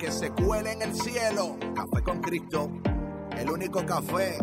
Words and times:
que 0.00 0.10
se 0.10 0.30
cuele 0.30 0.72
en 0.72 0.80
el 0.80 0.94
cielo. 0.94 1.58
Café 1.74 2.02
con 2.02 2.22
Cristo, 2.22 2.70
el 3.36 3.50
único 3.50 3.84
café 3.84 4.38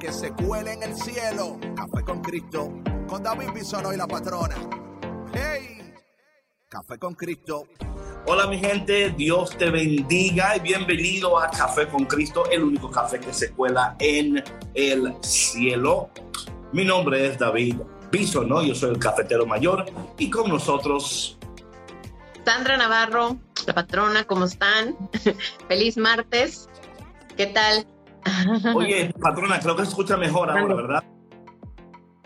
que 0.00 0.10
se 0.12 0.32
cuele 0.32 0.72
en 0.72 0.82
el 0.82 0.96
cielo. 0.96 1.58
Café 1.76 2.04
con 2.04 2.20
Cristo, 2.20 2.72
con 3.06 3.22
David 3.22 3.50
Bisono 3.54 3.92
y 3.92 3.96
la 3.96 4.08
patrona. 4.08 4.56
¡Hey! 5.32 5.94
Café 6.68 6.98
con 6.98 7.14
Cristo. 7.14 7.68
Hola 8.26 8.48
mi 8.48 8.58
gente, 8.58 9.10
Dios 9.10 9.56
te 9.56 9.70
bendiga 9.70 10.56
y 10.56 10.60
bienvenido 10.60 11.38
a 11.38 11.48
Café 11.50 11.86
con 11.86 12.06
Cristo, 12.06 12.50
el 12.50 12.64
único 12.64 12.90
café 12.90 13.20
que 13.20 13.32
se 13.32 13.52
cuela 13.52 13.94
en 14.00 14.42
el 14.74 15.14
cielo. 15.22 16.10
Mi 16.72 16.84
nombre 16.84 17.28
es 17.28 17.38
David 17.38 17.76
Bisono, 18.10 18.64
yo 18.64 18.74
soy 18.74 18.90
el 18.90 18.98
cafetero 18.98 19.46
mayor 19.46 19.86
y 20.18 20.28
con 20.28 20.48
nosotros 20.48 21.38
Sandra 22.44 22.76
Navarro, 22.76 23.38
la 23.66 23.74
patrona, 23.74 24.24
¿cómo 24.24 24.44
están? 24.44 24.96
Feliz 25.68 25.96
martes. 25.96 26.68
¿Qué 27.36 27.46
tal? 27.46 27.86
Oye, 28.74 29.12
patrona, 29.20 29.60
creo 29.60 29.76
que 29.76 29.82
se 29.82 29.90
escucha 29.90 30.16
mejor 30.16 30.50
ahora, 30.50 30.74
¿verdad? 30.74 31.04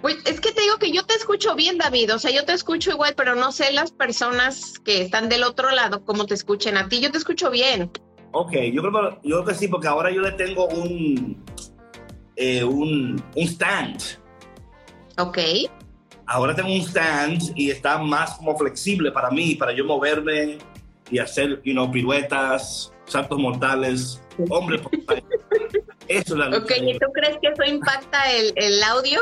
Pues 0.00 0.16
es 0.24 0.40
que 0.40 0.52
te 0.52 0.62
digo 0.62 0.78
que 0.78 0.92
yo 0.92 1.04
te 1.04 1.14
escucho 1.14 1.54
bien, 1.54 1.76
David. 1.76 2.14
O 2.14 2.18
sea, 2.18 2.30
yo 2.30 2.44
te 2.44 2.52
escucho 2.52 2.90
igual, 2.90 3.14
pero 3.16 3.34
no 3.34 3.52
sé 3.52 3.70
las 3.72 3.92
personas 3.92 4.78
que 4.78 5.02
están 5.02 5.28
del 5.28 5.42
otro 5.42 5.70
lado 5.72 6.04
cómo 6.04 6.24
te 6.24 6.34
escuchen 6.34 6.78
a 6.78 6.88
ti. 6.88 7.00
Yo 7.00 7.10
te 7.10 7.18
escucho 7.18 7.50
bien. 7.50 7.90
Ok, 8.32 8.52
yo 8.72 8.82
creo, 8.82 9.20
yo 9.22 9.36
creo 9.36 9.44
que 9.44 9.54
sí, 9.54 9.68
porque 9.68 9.88
ahora 9.88 10.10
yo 10.10 10.22
le 10.22 10.32
tengo 10.32 10.66
un, 10.68 11.44
eh, 12.36 12.64
un, 12.64 13.22
un 13.36 13.42
stand. 13.42 14.00
Ok 15.18 15.38
ahora 16.30 16.54
tengo 16.54 16.72
un 16.72 16.80
stand 16.80 17.52
y 17.56 17.70
está 17.70 17.98
más 17.98 18.36
como 18.36 18.56
flexible 18.56 19.10
para 19.10 19.30
mí, 19.30 19.56
para 19.56 19.72
yo 19.72 19.84
moverme 19.84 20.58
y 21.10 21.18
hacer, 21.18 21.60
you 21.64 21.72
know, 21.72 21.90
piruetas, 21.90 22.92
saltos 23.06 23.38
mortales, 23.38 24.22
hombre. 24.48 24.80
eso 26.08 26.34
es 26.34 26.38
la 26.38 26.56
Ok, 26.56 26.72
¿y 26.80 26.98
tú 26.98 27.06
crees 27.12 27.38
que 27.40 27.48
eso 27.48 27.64
impacta 27.64 28.30
el, 28.30 28.52
el 28.56 28.82
audio? 28.82 29.20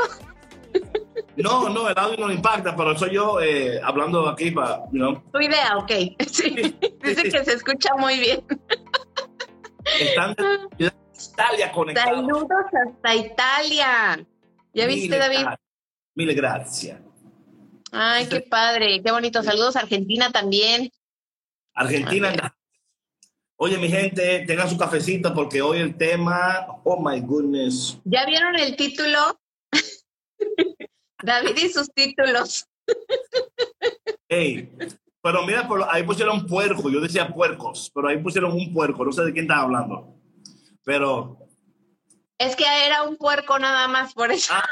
No, 1.35 1.69
no, 1.69 1.89
el 1.89 1.97
audio 1.97 2.27
no 2.27 2.31
impacta, 2.31 2.75
pero 2.75 2.97
soy 2.97 3.13
yo 3.13 3.41
eh, 3.41 3.79
hablando 3.83 4.27
aquí 4.27 4.51
para, 4.51 4.83
you 4.91 4.99
know. 4.99 5.23
Tu 5.31 5.41
idea, 5.41 5.77
ok. 5.77 5.91
Sí. 6.27 6.75
Dice 7.01 7.23
que 7.23 7.45
se 7.45 7.53
escucha 7.53 7.95
muy 7.97 8.19
bien. 8.19 8.43
Están 9.99 10.35
de 10.77 10.91
Italia 11.31 11.71
conectados. 11.71 12.15
Saludos 12.15 12.47
hasta 12.85 13.15
Italia. 13.15 14.27
¿Ya 14.73 14.85
viste, 14.85 15.17
David? 15.17 15.45
Mil 16.15 16.35
gracias. 16.35 16.99
Ay, 17.91 18.27
qué 18.27 18.41
padre, 18.41 19.01
qué 19.03 19.11
bonito. 19.11 19.41
Saludos 19.41 19.75
a 19.75 19.79
Argentina 19.79 20.31
también. 20.31 20.91
Argentina. 21.79 22.55
Oye, 23.55 23.77
mi 23.77 23.89
gente, 23.89 24.43
tengan 24.45 24.69
su 24.69 24.77
cafecito 24.77 25.33
porque 25.33 25.61
hoy 25.61 25.79
el 25.79 25.97
tema, 25.97 26.67
oh 26.83 27.01
my 27.01 27.21
goodness. 27.21 27.97
¿Ya 28.03 28.25
vieron 28.25 28.55
el 28.57 28.75
título? 28.75 29.39
David 31.23 31.57
y 31.57 31.69
sus 31.69 31.89
títulos. 31.93 32.65
Hey, 34.27 34.69
pero 35.21 35.45
mira, 35.45 35.67
ahí 35.89 36.03
pusieron 36.03 36.45
puerco, 36.45 36.89
yo 36.89 36.99
decía 36.99 37.33
puercos, 37.33 37.91
pero 37.93 38.09
ahí 38.09 38.17
pusieron 38.17 38.51
un 38.51 38.73
puerco, 38.73 39.05
no 39.05 39.11
sé 39.11 39.23
de 39.23 39.33
quién 39.33 39.45
está 39.45 39.61
hablando. 39.61 40.15
Pero. 40.83 41.37
Es 42.37 42.55
que 42.55 42.65
era 42.85 43.03
un 43.03 43.17
puerco 43.17 43.57
nada 43.57 43.87
más, 43.87 44.13
por 44.13 44.31
eso. 44.31 44.53
Ah, 44.53 44.67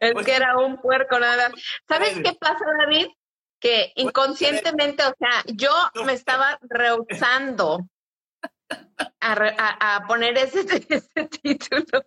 es 0.00 0.24
que 0.24 0.34
era 0.34 0.56
un 0.58 0.80
puerco 0.80 1.18
nada. 1.18 1.50
¿Sabes 1.88 2.18
qué 2.22 2.32
pasa, 2.38 2.64
David? 2.80 3.08
Que 3.58 3.92
inconscientemente, 3.96 5.04
o 5.04 5.14
sea, 5.18 5.42
yo 5.46 5.70
me 6.04 6.14
estaba 6.14 6.58
rehusando 6.62 7.86
a, 9.20 10.04
poner 10.06 10.36
ese, 10.38 10.64
título. 11.42 12.04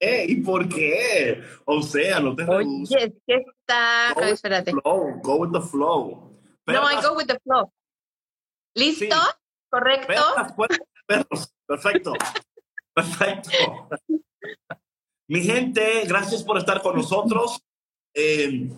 ¿Y 0.00 0.36
por, 0.42 0.68
qué? 0.68 1.42
O 1.64 1.82
sea, 1.82 2.20
no 2.20 2.36
te 2.36 2.44
Oye, 2.44 3.04
es 3.04 3.12
que 3.26 3.36
está... 3.36 4.12
Go 4.14 4.22
espérate. 4.22 4.72
flow, 4.72 5.20
go 5.22 5.36
with 5.36 5.52
the 5.52 5.60
flow. 5.60 6.38
no, 6.66 6.90
I 6.90 7.00
go 7.02 7.14
with 7.14 7.26
the 7.26 7.38
flow. 7.40 7.72
¿Listo? 8.74 9.16
¿Correcto? 9.70 10.22
Perfecto. 11.66 12.12
Perfecto. 13.00 13.88
Mi 15.26 15.42
gente, 15.42 16.04
gracias 16.06 16.42
por 16.42 16.58
estar 16.58 16.82
con 16.82 16.96
nosotros. 16.96 17.58
Eh, 18.12 18.68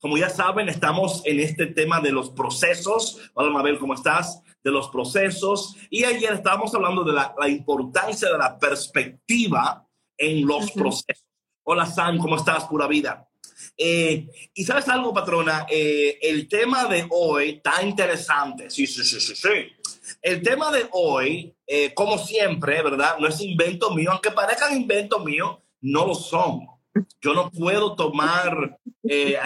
como 0.00 0.18
ya 0.18 0.28
saben, 0.28 0.68
estamos 0.68 1.22
en 1.24 1.38
este 1.38 1.66
tema 1.66 2.00
de 2.00 2.10
los 2.10 2.30
procesos. 2.30 3.20
Hola 3.34 3.50
Mabel, 3.50 3.78
¿cómo 3.78 3.94
estás? 3.94 4.42
De 4.64 4.72
los 4.72 4.88
procesos. 4.88 5.76
Y 5.90 6.02
ayer 6.02 6.32
estábamos 6.32 6.74
hablando 6.74 7.04
de 7.04 7.12
la, 7.12 7.48
importancia 7.48 8.28
de 8.28 8.38
la 8.38 8.58
perspectiva 8.58 9.86
en 10.18 10.44
los 10.44 10.72
procesos. 10.72 11.26
Hola 11.62 11.86
Sam, 11.86 12.18
¿cómo 12.18 12.34
estás? 12.34 12.64
Pura 12.64 12.88
vida. 12.88 13.28
Eh, 13.76 14.28
y 14.54 14.64
sabes 14.64 14.88
algo, 14.88 15.14
patrona, 15.14 15.66
eh, 15.70 16.18
el 16.20 16.48
tema 16.48 16.86
de 16.86 17.06
hoy 17.10 17.50
está 17.50 17.80
interesante. 17.84 18.70
Sí, 18.70 18.88
sí, 18.88 19.04
sí, 19.04 19.20
sí, 19.20 19.36
sí. 19.36 19.48
El 20.26 20.42
tema 20.42 20.72
de 20.72 20.88
hoy, 20.90 21.54
eh, 21.68 21.94
como 21.94 22.18
siempre, 22.18 22.82
¿verdad? 22.82 23.16
No 23.20 23.28
es 23.28 23.40
invento 23.40 23.94
mío, 23.94 24.10
aunque 24.10 24.32
parezcan 24.32 24.76
invento 24.76 25.20
mío, 25.20 25.62
no 25.80 26.04
lo 26.04 26.16
son. 26.16 26.66
Yo 27.20 27.32
no 27.32 27.48
puedo 27.48 27.94
tomar, 27.94 28.76
eh, 29.08 29.38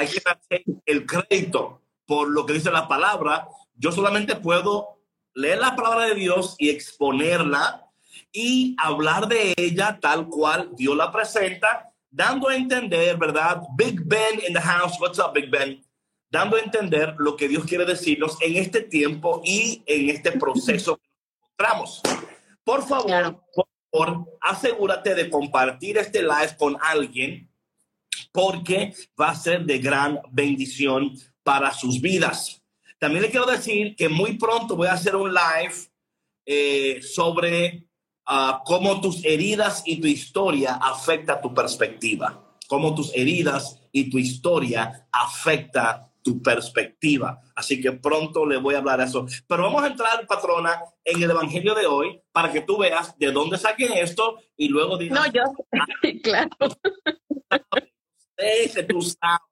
el 0.86 1.04
crédito 1.04 1.82
por 2.06 2.30
lo 2.30 2.46
que 2.46 2.54
dice 2.54 2.70
la 2.70 2.88
palabra. 2.88 3.46
Yo 3.74 3.92
solamente 3.92 4.36
puedo 4.36 5.02
leer 5.34 5.58
la 5.58 5.76
palabra 5.76 6.06
de 6.06 6.14
Dios 6.14 6.54
y 6.56 6.70
exponerla 6.70 7.86
y 8.32 8.74
hablar 8.78 9.28
de 9.28 9.52
ella 9.58 9.98
tal 10.00 10.28
cual 10.28 10.70
Dios 10.78 10.96
la 10.96 11.12
presenta, 11.12 11.92
dando 12.10 12.48
a 12.48 12.56
entender, 12.56 13.18
¿verdad? 13.18 13.60
Big 13.76 14.00
Ben 14.02 14.40
in 14.48 14.54
the 14.54 14.60
house. 14.62 14.98
What's 14.98 15.18
up, 15.18 15.34
Big 15.34 15.50
Ben? 15.50 15.84
Dando 16.30 16.56
a 16.56 16.60
entender 16.60 17.14
lo 17.18 17.36
que 17.36 17.48
Dios 17.48 17.64
quiere 17.64 17.84
decirnos 17.84 18.38
en 18.40 18.56
este 18.56 18.82
tiempo 18.82 19.42
y 19.44 19.82
en 19.86 20.10
este 20.10 20.32
proceso 20.32 20.96
que 20.96 21.08
nos 21.08 21.36
encontramos. 21.36 22.02
Por 22.62 22.86
favor, 22.86 23.42
por 23.52 23.66
favor, 23.90 24.38
asegúrate 24.40 25.14
de 25.14 25.28
compartir 25.28 25.98
este 25.98 26.22
live 26.22 26.56
con 26.56 26.76
alguien 26.80 27.50
porque 28.32 28.94
va 29.20 29.30
a 29.30 29.34
ser 29.34 29.64
de 29.64 29.78
gran 29.78 30.20
bendición 30.30 31.12
para 31.42 31.72
sus 31.72 32.00
vidas. 32.00 32.62
También 32.98 33.22
le 33.22 33.30
quiero 33.30 33.46
decir 33.46 33.96
que 33.96 34.08
muy 34.08 34.36
pronto 34.36 34.76
voy 34.76 34.86
a 34.86 34.92
hacer 34.92 35.16
un 35.16 35.32
live 35.32 35.74
eh, 36.46 37.02
sobre 37.02 37.88
uh, 38.28 38.62
cómo 38.64 39.00
tus 39.00 39.24
heridas 39.24 39.82
y 39.86 40.00
tu 40.00 40.06
historia 40.06 40.74
afecta 40.74 41.40
tu 41.40 41.52
perspectiva, 41.52 42.56
cómo 42.68 42.94
tus 42.94 43.12
heridas 43.14 43.80
y 43.90 44.10
tu 44.10 44.18
historia 44.18 45.08
afecta 45.10 46.09
tu 46.22 46.42
perspectiva. 46.42 47.40
Así 47.54 47.80
que 47.80 47.92
pronto 47.92 48.46
le 48.46 48.56
voy 48.56 48.74
a 48.74 48.78
hablar 48.78 48.98
de 48.98 49.06
eso. 49.06 49.26
Pero 49.46 49.64
vamos 49.64 49.82
a 49.82 49.88
entrar, 49.88 50.26
patrona, 50.26 50.82
en 51.04 51.22
el 51.22 51.30
Evangelio 51.30 51.74
de 51.74 51.86
hoy 51.86 52.20
para 52.32 52.52
que 52.52 52.60
tú 52.60 52.78
veas 52.78 53.16
de 53.18 53.32
dónde 53.32 53.58
saqué 53.58 54.00
esto 54.00 54.38
y 54.56 54.68
luego 54.68 54.96
digas... 54.98 55.18
No, 55.18 55.32
yo, 55.32 55.42
claro. 56.22 56.50
que 58.36 58.82
tú 58.84 59.02
sabes. 59.02 59.50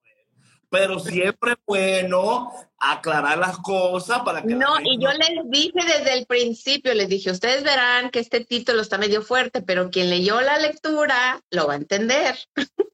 Pero 0.71 0.99
siempre 0.99 1.53
es 1.53 1.59
bueno 1.67 2.51
aclarar 2.79 3.39
las 3.39 3.57
cosas 3.59 4.21
para 4.21 4.43
que... 4.43 4.55
No, 4.55 4.79
y 4.83 4.99
yo 5.03 5.09
les 5.13 5.51
dije 5.51 5.81
desde 5.83 6.19
el 6.19 6.27
principio, 6.27 6.93
les 6.93 7.09
dije, 7.09 7.31
ustedes 7.31 7.65
verán 7.65 8.11
que 8.11 8.19
este 8.19 8.45
título 8.45 8.83
está 8.83 8.99
medio 8.99 9.23
fuerte, 9.23 9.63
pero 9.63 9.91
quien 9.91 10.11
leyó 10.11 10.41
la 10.43 10.59
lectura 10.59 11.41
lo 11.51 11.67
va 11.67 11.73
a 11.73 11.77
entender. 11.77 12.37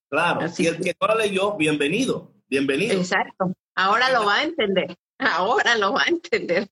Claro, 0.09 0.49
si 0.49 0.69
el 0.69 0.79
que 0.79 0.95
no 1.01 1.09
la 1.09 1.17
leyó, 1.17 1.57
bienvenido, 1.57 2.33
bienvenido. 2.49 2.97
Exacto. 2.97 3.53
Ahora 3.75 4.11
lo 4.11 4.25
va 4.25 4.37
a 4.37 4.43
entender. 4.45 4.97
Ahora 5.19 5.77
lo 5.77 5.93
va 5.93 6.03
a 6.03 6.09
entender. 6.09 6.69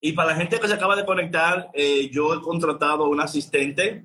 Y 0.00 0.12
para 0.12 0.32
la 0.32 0.36
gente 0.36 0.58
que 0.58 0.66
se 0.66 0.74
acaba 0.74 0.96
de 0.96 1.04
conectar, 1.04 1.70
eh, 1.74 2.10
yo 2.10 2.34
he 2.34 2.40
contratado 2.40 3.04
a 3.04 3.08
un 3.08 3.20
asistente 3.20 4.04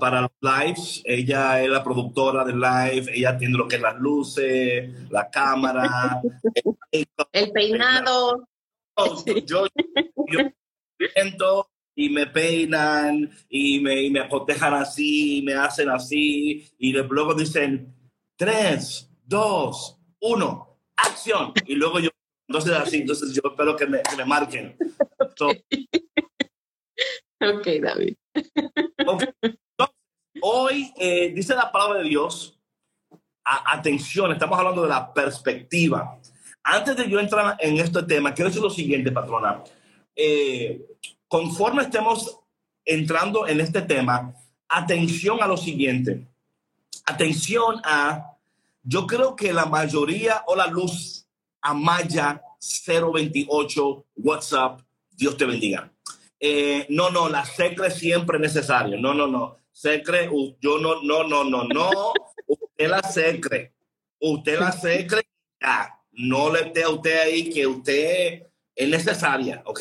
para 0.00 0.22
los 0.22 0.30
lives. 0.40 1.02
Ella 1.04 1.62
es 1.62 1.68
la 1.68 1.84
productora 1.84 2.44
del 2.44 2.60
live. 2.60 3.12
Ella 3.14 3.38
tiene 3.38 3.56
lo 3.56 3.68
que 3.68 3.76
es 3.76 3.82
las 3.82 3.96
luces, 3.96 4.90
la 5.10 5.30
cámara, 5.30 6.20
el, 6.90 7.06
peinado. 7.52 8.48
Yo, 9.44 9.66
yo, 10.26 11.68
y 11.94 12.10
me 12.10 12.26
peinan 12.26 13.30
y 13.48 13.80
me, 13.80 14.02
y 14.02 14.10
me 14.10 14.20
acotejan 14.20 14.74
así, 14.74 15.38
y 15.38 15.42
me 15.42 15.54
hacen 15.54 15.90
así. 15.90 16.68
Y 16.78 16.92
luego 16.92 17.34
dicen, 17.34 17.94
tres, 18.36 19.10
dos, 19.24 19.98
uno, 20.20 20.75
acción. 20.96 21.52
Y 21.66 21.74
luego 21.74 22.00
yo, 22.00 22.10
entonces 22.48 22.72
así, 22.72 22.98
entonces 22.98 23.32
yo 23.34 23.42
espero 23.44 23.76
que 23.76 23.86
me, 23.86 24.02
que 24.02 24.16
me 24.16 24.24
marquen. 24.24 24.76
ok, 27.40 27.66
David. 27.82 28.16
hoy 30.40 30.92
eh, 30.96 31.32
dice 31.34 31.54
la 31.54 31.70
palabra 31.70 32.00
de 32.00 32.08
Dios, 32.08 32.58
atención, 33.44 34.32
estamos 34.32 34.58
hablando 34.58 34.82
de 34.82 34.88
la 34.88 35.12
perspectiva. 35.12 36.18
Antes 36.62 36.96
de 36.96 37.08
yo 37.08 37.20
entrar 37.20 37.56
en 37.60 37.78
este 37.78 38.02
tema, 38.02 38.34
quiero 38.34 38.50
decir 38.50 38.62
lo 38.62 38.70
siguiente, 38.70 39.12
patrona. 39.12 39.62
Eh, 40.16 40.84
conforme 41.28 41.82
estemos 41.82 42.40
entrando 42.84 43.46
en 43.46 43.60
este 43.60 43.82
tema, 43.82 44.34
atención 44.68 45.42
a 45.42 45.46
lo 45.46 45.56
siguiente. 45.56 46.26
Atención 47.04 47.80
a, 47.84 48.35
yo 48.86 49.06
creo 49.06 49.34
que 49.34 49.52
la 49.52 49.66
mayoría 49.66 50.44
o 50.46 50.54
la 50.54 50.68
luz 50.68 51.26
Amaya 51.60 52.40
028 52.86 54.06
WhatsApp, 54.16 54.80
Dios 55.10 55.36
te 55.36 55.44
bendiga. 55.44 55.92
Eh, 56.38 56.86
no, 56.90 57.10
no, 57.10 57.28
la 57.28 57.44
secre 57.44 57.90
siempre 57.90 58.36
es 58.36 58.42
necesario. 58.42 58.96
No, 58.98 59.12
no, 59.12 59.26
no. 59.26 59.58
Secre, 59.72 60.30
yo 60.60 60.78
no, 60.78 61.02
no, 61.02 61.24
no, 61.24 61.42
no, 61.42 61.64
no. 61.64 61.90
Usted 62.46 62.88
la 62.88 63.02
secre. 63.02 63.74
Usted 64.20 64.60
la 64.60 64.70
secre. 64.70 65.22
No 66.12 66.52
le 66.52 66.60
esté 66.60 66.84
a 66.84 66.90
usted 66.90 67.20
ahí 67.20 67.50
que 67.50 67.66
usted 67.66 68.46
es 68.74 68.88
necesaria, 68.88 69.62
¿ok? 69.66 69.80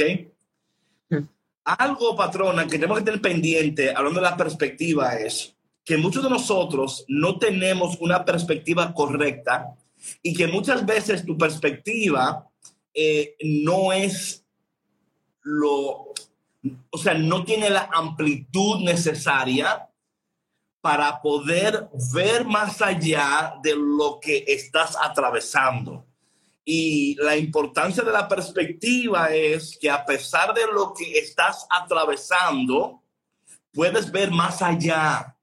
Algo, 1.64 2.16
patrona, 2.16 2.66
que 2.66 2.78
tenemos 2.78 3.00
que 3.00 3.06
tener 3.06 3.22
pendiente, 3.22 3.94
hablando 3.96 4.20
de 4.20 4.30
la 4.30 4.38
perspectiva, 4.38 5.16
es 5.16 5.55
que 5.86 5.98
muchos 5.98 6.24
de 6.24 6.30
nosotros 6.30 7.06
no 7.08 7.38
tenemos 7.38 7.98
una 8.00 8.26
perspectiva 8.26 8.92
correcta 8.94 9.76
y 10.22 10.34
que 10.34 10.48
muchas 10.48 10.86
veces 10.86 11.24
tu 11.24 11.38
perspectiva 11.38 12.50
eh, 12.94 13.36
no 13.42 13.94
es 13.94 14.44
lo, 15.44 16.14
o 16.90 16.98
sea, 16.98 17.14
no 17.14 17.44
tiene 17.44 17.70
la 17.70 17.90
amplitud 17.94 18.82
necesaria 18.84 19.88
para 20.82 21.22
poder 21.22 21.90
ver 22.14 22.46
más 22.46 22.82
allá 22.82 23.56
de 23.62 23.76
lo 23.76 24.20
que 24.20 24.44
estás 24.48 24.98
atravesando. 25.00 26.06
Y 26.64 27.16
la 27.16 27.38
importancia 27.38 28.04
de 28.04 28.12
la 28.12 28.28
perspectiva 28.28 29.34
es 29.34 29.78
que 29.80 29.90
a 29.90 30.04
pesar 30.04 30.54
de 30.54 30.66
lo 30.72 30.94
que 30.94 31.20
estás 31.20 31.68
atravesando, 31.70 33.04
puedes 33.72 34.12
ver 34.12 34.32
más 34.32 34.62
allá. 34.64 35.35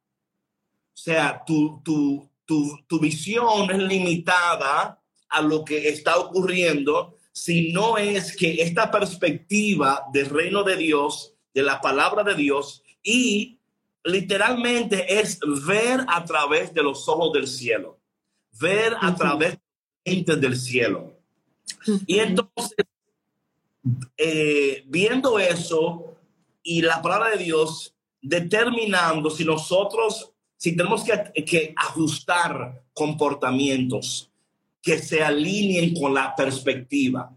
O 0.94 0.96
sea, 0.96 1.42
tu, 1.46 1.80
tu, 1.82 2.28
tu, 2.44 2.78
tu 2.86 3.00
visión 3.00 3.70
es 3.70 3.78
limitada 3.78 5.00
a 5.28 5.40
lo 5.40 5.64
que 5.64 5.88
está 5.88 6.18
ocurriendo, 6.18 7.16
si 7.32 7.72
no 7.72 7.96
es 7.96 8.36
que 8.36 8.62
esta 8.62 8.90
perspectiva 8.90 10.04
del 10.12 10.28
reino 10.28 10.62
de 10.62 10.76
Dios, 10.76 11.34
de 11.54 11.62
la 11.62 11.80
palabra 11.80 12.22
de 12.22 12.34
Dios, 12.34 12.82
y 13.02 13.58
literalmente 14.04 15.20
es 15.20 15.38
ver 15.66 16.04
a 16.08 16.24
través 16.24 16.74
de 16.74 16.82
los 16.82 17.08
ojos 17.08 17.32
del 17.32 17.46
cielo, 17.46 17.98
ver 18.60 18.94
a 19.00 19.14
través 19.14 19.58
del 20.04 20.56
cielo. 20.56 21.16
Y 22.06 22.18
entonces, 22.18 22.86
eh, 24.16 24.84
viendo 24.86 25.38
eso 25.38 26.16
y 26.62 26.82
la 26.82 27.00
palabra 27.00 27.30
de 27.30 27.44
Dios, 27.44 27.94
determinando 28.20 29.30
si 29.30 29.44
nosotros, 29.44 30.31
si 30.62 30.76
tenemos 30.76 31.03
que, 31.03 31.44
que 31.44 31.75
ajustar 31.76 32.85
comportamientos 32.94 34.31
que 34.81 34.97
se 34.97 35.20
alineen 35.20 35.93
con 35.93 36.14
la 36.14 36.37
perspectiva. 36.37 37.35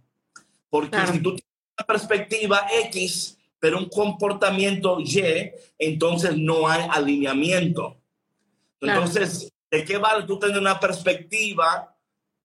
Porque 0.69 0.95
si 1.07 1.19
tú 1.24 1.31
tienes 1.31 1.51
una 1.75 1.88
perspectiva 1.88 2.68
X, 2.83 3.36
pero 3.60 3.80
un 3.80 3.89
comportamiento 3.89 5.00
Y, 5.00 5.24
entonces 5.80 6.38
no 6.38 6.68
hay 6.68 6.88
alineamiento. 6.88 7.98
Entonces, 8.80 9.51
¿de 9.72 9.83
qué 9.83 9.98
vale 9.98 10.27
tú 10.27 10.38
tener 10.38 10.60
una 10.60 10.80
perspectiva 10.80 11.98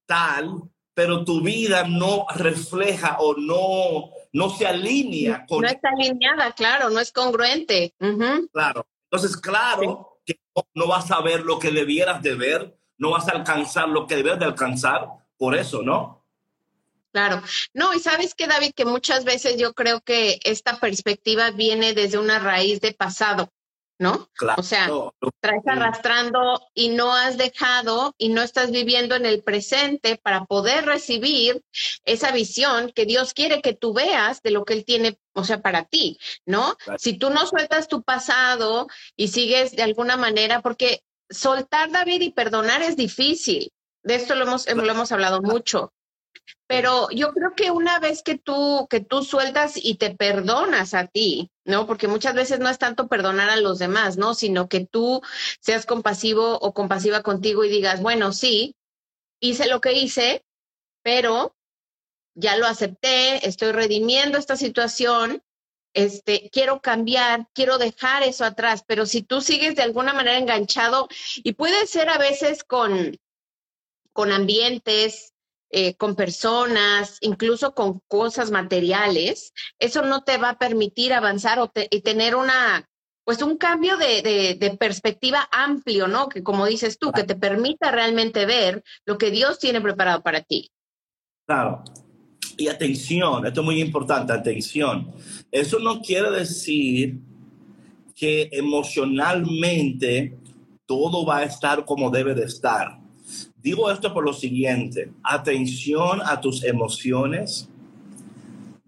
tal, 0.06 0.62
pero 0.94 1.26
tu 1.26 1.42
vida 1.42 1.86
no 1.86 2.24
refleja 2.34 3.18
o 3.20 3.34
no, 3.34 4.12
no 4.32 4.48
se 4.48 4.66
alinea 4.66 5.44
con... 5.46 5.60
No 5.60 5.68
está 5.68 5.90
alineada, 5.90 6.52
claro, 6.52 6.88
no 6.88 7.00
es 7.00 7.12
congruente. 7.12 7.92
Claro. 8.50 8.86
Entonces, 9.10 9.36
claro 9.36 10.09
no, 10.74 10.86
vas 10.86 11.10
a 11.10 11.20
ver 11.20 11.42
lo 11.42 11.58
que 11.58 11.70
debieras 11.70 12.22
de 12.22 12.34
ver, 12.34 12.76
no 12.98 13.10
vas 13.10 13.28
a 13.28 13.32
alcanzar 13.32 13.88
lo 13.88 14.06
que 14.06 14.16
debes 14.16 14.38
de 14.38 14.44
alcanzar, 14.44 15.08
por 15.36 15.56
eso, 15.56 15.82
¿no? 15.82 16.24
Claro. 17.12 17.42
No, 17.74 17.92
y 17.94 17.98
sabes 17.98 18.34
que, 18.34 18.46
David, 18.46 18.72
que 18.74 18.84
muchas 18.84 19.24
veces 19.24 19.56
yo 19.56 19.72
creo 19.74 20.00
que 20.00 20.38
esta 20.44 20.78
perspectiva 20.78 21.50
viene 21.50 21.92
desde 21.92 22.18
una 22.18 22.38
raíz 22.38 22.80
de 22.80 22.92
pasado. 22.92 23.52
¿No? 24.00 24.30
o 24.56 24.62
sea, 24.62 24.88
traes 25.40 25.62
arrastrando 25.66 26.58
y 26.72 26.88
no 26.88 27.14
has 27.14 27.36
dejado 27.36 28.14
y 28.16 28.30
no 28.30 28.40
estás 28.40 28.70
viviendo 28.70 29.14
en 29.14 29.26
el 29.26 29.42
presente 29.42 30.16
para 30.16 30.46
poder 30.46 30.86
recibir 30.86 31.62
esa 32.06 32.32
visión 32.32 32.92
que 32.92 33.04
Dios 33.04 33.34
quiere 33.34 33.60
que 33.60 33.74
tú 33.74 33.92
veas 33.92 34.40
de 34.40 34.52
lo 34.52 34.64
que 34.64 34.72
Él 34.72 34.86
tiene, 34.86 35.18
o 35.34 35.44
sea, 35.44 35.60
para 35.60 35.84
ti, 35.84 36.18
¿no? 36.46 36.78
Si 36.96 37.18
tú 37.18 37.28
no 37.28 37.46
sueltas 37.46 37.88
tu 37.88 38.02
pasado 38.02 38.88
y 39.16 39.28
sigues 39.28 39.76
de 39.76 39.82
alguna 39.82 40.16
manera, 40.16 40.62
porque 40.62 41.02
soltar, 41.28 41.90
David, 41.90 42.22
y 42.22 42.32
perdonar 42.32 42.80
es 42.80 42.96
difícil. 42.96 43.70
De 44.02 44.14
esto 44.14 44.34
lo 44.34 44.44
hemos, 44.44 44.66
lo 44.66 44.90
hemos 44.90 45.12
hablado 45.12 45.42
mucho. 45.42 45.92
Pero 46.66 47.10
yo 47.10 47.32
creo 47.32 47.54
que 47.54 47.70
una 47.70 47.98
vez 47.98 48.22
que 48.22 48.38
tú, 48.38 48.86
que 48.88 49.00
tú 49.00 49.24
sueltas 49.24 49.74
y 49.76 49.96
te 49.96 50.14
perdonas 50.14 50.94
a 50.94 51.06
ti, 51.06 51.50
¿no? 51.70 51.86
Porque 51.86 52.08
muchas 52.08 52.34
veces 52.34 52.58
no 52.58 52.68
es 52.68 52.78
tanto 52.78 53.08
perdonar 53.08 53.48
a 53.48 53.56
los 53.56 53.78
demás, 53.78 54.16
¿no? 54.18 54.34
Sino 54.34 54.68
que 54.68 54.84
tú 54.86 55.22
seas 55.60 55.86
compasivo 55.86 56.58
o 56.58 56.74
compasiva 56.74 57.22
contigo 57.22 57.64
y 57.64 57.70
digas, 57.70 58.02
bueno, 58.02 58.32
sí, 58.32 58.76
hice 59.40 59.68
lo 59.68 59.80
que 59.80 59.94
hice, 59.94 60.44
pero 61.02 61.56
ya 62.34 62.56
lo 62.56 62.66
acepté, 62.66 63.46
estoy 63.46 63.72
redimiendo 63.72 64.38
esta 64.38 64.56
situación, 64.56 65.42
este, 65.92 66.50
quiero 66.52 66.80
cambiar, 66.80 67.48
quiero 67.52 67.78
dejar 67.78 68.22
eso 68.22 68.44
atrás, 68.44 68.84
pero 68.86 69.06
si 69.06 69.22
tú 69.22 69.40
sigues 69.40 69.74
de 69.74 69.82
alguna 69.82 70.12
manera 70.12 70.38
enganchado, 70.38 71.08
y 71.36 71.52
puede 71.54 71.86
ser 71.86 72.08
a 72.08 72.18
veces 72.18 72.64
con, 72.64 73.18
con 74.12 74.32
ambientes, 74.32 75.32
eh, 75.70 75.94
con 75.94 76.16
personas, 76.16 77.18
incluso 77.20 77.74
con 77.74 78.00
cosas 78.08 78.50
materiales, 78.50 79.52
eso 79.78 80.02
no 80.02 80.22
te 80.22 80.36
va 80.36 80.50
a 80.50 80.58
permitir 80.58 81.12
avanzar 81.12 81.58
o 81.60 81.70
y 81.90 82.00
tener 82.00 82.34
una, 82.34 82.88
pues 83.24 83.42
un 83.42 83.56
cambio 83.56 83.96
de, 83.96 84.56
de, 84.58 84.76
perspectiva 84.76 85.48
amplio, 85.52 86.08
¿no? 86.08 86.28
Que 86.28 86.42
como 86.42 86.66
dices 86.66 86.98
tú, 86.98 87.12
que 87.12 87.24
te 87.24 87.36
permita 87.36 87.90
realmente 87.90 88.46
ver 88.46 88.82
lo 89.06 89.16
que 89.18 89.30
Dios 89.30 89.58
tiene 89.58 89.80
preparado 89.80 90.22
para 90.22 90.42
ti. 90.42 90.70
Claro. 91.46 91.84
Y 92.56 92.68
atención, 92.68 93.46
esto 93.46 93.60
es 93.60 93.64
muy 93.64 93.80
importante, 93.80 94.32
atención. 94.32 95.12
Eso 95.50 95.78
no 95.78 96.00
quiere 96.00 96.30
decir 96.30 97.18
que 98.14 98.50
emocionalmente 98.52 100.36
todo 100.84 101.24
va 101.24 101.38
a 101.38 101.44
estar 101.44 101.84
como 101.84 102.10
debe 102.10 102.34
de 102.34 102.44
estar. 102.44 102.99
Digo 103.62 103.90
esto 103.90 104.12
por 104.14 104.24
lo 104.24 104.32
siguiente, 104.32 105.12
atención 105.22 106.20
a 106.24 106.40
tus 106.40 106.64
emociones 106.64 107.68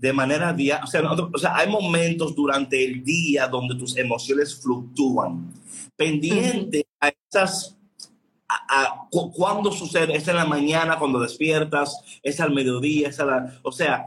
de 0.02 0.12
manera 0.12 0.52
diaria. 0.52 0.84
O 1.32 1.38
sea, 1.38 1.56
hay 1.56 1.68
momentos 1.68 2.34
durante 2.34 2.84
el 2.84 3.04
día 3.04 3.46
donde 3.46 3.76
tus 3.76 3.96
emociones 3.96 4.60
fluctúan. 4.60 5.52
Pendiente 5.94 6.86
a 7.00 7.12
esas, 7.30 7.78
a, 8.48 9.06
cuando 9.10 9.70
sucede, 9.70 10.16
es 10.16 10.26
en 10.26 10.36
la 10.36 10.44
mañana 10.44 10.98
cuando 10.98 11.20
despiertas, 11.20 12.20
es 12.22 12.40
al 12.40 12.52
mediodía, 12.52 13.10
es 13.10 13.20
a 13.20 13.26
la, 13.26 13.60
o 13.62 13.70
sea, 13.70 14.06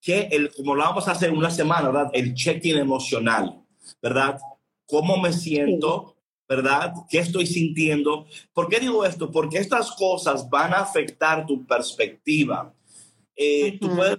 que 0.00 0.28
el, 0.30 0.52
como 0.52 0.74
lo 0.74 0.82
vamos 0.82 1.08
a 1.08 1.12
hacer 1.12 1.32
una 1.32 1.50
semana, 1.50 1.88
¿verdad? 1.88 2.10
El 2.12 2.34
check-in 2.34 2.76
emocional, 2.76 3.62
¿verdad? 4.02 4.38
¿Cómo 4.86 5.16
me 5.16 5.32
siento? 5.32 6.11
¿Verdad? 6.56 6.92
¿Qué 7.08 7.18
estoy 7.18 7.46
sintiendo? 7.46 8.26
¿Por 8.52 8.68
qué 8.68 8.78
digo 8.78 9.06
esto? 9.06 9.30
Porque 9.30 9.56
estas 9.56 9.92
cosas 9.92 10.48
van 10.50 10.74
a 10.74 10.80
afectar 10.80 11.46
tu 11.46 11.64
perspectiva. 11.66 12.74
Eh, 13.34 13.78
tú 13.80 13.96
puedes 13.96 14.18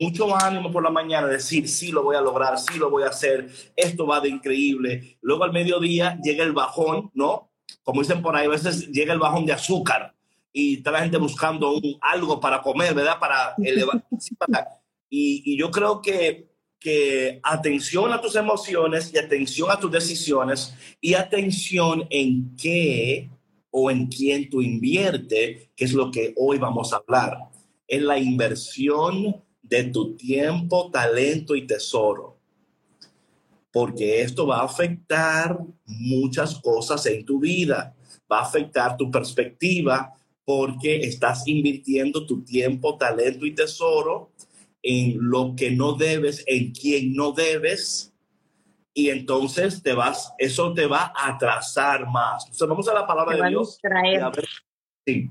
mucho 0.00 0.34
ánimo 0.34 0.72
por 0.72 0.82
la 0.82 0.90
mañana, 0.90 1.28
decir, 1.28 1.68
sí 1.68 1.92
lo 1.92 2.02
voy 2.02 2.16
a 2.16 2.20
lograr, 2.20 2.58
sí 2.58 2.76
lo 2.78 2.90
voy 2.90 3.04
a 3.04 3.10
hacer, 3.10 3.48
esto 3.76 4.04
va 4.04 4.18
de 4.18 4.30
increíble. 4.30 5.18
Luego 5.20 5.44
al 5.44 5.52
mediodía 5.52 6.18
llega 6.20 6.42
el 6.42 6.52
bajón, 6.52 7.12
¿no? 7.14 7.52
Como 7.84 8.00
dicen 8.00 8.22
por 8.22 8.34
ahí, 8.34 8.46
a 8.46 8.50
veces 8.50 8.88
llega 8.88 9.12
el 9.12 9.20
bajón 9.20 9.46
de 9.46 9.52
azúcar 9.52 10.16
y 10.52 10.78
está 10.78 10.90
la 10.90 11.02
gente 11.02 11.18
buscando 11.18 11.76
un, 11.76 11.96
algo 12.00 12.40
para 12.40 12.60
comer, 12.60 12.92
¿verdad? 12.92 13.20
Para 13.20 13.54
elevar. 13.58 14.04
y, 15.08 15.42
y 15.44 15.56
yo 15.56 15.70
creo 15.70 16.02
que 16.02 16.51
que 16.82 17.40
atención 17.42 18.12
a 18.12 18.20
tus 18.20 18.34
emociones 18.34 19.12
y 19.14 19.18
atención 19.18 19.70
a 19.70 19.78
tus 19.78 19.90
decisiones 19.90 20.74
y 21.00 21.14
atención 21.14 22.06
en 22.10 22.56
qué 22.56 23.30
o 23.70 23.90
en 23.90 24.06
quién 24.06 24.50
tú 24.50 24.60
invierte, 24.60 25.70
que 25.76 25.84
es 25.84 25.92
lo 25.92 26.10
que 26.10 26.34
hoy 26.36 26.58
vamos 26.58 26.92
a 26.92 26.96
hablar. 26.96 27.38
Es 27.86 28.02
la 28.02 28.18
inversión 28.18 29.42
de 29.62 29.84
tu 29.84 30.16
tiempo, 30.16 30.90
talento 30.90 31.54
y 31.54 31.66
tesoro. 31.66 32.36
Porque 33.72 34.20
esto 34.20 34.46
va 34.46 34.58
a 34.58 34.64
afectar 34.64 35.58
muchas 35.86 36.56
cosas 36.56 37.06
en 37.06 37.24
tu 37.24 37.40
vida. 37.40 37.94
Va 38.30 38.40
a 38.40 38.42
afectar 38.42 38.96
tu 38.96 39.10
perspectiva 39.10 40.12
porque 40.44 40.96
estás 40.96 41.46
invirtiendo 41.46 42.26
tu 42.26 42.42
tiempo, 42.42 42.98
talento 42.98 43.46
y 43.46 43.54
tesoro 43.54 44.32
en 44.82 45.16
lo 45.20 45.54
que 45.56 45.70
no 45.70 45.94
debes, 45.94 46.44
en 46.46 46.72
quien 46.72 47.14
no 47.14 47.32
debes, 47.32 48.12
y 48.94 49.08
entonces 49.08 49.82
te 49.82 49.94
vas, 49.94 50.34
eso 50.38 50.74
te 50.74 50.86
va 50.86 51.12
a 51.16 51.28
atrasar 51.28 52.06
más. 52.08 52.44
Entonces 52.44 52.68
vamos 52.68 52.88
a 52.88 52.94
la 52.94 53.06
palabra 53.06 53.36
de 53.36 53.48
Dios. 53.48 53.78
Y, 53.82 54.16
a 54.16 54.28
ver, 54.28 54.46
sí. 55.06 55.30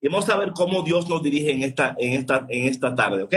y 0.00 0.08
vamos 0.08 0.28
a 0.30 0.36
ver 0.36 0.52
cómo 0.52 0.82
Dios 0.82 1.08
nos 1.08 1.22
dirige 1.22 1.52
en 1.52 1.62
esta, 1.62 1.94
en 1.98 2.12
esta, 2.14 2.46
en 2.48 2.68
esta 2.68 2.94
tarde, 2.94 3.22
¿ok? 3.24 3.34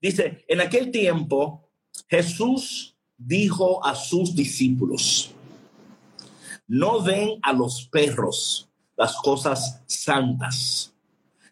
Dice, 0.00 0.44
en 0.46 0.60
aquel 0.60 0.90
tiempo 0.90 1.68
Jesús 2.08 2.96
dijo 3.16 3.84
a 3.84 3.94
sus 3.94 4.34
discípulos, 4.34 5.32
no 6.66 7.00
den 7.00 7.38
a 7.42 7.52
los 7.52 7.88
perros 7.88 8.68
las 8.96 9.16
cosas 9.16 9.82
santas, 9.86 10.94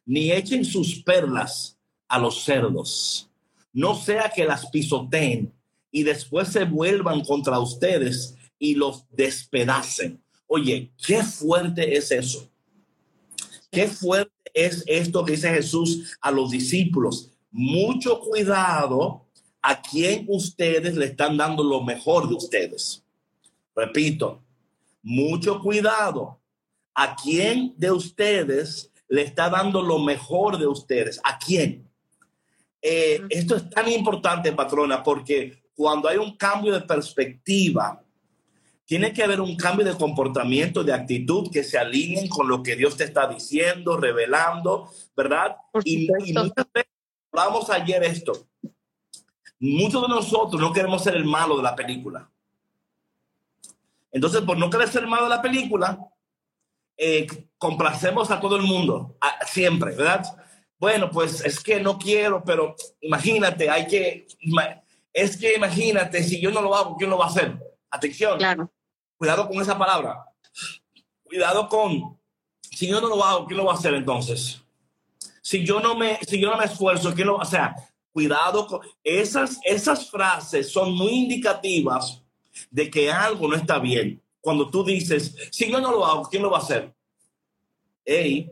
ni 0.07 0.31
echen 0.31 0.65
sus 0.65 1.03
perlas 1.03 1.72
a 2.13 2.19
los 2.19 2.45
cerdos. 2.45 3.31
No 3.73 3.95
sea 3.95 4.31
que 4.35 4.45
las 4.45 4.67
pisoteen 4.67 5.51
y 5.91 6.03
después 6.03 6.49
se 6.49 6.65
vuelvan 6.65 7.25
contra 7.25 7.59
ustedes 7.59 8.37
y 8.59 8.75
los 8.75 9.07
despedacen. 9.11 10.23
Oye, 10.47 10.93
qué 11.07 11.23
fuerte 11.23 11.97
es 11.97 12.11
eso. 12.11 12.47
Qué 13.71 13.89
fuerte 13.89 14.31
es 14.53 14.85
esto 14.87 15.25
que 15.25 15.33
dice 15.33 15.55
Jesús 15.55 16.19
a 16.21 16.31
los 16.31 16.51
discípulos. 16.51 17.31
Mucho 17.51 18.21
cuidado 18.21 19.27
a 19.63 19.81
quien 19.81 20.27
ustedes 20.29 20.95
le 20.95 21.07
están 21.07 21.39
dando 21.39 21.65
lo 21.65 21.81
mejor 21.81 22.29
de 22.29 22.35
ustedes. 22.35 23.03
Repito, 23.75 24.43
mucho 25.03 25.61
cuidado 25.61 26.39
a 26.95 27.17
quien 27.17 27.73
de 27.79 27.91
ustedes 27.91 28.93
le 29.09 29.23
está 29.23 29.49
dando 29.49 29.81
lo 29.81 29.99
mejor 29.99 30.59
de 30.59 30.67
ustedes. 30.67 31.19
¿A 31.25 31.39
quién? 31.39 31.91
Eh, 32.83 33.23
esto 33.31 33.55
es 33.55 33.71
tan 33.71 33.89
importante, 33.89 34.53
patrona, 34.53 35.03
porque 35.03 35.63
cuando 35.75 36.09
hay 36.09 36.19
un 36.19 36.37
cambio 36.37 36.73
de 36.75 36.81
perspectiva, 36.81 38.03
tiene 38.85 39.13
que 39.13 39.23
haber 39.23 39.41
un 39.41 39.57
cambio 39.57 39.87
de 39.87 39.97
comportamiento, 39.97 40.83
de 40.83 40.93
actitud 40.93 41.49
que 41.51 41.63
se 41.63 41.79
alineen 41.79 42.29
con 42.29 42.49
lo 42.49 42.63
que 42.63 42.75
Dios 42.75 42.97
te 42.97 43.05
está 43.05 43.29
diciendo, 43.29 43.97
revelando, 43.97 44.91
¿verdad? 45.17 45.57
Y, 45.85 46.09
y, 46.25 46.33
muchas 46.33 46.67
veces 46.75 46.91
hablamos 47.31 47.71
ayer 47.71 48.03
esto. 48.03 48.33
Muchos 49.61 50.03
de 50.03 50.09
nosotros 50.09 50.61
no 50.61 50.73
queremos 50.73 51.05
ser 51.05 51.15
el 51.15 51.25
malo 51.25 51.57
de 51.57 51.63
la 51.63 51.77
película. 51.77 52.29
Entonces, 54.11 54.43
por 54.43 54.59
no 54.59 54.69
querer 54.69 54.89
ser 54.89 55.05
el 55.05 55.09
malo 55.09 55.25
de 55.25 55.31
la 55.31 55.41
película, 55.41 55.99
eh, 56.97 57.27
complacemos 57.57 58.31
a 58.31 58.41
todo 58.41 58.57
el 58.57 58.63
mundo, 58.63 59.17
siempre, 59.47 59.95
¿verdad? 59.95 60.25
Bueno, 60.83 61.13
pues 61.13 61.45
es 61.45 61.61
que 61.61 61.79
no 61.79 61.97
quiero, 61.97 62.43
pero 62.45 62.75
imagínate, 63.01 63.71
hay 63.71 63.87
que, 63.87 64.27
es 65.13 65.37
que 65.37 65.55
imagínate, 65.55 66.25
si 66.25 66.41
yo 66.41 66.51
no 66.51 66.61
lo 66.61 66.75
hago, 66.75 66.97
¿quién 66.97 67.09
lo 67.09 67.19
va 67.19 67.27
a 67.27 67.29
hacer? 67.29 67.57
Atención, 67.89 68.37
cuidado 69.17 69.47
con 69.47 69.63
esa 69.63 69.79
palabra, 69.79 70.25
cuidado 71.23 71.69
con, 71.69 72.19
si 72.61 72.89
yo 72.89 73.01
no 73.01 73.07
lo 73.07 73.25
hago, 73.25 73.47
¿quién 73.47 73.59
lo 73.59 73.67
va 73.67 73.75
a 73.75 73.77
hacer 73.77 73.95
entonces? 73.95 74.61
Si 75.41 75.65
yo 75.65 75.79
no 75.79 75.95
me, 75.95 76.19
si 76.27 76.41
yo 76.41 76.51
no 76.51 76.57
me 76.57 76.65
esfuerzo, 76.65 77.15
¿quién 77.15 77.29
lo 77.29 77.35
va 77.35 77.45
a 77.45 77.47
hacer? 77.47 77.61
Cuidado 78.11 78.67
con 78.67 78.81
esas, 79.05 79.61
esas 79.63 80.11
frases 80.11 80.73
son 80.73 80.93
muy 80.97 81.13
indicativas 81.13 82.25
de 82.73 82.91
que 82.91 83.09
algo 83.09 83.47
no 83.47 83.55
está 83.55 83.79
bien. 83.79 84.21
Cuando 84.41 84.69
tú 84.69 84.83
dices, 84.83 85.37
si 85.53 85.71
yo 85.71 85.81
no 85.81 85.93
lo 85.93 86.05
hago, 86.05 86.29
¿quién 86.29 86.43
lo 86.43 86.51
va 86.51 86.59
a 86.59 86.63
hacer? 86.63 86.93
Hey, 88.05 88.51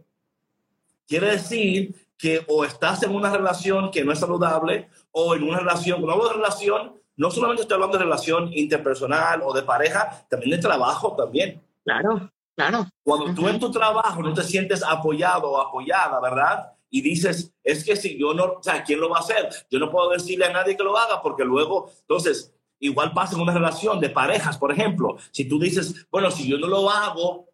quiere 1.09 1.33
decir 1.33 2.00
que 2.21 2.45
o 2.49 2.65
estás 2.65 3.03
en 3.03 3.15
una 3.15 3.35
relación 3.35 3.91
que 3.91 4.05
no 4.05 4.13
es 4.13 4.19
saludable 4.19 4.89
o 5.11 5.35
en 5.35 5.43
una 5.43 5.61
relación, 5.61 6.01
cuando 6.01 6.13
hablo 6.13 6.29
de 6.29 6.35
relación, 6.35 7.01
no 7.17 7.31
solamente 7.31 7.63
estoy 7.63 7.77
hablando 7.77 7.97
de 7.97 8.05
relación 8.05 8.51
interpersonal 8.53 9.41
o 9.43 9.55
de 9.55 9.63
pareja, 9.63 10.27
también 10.29 10.53
de 10.53 10.59
trabajo 10.59 11.17
también. 11.17 11.63
Claro, 11.83 12.31
claro. 12.55 12.87
Cuando 13.03 13.35
tú 13.35 13.49
en 13.49 13.59
tu 13.59 13.71
trabajo 13.71 14.23
no 14.23 14.35
te 14.35 14.43
sientes 14.43 14.83
apoyado 14.83 15.51
o 15.51 15.61
apoyada, 15.61 16.21
¿verdad? 16.21 16.73
Y 16.91 17.01
dices, 17.01 17.55
es 17.65 17.85
que 17.85 17.97
si 17.97 18.19
yo 18.19 18.35
no, 18.35 18.45
o 18.45 18.63
sea, 18.63 18.85
¿quién 18.85 19.01
lo 19.01 19.09
va 19.09 19.19
a 19.19 19.21
hacer? 19.21 19.49
Yo 19.71 19.79
no 19.79 19.91
puedo 19.91 20.11
decirle 20.11 20.45
a 20.45 20.53
nadie 20.53 20.77
que 20.77 20.83
lo 20.83 20.99
haga 20.99 21.23
porque 21.23 21.45
luego, 21.45 21.91
entonces, 22.01 22.55
igual 22.81 23.15
pasa 23.15 23.35
en 23.35 23.41
una 23.41 23.55
relación 23.55 23.99
de 23.99 24.11
parejas, 24.11 24.59
por 24.59 24.73
ejemplo. 24.73 25.17
Si 25.31 25.49
tú 25.49 25.59
dices, 25.59 26.07
bueno, 26.11 26.31
si 26.31 26.47
yo 26.49 26.59
no 26.59 26.67
lo 26.67 26.91
hago, 26.91 27.49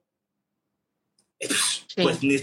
pues 1.96 2.22
ni 2.22 2.36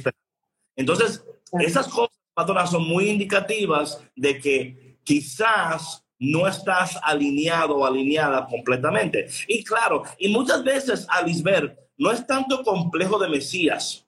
Entonces, 0.75 1.25
esas 1.59 1.87
cosas, 1.87 2.17
patrona, 2.33 2.65
son 2.67 2.87
muy 2.87 3.09
indicativas 3.09 4.01
de 4.15 4.39
que 4.39 4.97
quizás 5.03 6.03
no 6.19 6.47
estás 6.47 6.97
alineado 7.03 7.77
o 7.77 7.85
alineada 7.85 8.45
completamente. 8.47 9.27
Y 9.47 9.63
claro, 9.63 10.03
y 10.17 10.29
muchas 10.29 10.63
veces, 10.63 11.05
Alisber, 11.09 11.77
no 11.97 12.11
es 12.11 12.25
tanto 12.25 12.63
complejo 12.63 13.19
de 13.19 13.29
Mesías. 13.29 14.07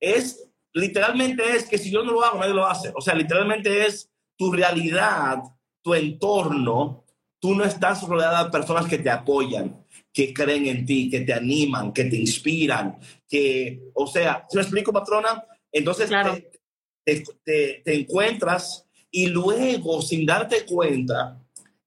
Es, 0.00 0.48
literalmente 0.72 1.42
es 1.54 1.68
que 1.68 1.78
si 1.78 1.90
yo 1.90 2.02
no 2.02 2.12
lo 2.12 2.24
hago, 2.24 2.38
nadie 2.38 2.54
lo 2.54 2.66
hace. 2.66 2.92
O 2.94 3.00
sea, 3.00 3.14
literalmente 3.14 3.86
es 3.86 4.10
tu 4.36 4.52
realidad, 4.52 5.38
tu 5.82 5.94
entorno, 5.94 7.04
tú 7.38 7.54
no 7.54 7.64
estás 7.64 8.02
rodeada 8.02 8.44
de 8.44 8.50
personas 8.50 8.86
que 8.86 8.98
te 8.98 9.10
apoyan, 9.10 9.84
que 10.12 10.32
creen 10.32 10.66
en 10.66 10.86
ti, 10.86 11.10
que 11.10 11.20
te 11.20 11.34
animan, 11.34 11.92
que 11.92 12.04
te 12.04 12.16
inspiran, 12.16 12.98
que, 13.28 13.90
o 13.94 14.06
sea, 14.06 14.46
¿se 14.48 14.56
me 14.56 14.62
explico, 14.62 14.92
patrona? 14.92 15.44
Entonces 15.72 16.10
te, 17.44 17.82
encuentras 17.86 18.86
y 19.10 19.26
luego, 19.26 20.02
sin 20.02 20.26
darte 20.26 20.64
cuenta, 20.66 21.40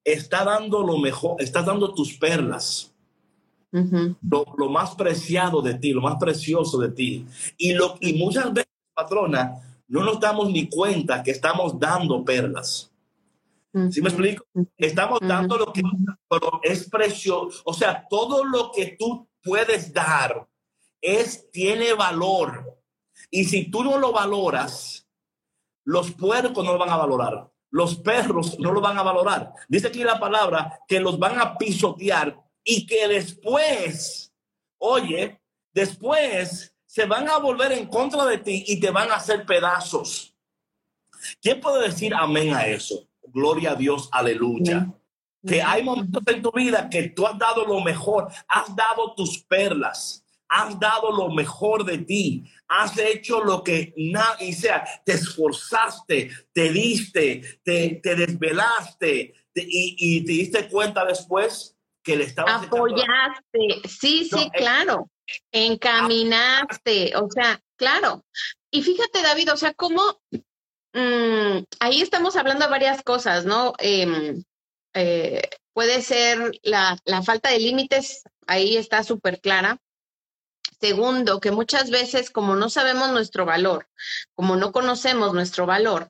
está 0.04 0.44
dando 0.44 0.84
lo 0.84 0.98
mejor, 0.98 1.42
estás 1.42 1.66
dando 1.66 1.94
tus 1.94 2.18
perlas. 2.18 2.94
lo, 3.72 4.70
más 4.70 4.96
preciado 4.96 5.62
de 5.62 5.76
ti, 5.76 5.92
lo 5.92 6.02
más 6.02 6.18
precioso 6.20 6.78
de 6.80 6.90
ti. 6.90 7.26
Y, 7.58 7.74
lo, 7.74 7.98
y 8.00 8.14
muchas 8.14 8.54
veces, 8.54 8.72
patrona, 8.94 9.54
no 9.88 10.04
nos 10.04 10.20
damos 10.20 10.52
ni 10.52 10.68
cuenta 10.68 11.22
que 11.22 11.32
estamos 11.32 11.80
dando 11.80 12.24
perlas. 12.24 12.92
¿Sí 13.90 14.02
me 14.02 14.10
explico? 14.10 14.46
Estamos 14.78 15.20
dando 15.22 15.58
lo 15.58 15.72
que 15.72 15.82
es 16.64 16.90
precioso. 16.90 17.62
O 17.64 17.74
sea, 17.74 18.06
todo 18.10 18.44
lo 18.44 18.72
que 18.72 18.98
tú 19.00 19.28
puedes 19.42 19.94
dar 19.94 20.46
es, 21.00 21.50
tiene 21.52 21.94
valor. 21.94 22.71
Y 23.32 23.46
si 23.46 23.72
tú 23.72 23.84
no 23.84 23.98
lo 23.98 24.12
valoras, 24.12 25.08
los 25.86 26.12
puercos 26.12 26.64
no 26.64 26.74
lo 26.74 26.78
van 26.78 26.90
a 26.90 26.98
valorar. 26.98 27.50
Los 27.72 27.96
perros 27.96 28.60
no 28.60 28.74
lo 28.74 28.82
van 28.82 28.98
a 28.98 29.04
valorar. 29.04 29.54
Dice 29.70 29.88
aquí 29.88 30.04
la 30.04 30.20
palabra 30.20 30.80
que 30.88 31.00
los 31.00 31.18
van 31.18 31.40
a 31.40 31.58
pisotear 31.58 32.38
y 32.64 32.86
que 32.86 33.08
después, 33.08 34.34
oye, 34.78 35.42
después 35.74 36.76
se 36.86 37.06
van 37.06 37.30
a 37.30 37.38
volver 37.38 37.72
en 37.72 37.88
contra 37.88 38.26
de 38.26 38.38
ti 38.40 38.66
y 38.68 38.80
te 38.80 38.92
van 38.92 39.10
a 39.10 39.16
hacer 39.16 39.46
pedazos. 39.46 40.36
¿Quién 41.42 41.62
puede 41.62 41.88
decir 41.88 42.14
amén 42.14 42.54
a 42.54 42.68
eso? 42.68 43.08
Gloria 43.24 43.72
a 43.72 43.76
Dios, 43.76 44.10
aleluya. 44.12 44.92
Que 45.46 45.62
hay 45.62 45.84
momentos 45.84 46.22
en 46.28 46.42
tu 46.42 46.52
vida 46.52 46.90
que 46.90 47.10
tú 47.10 47.26
has 47.26 47.38
dado 47.38 47.66
lo 47.66 47.80
mejor, 47.80 48.28
has 48.48 48.76
dado 48.76 49.16
tus 49.16 49.42
perlas, 49.44 50.24
has 50.50 50.78
dado 50.78 51.12
lo 51.12 51.30
mejor 51.30 51.86
de 51.86 52.00
ti, 52.00 52.44
has 52.72 52.98
hecho 52.98 53.44
lo 53.44 53.64
que 53.64 53.94
nadie 53.98 54.54
sea, 54.54 54.86
te 55.04 55.14
esforzaste, 55.14 56.32
te 56.54 56.72
diste, 56.72 57.60
te, 57.64 58.00
te 58.02 58.16
desvelaste 58.16 59.34
y, 59.54 60.24
te 60.24 60.32
diste 60.32 60.70
cuenta 60.70 61.04
después 61.04 61.76
que 62.02 62.16
le 62.16 62.24
estabas 62.24 62.64
apoyaste, 62.64 63.88
sí, 63.88 64.24
sí, 64.24 64.44
eh, 64.44 64.50
claro, 64.54 65.12
encaminaste, 65.52 67.14
o 67.18 67.30
sea, 67.30 67.62
claro. 67.76 68.24
Y 68.72 68.82
fíjate, 68.82 69.22
David, 69.22 69.52
o 69.52 69.58
sea, 69.58 69.74
cómo 69.74 70.02
mm, 70.94 71.64
ahí 71.82 72.02
estamos 72.02 72.38
hablando 72.38 72.66
de 72.66 72.72
varias 72.72 73.04
cosas, 73.04 73.46
¿no? 73.46 73.74
Em, 73.80 74.42
eh, 74.94 75.42
puede 75.74 76.02
ser 76.02 76.52
la, 76.64 76.98
la 77.04 77.22
falta 77.22 77.50
de 77.50 77.60
límites, 77.60 78.24
ahí 78.48 78.78
está 78.78 79.04
súper 79.04 79.42
clara. 79.42 79.78
Segundo, 80.82 81.40
que 81.40 81.52
muchas 81.52 81.92
veces 81.92 82.32
como 82.32 82.56
no 82.56 82.70
sabemos 82.70 83.12
nuestro 83.12 83.46
valor, 83.46 83.88
como 84.34 84.56
no 84.56 84.72
conocemos 84.72 85.32
nuestro 85.34 85.68
valor, 85.68 86.10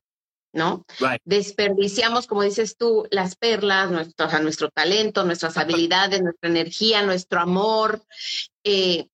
¿no? 0.54 0.86
Desperdiciamos, 1.26 2.26
como 2.26 2.44
dices 2.44 2.78
tú, 2.78 3.06
las 3.12 3.36
perlas, 3.36 3.92
nuestro, 3.92 4.28
nuestro 4.40 4.70
talento, 4.70 5.26
nuestras 5.26 5.58
habilidades, 5.58 6.22
nuestra 6.22 6.50
energía, 6.50 7.02
nuestro 7.02 7.42
amor. 7.42 8.02
Eh, 8.64 9.08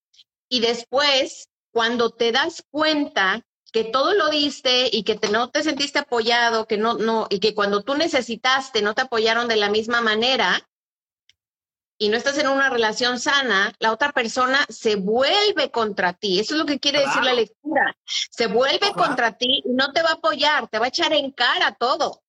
y 0.48 0.60
después, 0.60 1.48
cuando 1.72 2.10
te 2.10 2.30
das 2.30 2.62
cuenta 2.70 3.44
que 3.72 3.84
todo 3.84 4.14
lo 4.14 4.28
diste 4.30 4.88
y 4.90 5.02
que 5.02 5.16
te, 5.16 5.28
no 5.28 5.50
te 5.50 5.62
sentiste 5.62 5.98
apoyado, 5.98 6.66
que 6.66 6.78
no, 6.78 6.94
no, 6.94 7.26
y 7.30 7.40
que 7.40 7.54
cuando 7.54 7.82
tú 7.82 7.94
necesitaste 7.94 8.80
no 8.80 8.94
te 8.94 9.02
apoyaron 9.02 9.48
de 9.48 9.56
la 9.56 9.70
misma 9.70 10.00
manera, 10.00 10.66
y 11.98 12.08
no 12.08 12.16
estás 12.16 12.38
en 12.38 12.48
una 12.48 12.70
relación 12.70 13.18
sana, 13.18 13.72
la 13.80 13.92
otra 13.92 14.12
persona 14.12 14.64
se 14.68 14.96
vuelve 14.96 15.70
contra 15.70 16.12
ti. 16.12 16.38
Eso 16.38 16.54
es 16.54 16.60
lo 16.60 16.66
que 16.66 16.78
quiere 16.78 17.00
decir 17.00 17.22
la 17.22 17.34
lectura. 17.34 17.96
Se 18.06 18.46
vuelve 18.46 18.92
contra 18.92 19.36
ti 19.36 19.62
y 19.64 19.70
no 19.70 19.92
te 19.92 20.02
va 20.02 20.10
a 20.10 20.14
apoyar, 20.14 20.68
te 20.68 20.78
va 20.78 20.86
a 20.86 20.88
echar 20.88 21.12
en 21.12 21.32
cara 21.32 21.76
todo. 21.78 22.22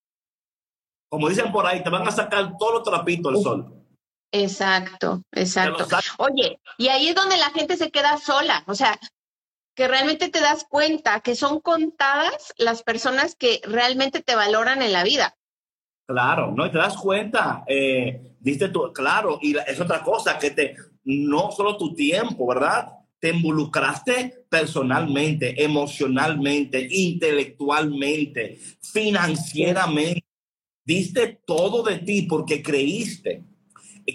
Como 1.10 1.30
dicen 1.30 1.52
por 1.52 1.66
ahí, 1.66 1.84
te 1.84 1.90
van 1.90 2.08
a 2.08 2.12
sacar 2.12 2.58
todos 2.58 2.74
los 2.74 2.84
trapitos 2.84 3.36
al 3.36 3.44
sol. 3.44 3.86
Exacto, 4.32 5.24
exacto. 5.32 5.88
Oye, 6.18 6.60
y 6.78 6.88
ahí 6.88 7.08
es 7.08 7.16
donde 7.16 7.38
la 7.38 7.50
gente 7.52 7.78
se 7.78 7.92
queda 7.92 8.18
sola. 8.18 8.64
O 8.68 8.76
sea, 8.76 9.00
que 9.76 9.88
realmente 9.88 10.30
te 10.30 10.40
das 10.42 10.66
cuenta 10.68 11.22
que 11.22 11.36
son 11.36 11.62
contadas 11.62 12.54
las 12.58 12.84
personas 12.84 13.36
que 13.36 13.62
realmente 13.64 14.22
te 14.22 14.36
valoran 14.36 14.82
en 14.82 14.94
la 14.94 15.04
vida. 15.04 15.36
Claro, 16.10 16.52
no, 16.58 16.66
y 16.66 16.72
te 16.72 16.80
das 16.80 16.98
cuenta, 16.98 17.64
eh, 17.68 18.34
diste 18.40 18.70
tú, 18.70 18.92
claro, 18.92 19.38
y 19.44 19.56
es 19.56 19.80
otra 19.80 20.02
cosa, 20.02 20.40
que 20.40 20.50
te, 20.50 20.76
no 21.04 21.52
solo 21.52 21.78
tu 21.78 21.94
tiempo, 21.94 22.48
¿verdad? 22.48 22.88
Te 23.20 23.30
involucraste 23.30 24.48
personalmente, 24.50 25.64
emocionalmente, 25.64 26.88
intelectualmente, 26.90 28.58
financieramente. 28.82 30.26
Diste 30.84 31.42
todo 31.46 31.84
de 31.84 32.00
ti 32.00 32.24
porque 32.24 32.64
creíste 32.64 33.44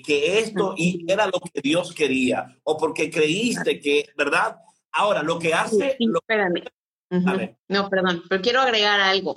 que 0.04 0.40
esto 0.40 0.74
era 1.06 1.26
lo 1.26 1.38
que 1.38 1.60
Dios 1.60 1.94
quería 1.94 2.58
o 2.64 2.76
porque 2.76 3.08
creíste 3.08 3.78
que, 3.78 4.06
¿verdad? 4.18 4.56
Ahora, 4.90 5.22
lo 5.22 5.38
que 5.38 5.54
hace... 5.54 5.96
espérame. 5.96 7.56
No, 7.68 7.88
perdón, 7.88 8.24
pero 8.28 8.42
quiero 8.42 8.62
agregar 8.62 8.98
algo. 8.98 9.36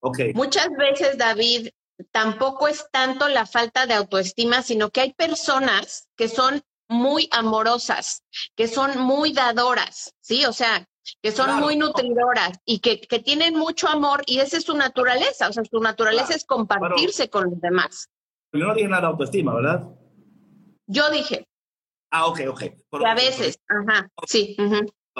Okay. 0.00 0.32
Muchas 0.32 0.70
veces, 0.78 1.18
David, 1.18 1.68
tampoco 2.10 2.68
es 2.68 2.88
tanto 2.90 3.28
la 3.28 3.46
falta 3.46 3.86
de 3.86 3.94
autoestima, 3.94 4.62
sino 4.62 4.90
que 4.90 5.00
hay 5.00 5.12
personas 5.12 6.08
que 6.16 6.28
son 6.28 6.62
muy 6.88 7.28
amorosas, 7.30 8.24
que 8.56 8.66
son 8.66 8.98
muy 8.98 9.32
dadoras, 9.32 10.14
¿sí? 10.20 10.44
O 10.44 10.52
sea, 10.52 10.88
que 11.22 11.30
son 11.30 11.60
muy 11.60 11.76
nutridoras 11.76 12.58
y 12.64 12.80
que, 12.80 12.96
tienen 13.20 13.56
mucho 13.56 13.88
amor 13.88 14.22
y 14.26 14.40
esa 14.40 14.56
es 14.56 14.64
su 14.64 14.76
naturaleza, 14.76 15.48
o 15.48 15.52
sea, 15.52 15.64
su 15.64 15.80
naturaleza 15.80 16.34
es 16.34 16.44
compartirse 16.44 17.30
con 17.30 17.50
los 17.50 17.60
demás. 17.60 18.10
Yo 18.52 18.66
no 18.66 18.74
dije 18.74 18.88
nada 18.88 19.02
de 19.02 19.06
autoestima, 19.08 19.54
¿verdad? 19.54 19.88
Yo 20.86 21.08
dije. 21.10 21.46
Ah, 22.10 22.26
ok, 22.26 22.40
ok. 22.48 22.62
a 23.06 23.14
veces, 23.14 23.60
ajá, 23.68 24.10
sí, 24.26 24.56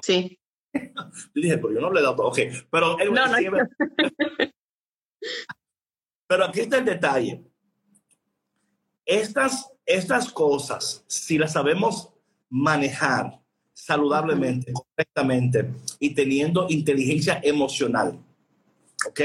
sí. 0.02 0.38
yo 0.74 0.80
dije, 1.34 1.58
pero 1.58 1.72
yo 1.72 1.80
no 1.80 1.86
hablé 1.86 2.00
de 2.00 2.06
autoestima, 2.08 2.56
ok, 2.56 2.66
pero... 2.70 2.96
no, 3.12 3.26
no. 3.26 3.36
Pero 6.30 6.44
aquí 6.44 6.60
está 6.60 6.78
el 6.78 6.84
detalle. 6.84 7.42
Estas, 9.04 9.68
estas 9.84 10.30
cosas, 10.30 11.04
si 11.08 11.36
las 11.36 11.54
sabemos 11.54 12.10
manejar 12.48 13.40
saludablemente, 13.72 14.72
correctamente 14.72 15.74
y 15.98 16.14
teniendo 16.14 16.68
inteligencia 16.68 17.40
emocional, 17.42 18.16
¿ok? 19.08 19.20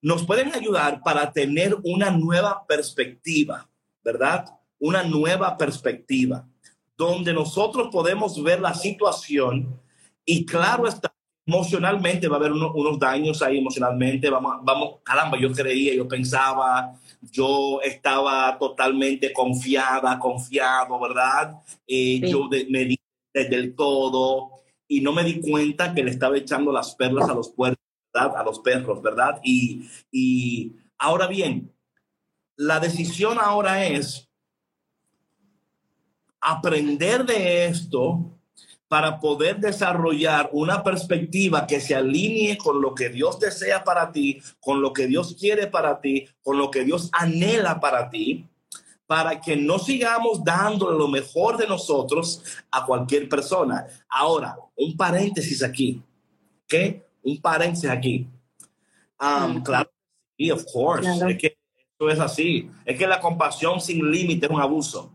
Nos 0.00 0.24
pueden 0.24 0.54
ayudar 0.54 1.02
para 1.02 1.32
tener 1.32 1.76
una 1.82 2.12
nueva 2.12 2.64
perspectiva, 2.64 3.68
¿verdad? 4.04 4.44
Una 4.78 5.02
nueva 5.02 5.58
perspectiva, 5.58 6.48
donde 6.96 7.32
nosotros 7.32 7.88
podemos 7.90 8.40
ver 8.44 8.60
la 8.60 8.74
situación 8.74 9.80
y 10.24 10.46
claro 10.46 10.86
está, 10.86 11.12
emocionalmente 11.46 12.28
va 12.28 12.36
a 12.36 12.38
haber 12.38 12.52
unos 12.52 12.98
daños 12.98 13.42
ahí 13.42 13.58
emocionalmente, 13.58 14.30
vamos, 14.30 14.56
vamos, 14.62 15.00
caramba, 15.02 15.38
yo 15.38 15.52
creía, 15.52 15.94
yo 15.94 16.06
pensaba, 16.06 16.94
yo 17.30 17.80
estaba 17.82 18.56
totalmente 18.58 19.32
confiada, 19.32 20.18
confiado, 20.18 21.00
¿verdad? 21.00 21.60
Eh, 21.86 22.20
Yo 22.28 22.48
me 22.68 22.84
di 22.84 22.98
del 23.34 23.74
todo 23.74 24.50
y 24.86 25.00
no 25.00 25.12
me 25.12 25.24
di 25.24 25.40
cuenta 25.40 25.94
que 25.94 26.02
le 26.04 26.10
estaba 26.10 26.36
echando 26.36 26.70
las 26.70 26.94
perlas 26.94 27.28
a 27.28 27.34
los 27.34 27.48
puertos, 27.48 27.82
¿verdad? 28.12 28.36
A 28.36 28.44
los 28.44 28.58
perros, 28.58 29.00
¿verdad? 29.00 29.40
Y, 29.42 29.88
y 30.10 30.76
ahora 30.98 31.26
bien, 31.26 31.72
la 32.56 32.78
decisión 32.78 33.38
ahora 33.40 33.86
es 33.86 34.28
aprender 36.40 37.24
de 37.24 37.66
esto 37.66 38.38
para 38.92 39.20
poder 39.20 39.58
desarrollar 39.58 40.50
una 40.52 40.82
perspectiva 40.82 41.66
que 41.66 41.80
se 41.80 41.94
alinee 41.94 42.58
con 42.58 42.82
lo 42.82 42.94
que 42.94 43.08
Dios 43.08 43.40
desea 43.40 43.82
para 43.84 44.12
ti, 44.12 44.42
con 44.60 44.82
lo 44.82 44.92
que 44.92 45.06
Dios 45.06 45.34
quiere 45.40 45.66
para 45.66 45.98
ti, 45.98 46.28
con 46.42 46.58
lo 46.58 46.70
que 46.70 46.84
Dios 46.84 47.08
anhela 47.10 47.80
para 47.80 48.10
ti, 48.10 48.46
para 49.06 49.40
que 49.40 49.56
no 49.56 49.78
sigamos 49.78 50.44
dándole 50.44 50.98
lo 50.98 51.08
mejor 51.08 51.56
de 51.56 51.66
nosotros 51.66 52.42
a 52.70 52.84
cualquier 52.84 53.30
persona. 53.30 53.86
Ahora, 54.10 54.58
un 54.76 54.94
paréntesis 54.94 55.62
aquí, 55.62 56.02
¿ok? 56.64 57.02
Un 57.22 57.40
paréntesis 57.40 57.88
aquí. 57.88 58.28
Um, 59.18 59.62
claro, 59.62 59.90
sí, 60.36 60.50
of 60.50 60.66
course. 60.70 61.08
Es 61.30 61.38
que 61.38 61.56
eso 61.98 62.10
es 62.10 62.20
así. 62.20 62.70
Es 62.84 62.98
que 62.98 63.06
la 63.06 63.22
compasión 63.22 63.80
sin 63.80 64.10
límite 64.10 64.44
es 64.44 64.52
un 64.52 64.60
abuso. 64.60 65.10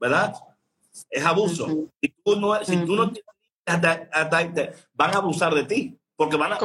¿Verdad? 0.00 0.34
Es 1.10 1.24
abuso. 1.24 1.66
Si 2.00 2.08
tú 2.24 2.36
no, 2.36 2.64
si 2.64 2.76
tú 2.78 2.96
no 2.96 3.12
van 3.66 5.14
a 5.14 5.16
abusar 5.16 5.54
de 5.54 5.64
ti, 5.64 5.98
porque 6.16 6.36
van 6.36 6.52
a... 6.52 6.58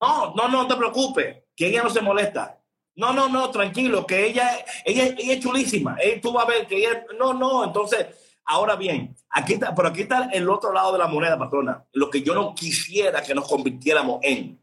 no, 0.00 0.34
no, 0.34 0.48
no 0.48 0.66
te 0.66 0.76
preocupes, 0.76 1.44
que 1.54 1.68
ella 1.68 1.82
no 1.82 1.90
se 1.90 2.00
molesta. 2.00 2.58
No, 2.94 3.12
no, 3.12 3.28
no, 3.28 3.50
tranquilo, 3.50 4.06
que 4.06 4.26
ella, 4.26 4.50
ella, 4.84 5.14
ella 5.16 5.32
es 5.32 5.40
chulísima. 5.40 5.96
Eh, 6.02 6.20
tú 6.22 6.32
vas 6.32 6.44
a 6.44 6.48
ver 6.48 6.66
que 6.66 6.76
ella... 6.76 7.04
No, 7.18 7.32
no, 7.32 7.64
entonces... 7.64 8.06
Ahora 8.44 8.74
bien, 8.74 9.14
aquí 9.30 9.54
está, 9.54 9.72
pero 9.72 9.88
aquí 9.88 10.02
está 10.02 10.28
el 10.32 10.48
otro 10.50 10.72
lado 10.72 10.92
de 10.92 10.98
la 10.98 11.06
moneda, 11.06 11.38
patrona. 11.38 11.84
Lo 11.92 12.10
que 12.10 12.22
yo 12.22 12.34
no 12.34 12.54
quisiera 12.54 13.22
que 13.22 13.36
nos 13.36 13.48
convirtiéramos 13.48 14.18
en. 14.22 14.60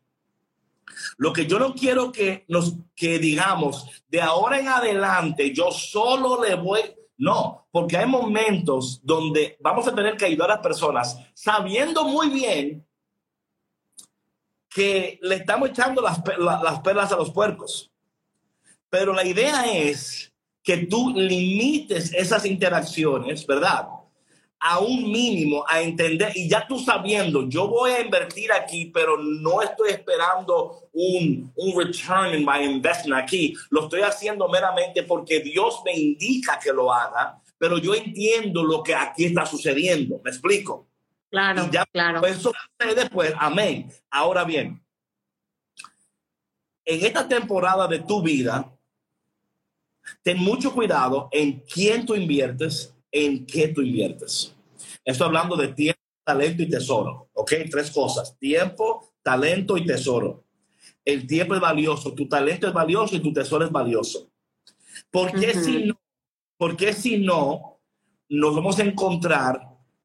Lo 1.17 1.31
que 1.31 1.45
yo 1.45 1.59
no 1.59 1.73
quiero 1.73 2.11
que 2.11 2.43
nos 2.49 2.75
que 2.93 3.19
digamos 3.19 4.03
de 4.09 4.21
ahora 4.21 4.59
en 4.59 4.67
adelante 4.67 5.53
yo 5.53 5.71
solo 5.71 6.43
le 6.43 6.55
voy 6.55 6.81
no, 7.19 7.67
porque 7.69 7.97
hay 7.97 8.05
momentos 8.05 9.01
donde 9.03 9.57
vamos 9.59 9.85
a 9.87 9.93
tener 9.93 10.15
que 10.15 10.23
ayudar 10.23 10.49
a 10.49 10.53
las 10.55 10.63
personas 10.63 11.19
sabiendo 11.33 12.05
muy 12.05 12.29
bien 12.29 12.87
que 14.69 15.19
le 15.21 15.35
estamos 15.35 15.69
echando 15.69 16.01
las, 16.01 16.21
las 16.37 16.79
perlas 16.79 17.11
a 17.11 17.17
los 17.17 17.31
puercos. 17.31 17.91
Pero 18.89 19.13
la 19.13 19.25
idea 19.25 19.65
es 19.65 20.33
que 20.63 20.77
tú 20.85 21.09
limites 21.13 22.13
esas 22.13 22.45
interacciones, 22.45 23.45
¿verdad? 23.45 23.89
A 24.59 24.79
un 24.79 25.09
mínimo, 25.09 25.63
a 25.67 25.81
entender, 25.81 26.33
y 26.35 26.49
ya 26.49 26.67
tú 26.67 26.79
sabiendo, 26.79 27.47
yo 27.47 27.67
voy 27.67 27.91
a 27.91 28.01
invertir 28.01 28.51
aquí, 28.51 28.87
pero 28.87 29.17
no 29.17 29.61
estoy 29.61 29.91
esperando 29.91 30.89
un, 30.91 31.51
un 31.55 31.79
return 31.79 32.33
in 32.33 32.45
my 32.45 32.63
investment 32.63 33.23
aquí, 33.23 33.55
lo 33.69 33.83
estoy 33.83 34.01
haciendo 34.01 34.49
meramente 34.49 35.03
porque 35.03 35.39
Dios 35.39 35.81
me 35.85 35.93
indica 35.93 36.59
que 36.59 36.73
lo 36.73 36.91
haga, 36.91 37.41
pero 37.57 37.77
yo 37.77 37.93
entiendo 37.95 38.63
lo 38.63 38.83
que 38.83 38.93
aquí 38.93 39.25
está 39.25 39.45
sucediendo, 39.45 40.19
¿me 40.23 40.29
explico? 40.29 40.87
Claro, 41.29 41.65
y 41.65 41.71
ya, 41.71 41.85
claro. 41.85 42.19
Pues 42.19 42.37
eso 42.37 42.51
después, 42.79 43.09
pues, 43.11 43.33
amén. 43.37 43.89
Ahora 44.09 44.43
bien, 44.43 44.83
en 46.83 47.05
esta 47.05 47.27
temporada 47.27 47.87
de 47.87 47.99
tu 47.99 48.21
vida, 48.21 48.75
ten 50.23 50.37
mucho 50.37 50.73
cuidado 50.73 51.29
en 51.31 51.59
quién 51.61 52.05
tú 52.05 52.15
inviertes 52.15 52.95
en 53.11 53.45
qué 53.45 53.69
tú 53.69 53.81
inviertes. 53.81 54.55
Estoy 55.03 55.27
hablando 55.27 55.55
de 55.55 55.69
tiempo, 55.69 55.99
talento 56.23 56.63
y 56.63 56.69
tesoro, 56.69 57.29
¿ok? 57.33 57.53
Tres 57.71 57.91
cosas, 57.91 58.37
tiempo, 58.37 59.13
talento 59.23 59.77
y 59.77 59.85
tesoro. 59.85 60.43
El 61.03 61.25
tiempo 61.25 61.55
es 61.55 61.61
valioso, 61.61 62.13
tu 62.13 62.27
talento 62.27 62.67
es 62.67 62.73
valioso 62.73 63.15
y 63.15 63.19
tu 63.19 63.33
tesoro 63.33 63.65
es 63.65 63.71
valioso. 63.71 64.29
¿Por 65.09 65.31
qué 65.31 65.53
si 65.53 65.85
no? 65.85 65.99
Porque 66.57 66.93
si 66.93 67.17
no, 67.17 67.79
nos 68.29 68.55
vamos 68.55 68.77
a 68.79 68.83
encontrar 68.83 69.59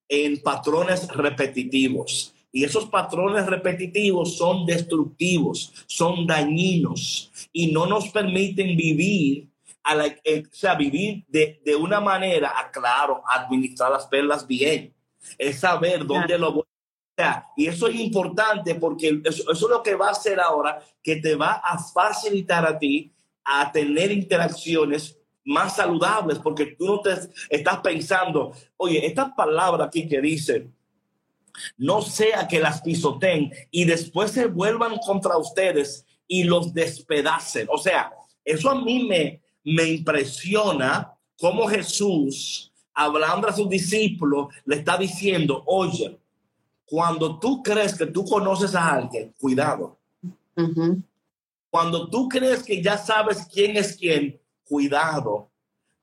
en 0.09 0.41
patrones 0.43 1.09
repetitivos, 1.09 2.31
Y 2.57 2.63
esos 2.63 2.87
patrones 2.87 3.47
repetitivos 3.47 4.37
son 4.37 4.65
destructivos, 4.65 5.73
son 5.89 6.25
dañinos 6.25 7.33
y 7.53 7.73
no 7.73 7.85
nos 7.87 8.11
permiten 8.11 8.77
vivir, 8.77 9.49
a 9.85 9.95
la, 9.95 10.07
eh, 10.07 10.43
o 10.51 10.55
sea, 10.55 10.75
vivir 10.75 11.25
de, 11.29 11.61
de 11.65 11.77
una 11.77 12.01
manera, 12.01 12.53
a, 12.59 12.71
claro, 12.71 13.23
administrar 13.29 13.91
las 13.91 14.07
perlas 14.07 14.47
bien. 14.47 14.95
Es 15.39 15.61
saber 15.61 16.05
dónde 16.05 16.37
lo 16.39 16.53
voy 16.53 16.65
y 17.57 17.67
eso 17.67 17.87
es 17.87 17.95
importante 17.95 18.75
porque 18.75 19.21
eso, 19.25 19.51
es 19.51 19.61
lo 19.61 19.83
que 19.83 19.95
va 19.95 20.09
a 20.09 20.13
hacer 20.13 20.41
ahora, 20.41 20.83
que 21.03 21.17
te 21.17 21.37
va 21.37 21.53
a 21.53 21.79
facilitar 21.79 22.67
a 22.67 22.79
ti 22.79 23.13
a 23.45 23.71
tener 23.71 24.11
interacciones 24.11 25.17
más 25.45 25.77
saludables, 25.77 26.39
porque 26.39 26.75
tú 26.79 26.87
no 26.87 27.01
te 27.01 27.15
estás 27.51 27.81
pensando, 27.81 28.53
oye, 28.77 29.05
esta 29.07 29.35
palabra 29.35 29.85
aquí 29.85 30.09
que 30.09 30.21
dice, 30.21 30.69
no 31.77 32.03
sea 32.03 32.49
que 32.49 32.59
las 32.59 32.81
pisoteen 32.81 33.53
y 33.71 33.85
después 33.85 34.33
se 34.33 34.47
vuelvan 34.47 34.97
contra 34.99 35.37
ustedes 35.37 36.05
y 36.27 36.45
los 36.45 36.73
despedacen. 36.73 37.69
O 37.71 37.79
sea, 37.79 38.13
eso 38.45 38.71
a 38.71 38.83
mí 38.83 39.07
me, 39.07 39.43
me 39.65 39.89
impresiona 39.89 41.13
cómo 41.39 41.67
Jesús, 41.67 42.73
hablando 42.93 43.49
a 43.49 43.53
sus 43.53 43.69
discípulos, 43.69 44.49
le 44.65 44.77
está 44.77 44.97
diciendo, 44.97 45.63
oye, 45.67 46.19
cuando 46.85 47.39
tú 47.39 47.63
crees 47.63 47.97
que 47.97 48.07
tú 48.07 48.25
conoces 48.25 48.75
a 48.75 48.93
alguien, 48.93 49.35
cuidado. 49.39 49.99
Cuando 51.71 52.09
tú 52.09 52.29
crees 52.29 52.63
que 52.63 52.81
ya 52.81 52.97
sabes 52.97 53.49
quién 53.53 53.77
es 53.77 53.97
quién, 53.97 54.41
cuidado, 54.65 55.51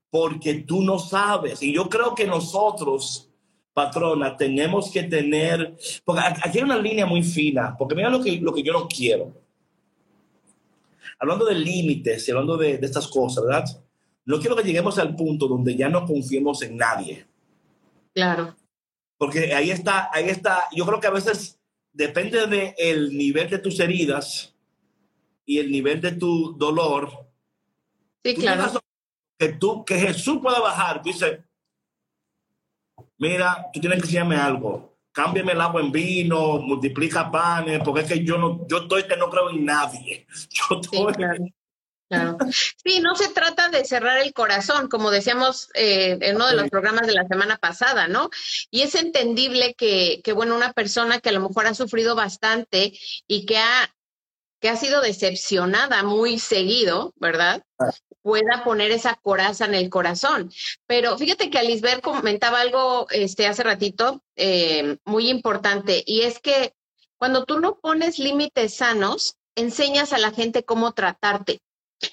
porque 0.10 0.56
tú 0.56 0.82
no 0.82 1.00
sabes. 1.00 1.64
Y 1.64 1.74
yo 1.74 1.88
creo 1.88 2.14
que 2.14 2.28
nosotros, 2.28 3.30
patrona, 3.74 4.36
tenemos 4.36 4.92
que 4.92 5.04
tener, 5.04 5.78
porque 6.04 6.22
aquí 6.22 6.58
hay 6.58 6.64
una 6.64 6.78
línea 6.78 7.06
muy 7.06 7.24
fina, 7.24 7.76
porque 7.78 7.96
mira 7.96 8.10
lo 8.10 8.22
que, 8.22 8.40
lo 8.42 8.54
que 8.54 8.64
yo 8.64 8.74
no 8.74 8.88
quiero. 8.88 9.34
Hablando 11.22 11.46
de 11.46 11.56
límites 11.56 12.28
y 12.28 12.32
hablando 12.32 12.58
de, 12.58 12.80
de 12.80 12.86
estas 12.86 13.08
cosas, 13.08 13.46
¿verdad? 13.46 13.66
No 14.26 14.40
quiero 14.40 14.56
que 14.56 14.64
lleguemos 14.64 14.98
al 14.98 15.16
punto 15.16 15.48
donde 15.48 15.76
ya 15.76 15.88
no 15.88 16.06
confiemos 16.06 16.62
en 16.64 16.76
nadie. 16.76 17.26
Claro. 18.14 18.56
Porque 19.18 19.54
ahí 19.54 19.72
está, 19.72 20.10
ahí 20.12 20.30
está, 20.30 20.64
yo 20.76 20.86
creo 20.86 21.00
que 21.00 21.08
a 21.08 21.12
veces 21.12 21.60
depende 21.94 22.48
del 22.48 22.74
el 22.78 23.18
nivel 23.18 23.50
de 23.50 23.60
tus 23.60 23.80
heridas 23.80 24.56
y 25.46 25.60
el 25.60 25.72
nivel 25.72 26.02
de 26.02 26.14
tu 26.14 26.58
dolor. 26.58 27.28
Sí, 28.24 28.36
claro. 28.36 28.82
Que 29.38 29.50
tú, 29.50 29.84
que 29.86 29.96
Jesús 29.96 30.40
pueda 30.42 30.60
bajar, 30.60 31.02
dice, 31.02 31.44
mira, 33.18 33.70
tú 33.74 33.80
tienes 33.80 34.00
que 34.00 34.08
decirme 34.08 34.36
algo, 34.36 34.91
cámbiame 35.12 35.52
el 35.52 35.62
agua 35.62 35.82
en 35.82 35.92
vino, 35.92 36.60
multiplica 36.60 37.30
panes, 37.30 37.82
porque 37.84 38.02
es 38.02 38.08
que 38.08 38.24
yo 38.24 38.38
no, 38.38 38.66
yo 38.68 38.80
estoy 38.80 39.04
que 39.04 39.18
no 39.18 39.30
creo 39.30 39.50
en 39.50 39.66
nadie. 39.66 40.28
Yo 40.50 40.80
estoy, 40.82 41.54
Claro. 42.12 42.38
Sí, 42.84 43.00
no 43.00 43.16
se 43.16 43.30
trata 43.30 43.70
de 43.70 43.86
cerrar 43.86 44.18
el 44.18 44.34
corazón, 44.34 44.90
como 44.90 45.12
decíamos 45.12 45.70
eh, 45.76 46.18
en 46.20 46.36
uno 46.36 46.48
de 46.48 46.58
los 46.58 46.70
programas 46.70 47.08
de 47.08 47.14
la 47.14 47.26
semana 47.26 47.56
pasada, 47.56 48.10
¿no? 48.10 48.30
Y 48.70 48.82
es 48.82 48.96
entendible 48.96 49.76
que, 49.76 50.20
que, 50.22 50.34
bueno, 50.34 50.54
una 50.54 50.74
persona 50.74 51.22
que 51.22 51.30
a 51.30 51.32
lo 51.32 51.40
mejor 51.40 51.68
ha 51.68 51.74
sufrido 51.74 52.14
bastante 52.14 52.92
y 53.28 53.46
que 53.46 53.60
ha, 53.60 53.96
que 54.60 54.68
ha 54.68 54.76
sido 54.76 55.00
decepcionada 55.00 56.04
muy 56.04 56.38
seguido, 56.38 57.14
¿verdad? 57.16 57.64
Pueda 58.22 58.64
poner 58.64 58.92
esa 58.92 59.16
coraza 59.16 59.66
en 59.66 59.74
el 59.74 59.90
corazón. 59.90 60.52
Pero 60.86 61.18
fíjate 61.18 61.50
que 61.50 61.58
Alisbeth 61.58 62.02
comentaba 62.02 62.62
algo 62.62 63.08
este, 63.10 63.48
hace 63.48 63.64
ratito 63.64 64.24
eh, 64.36 64.98
muy 65.06 65.30
importante, 65.30 66.04
y 66.06 66.22
es 66.22 66.40
que 66.40 66.74
cuando 67.18 67.46
tú 67.46 67.60
no 67.60 67.80
pones 67.80 68.18
límites 68.18 68.76
sanos, 68.76 69.38
enseñas 69.56 70.12
a 70.14 70.18
la 70.18 70.32
gente 70.32 70.64
cómo 70.64 70.94
tratarte. 70.94 71.62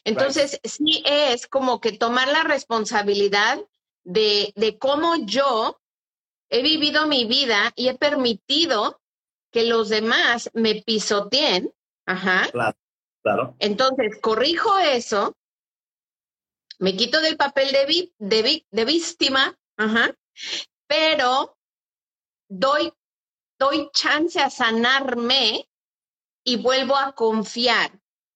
Entonces, 0.05 0.61
sí 0.65 1.03
es 1.07 1.47
como 1.47 1.81
que 1.81 1.93
tomar 1.93 2.29
la 2.29 2.43
responsabilidad 2.43 3.59
de, 4.05 4.53
de 4.55 4.77
cómo 4.77 5.17
yo 5.17 5.81
he 6.51 6.63
vivido 6.63 7.07
mi 7.07 7.25
vida 7.25 7.73
y 7.75 7.89
he 7.89 7.95
permitido 7.95 9.01
que 9.51 9.65
los 9.65 9.89
demás 9.89 10.51
me 10.53 10.83
pisoteen. 10.83 11.73
Ajá. 12.05 12.49
Claro, 12.53 12.77
claro. 13.23 13.57
Entonces, 13.61 14.19
corrijo 14.21 14.77
eso, 14.79 15.38
me 16.79 16.97
quito 16.97 17.21
del 17.21 17.37
papel 17.37 17.73
de, 17.73 18.13
de, 18.19 18.67
de 18.71 18.85
víctima, 18.85 19.59
ajá, 19.77 20.15
pero 20.87 21.57
doy, 22.49 22.93
doy 23.59 23.91
chance 23.93 24.41
a 24.41 24.51
sanarme 24.51 25.69
y 26.45 26.57
vuelvo 26.57 26.97
a 26.97 27.13
confiar. 27.13 27.91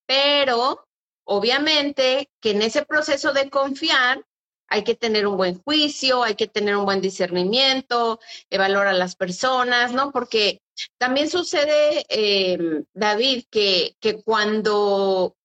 Pero 0.05 0.85
Obviamente 1.25 2.29
que 2.41 2.51
en 2.51 2.61
ese 2.61 2.85
proceso 2.85 3.33
de 3.33 3.49
confiar 3.49 4.25
hay 4.67 4.83
que 4.83 4.95
tener 4.95 5.27
un 5.27 5.37
buen 5.37 5.61
juicio, 5.61 6.23
hay 6.23 6.35
que 6.35 6.47
tener 6.47 6.75
un 6.75 6.85
buen 6.85 6.99
discernimiento, 6.99 8.19
evaluar 8.49 8.87
a 8.87 8.93
las 8.93 9.15
personas, 9.15 9.93
¿no? 9.93 10.11
Porque 10.11 10.61
también 10.97 11.29
sucede, 11.29 12.05
eh, 12.09 12.83
David, 12.93 13.45
que, 13.51 13.95
que 13.99 14.23
cuando, 14.23 15.35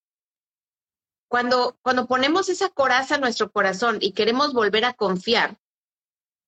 cuando, 1.28 1.78
cuando 1.82 2.06
ponemos 2.06 2.48
esa 2.48 2.70
coraza 2.70 3.16
en 3.16 3.20
nuestro 3.20 3.50
corazón 3.50 3.98
y 4.00 4.12
queremos 4.12 4.52
volver 4.52 4.84
a 4.84 4.94
confiar, 4.94 5.58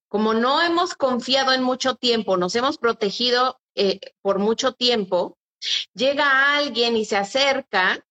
como 0.08 0.34
no 0.34 0.60
hemos 0.60 0.94
confiado 0.94 1.52
en 1.52 1.62
mucho 1.62 1.94
tiempo, 1.94 2.36
nos 2.36 2.56
hemos 2.56 2.78
protegido 2.78 3.60
eh, 3.76 4.00
por 4.22 4.38
mucho 4.38 4.72
tiempo, 4.72 5.38
llega 5.94 6.56
alguien 6.56 6.96
y 6.96 7.04
se 7.04 7.16
acerca 7.16 8.04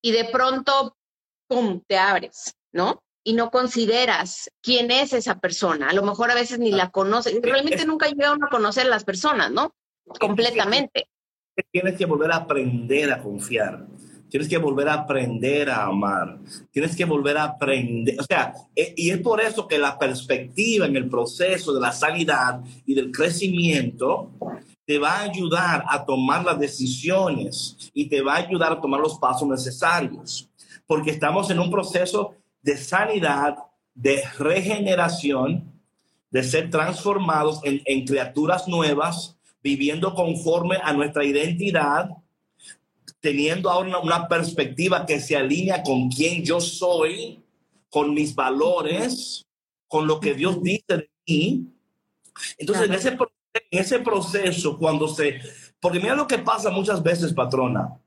y 0.00 0.12
de 0.12 0.24
pronto, 0.24 0.96
¡pum!, 1.48 1.82
te 1.86 1.98
abres, 1.98 2.56
¿no? 2.72 3.02
Y 3.24 3.34
no 3.34 3.50
consideras 3.50 4.50
quién 4.62 4.90
es 4.90 5.12
esa 5.12 5.38
persona. 5.38 5.90
A 5.90 5.92
lo 5.92 6.02
mejor 6.02 6.30
a 6.30 6.34
veces 6.34 6.60
ni 6.60 6.70
la 6.70 6.90
conoces. 6.90 7.38
Realmente 7.42 7.84
nunca 7.84 8.08
llegaron 8.08 8.42
a 8.42 8.48
conocer 8.48 8.86
a 8.86 8.90
las 8.90 9.04
personas, 9.04 9.50
¿no? 9.50 9.74
Completamente. 10.18 11.10
Tienes 11.70 11.98
que 11.98 12.06
volver 12.06 12.32
a 12.32 12.36
aprender 12.36 13.12
a 13.12 13.22
confiar. 13.22 13.86
Tienes 14.28 14.48
que 14.48 14.58
volver 14.58 14.88
a 14.88 14.94
aprender 14.94 15.70
a 15.70 15.84
amar. 15.84 16.38
Tienes 16.70 16.94
que 16.94 17.04
volver 17.04 17.36
a 17.36 17.44
aprender. 17.44 18.16
O 18.20 18.24
sea, 18.24 18.52
e, 18.74 18.94
y 18.96 19.10
es 19.10 19.18
por 19.18 19.40
eso 19.40 19.66
que 19.66 19.78
la 19.78 19.98
perspectiva 19.98 20.86
en 20.86 20.96
el 20.96 21.08
proceso 21.08 21.72
de 21.72 21.80
la 21.80 21.92
sanidad 21.92 22.60
y 22.84 22.94
del 22.94 23.10
crecimiento 23.10 24.30
te 24.88 24.98
va 24.98 25.18
a 25.18 25.22
ayudar 25.24 25.84
a 25.86 26.02
tomar 26.04 26.44
las 26.44 26.58
decisiones 26.58 27.90
y 27.92 28.06
te 28.06 28.22
va 28.22 28.36
a 28.36 28.38
ayudar 28.38 28.72
a 28.72 28.80
tomar 28.80 29.00
los 29.00 29.18
pasos 29.18 29.46
necesarios, 29.46 30.48
porque 30.86 31.10
estamos 31.10 31.50
en 31.50 31.58
un 31.58 31.70
proceso 31.70 32.34
de 32.62 32.74
sanidad, 32.78 33.56
de 33.94 34.22
regeneración, 34.38 35.78
de 36.30 36.42
ser 36.42 36.70
transformados 36.70 37.60
en, 37.64 38.06
criaturas 38.06 38.66
nuevas, 38.66 39.36
viviendo 39.62 40.14
conforme 40.14 40.78
a 40.82 40.94
nuestra 40.94 41.22
identidad, 41.22 42.08
teniendo 43.20 43.70
ahora 43.70 43.98
una, 43.98 44.28
perspectiva 44.28 45.06
que 45.06 45.20
se 45.20 45.36
alinea 45.36 45.82
con 45.82 46.08
quien 46.08 46.44
yo 46.44 46.60
soy, 46.60 47.42
con 47.90 48.14
mis 48.14 48.34
valores, 48.34 49.46
con 49.86 50.06
lo 50.06 50.20
que 50.20 50.34
Dios 50.34 50.62
dice 50.62 50.84
de 50.88 51.10
mí. 51.26 51.66
Entonces, 52.58 52.86
en 52.86 52.94
ese 52.94 53.12
proceso, 53.12 53.38
en 53.70 53.78
ese 53.80 53.98
proceso, 54.00 54.78
cuando 54.78 55.08
se... 55.08 55.40
Porque 55.80 56.00
mira 56.00 56.14
lo 56.14 56.26
que 56.26 56.38
pasa 56.38 56.70
muchas 56.70 57.02
veces, 57.02 57.32
patrona. 57.32 57.98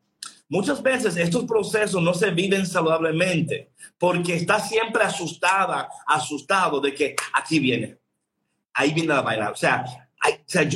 Muchas 0.50 0.84
veces 0.84 1.15
estos 1.15 1.45
procesos 1.45 2.02
no 2.02 2.13
se 2.13 2.30
viven 2.32 2.65
saludablemente 2.65 3.71
porque 3.97 4.36
está 4.36 4.60
siempre 4.60 5.02
asustada, 5.04 5.88
asustado 6.06 6.82
de 6.82 6.93
que 6.93 7.15
aquí 7.34 7.58
viene, 7.60 7.97
ahí 8.74 8.93
viene 8.93 9.13
la 9.13 9.21
vaina. 9.21 9.50
O 9.52 9.56
sea, 9.56 9.86
hay, 10.19 10.34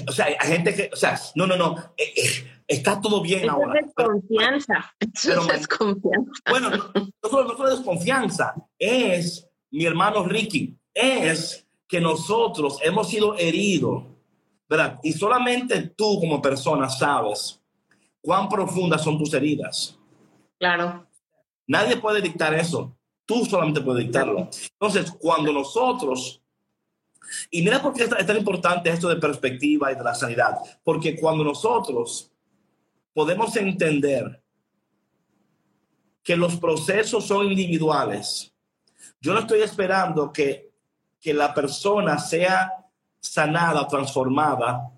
o 0.08 0.12
sea, 0.14 0.28
hay 0.40 0.48
gente 0.48 0.74
que, 0.74 0.90
o 0.94 0.96
sea, 0.96 1.20
no, 1.36 1.46
no, 1.46 1.58
no, 1.58 1.78
eh, 1.98 2.14
eh, 2.16 2.55
está 2.68 3.00
todo 3.00 3.22
bien 3.22 3.44
Eso 3.44 3.52
ahora. 3.52 3.80
Es 3.80 3.86
desconfianza. 3.88 4.96
Eso 5.00 5.42
es 5.42 5.48
desconfianza. 5.48 6.32
Bueno, 6.50 6.70
no, 6.70 6.92
no, 6.96 7.30
solo, 7.30 7.48
no 7.50 7.58
solo 7.58 7.70
desconfianza, 7.70 8.56
es, 8.78 9.48
mi 9.72 9.86
hermano 9.86 10.24
Ricky, 10.24 10.78
es 10.94 11.68
que 11.88 12.02
nosotros 12.02 12.80
hemos 12.82 13.10
sido 13.10 13.38
heridos 13.38 14.04
¿verdad? 14.68 15.00
Y 15.04 15.14
solamente 15.14 15.94
tú 15.96 16.20
como 16.20 16.42
persona 16.42 16.90
sabes 16.90 17.62
cuán 18.22 18.50
profundas 18.50 19.04
son 19.04 19.18
tus 19.18 19.34
heridas. 19.34 19.98
Claro. 20.58 21.08
Nadie 21.68 21.98
puede 21.98 22.22
dictar 22.22 22.54
eso. 22.54 22.98
Tú 23.26 23.46
solamente 23.46 23.82
puedes 23.82 24.06
dictarlo. 24.06 24.50
Entonces, 24.80 25.12
cuando 25.20 25.52
nosotros, 25.52 26.42
y 27.50 27.62
mira 27.62 27.82
por 27.82 27.94
qué 27.94 28.04
es 28.04 28.10
tan 28.10 28.38
importante 28.38 28.90
esto 28.90 29.10
de 29.10 29.16
perspectiva 29.16 29.92
y 29.92 29.96
de 29.96 30.04
la 30.04 30.14
sanidad, 30.14 30.58
porque 30.84 31.16
cuando 31.16 31.44
nosotros 31.44 32.32
podemos 33.16 33.56
entender 33.56 34.44
que 36.22 36.36
los 36.36 36.58
procesos 36.58 37.26
son 37.26 37.48
individuales, 37.48 38.54
yo 39.22 39.34
no 39.34 39.40
estoy 39.40 39.62
esperando 39.62 40.34
que, 40.34 40.72
que 41.22 41.34
la 41.34 41.54
persona 41.54 42.20
sea 42.20 42.70
sanada, 43.22 43.88
transformada 43.88 44.92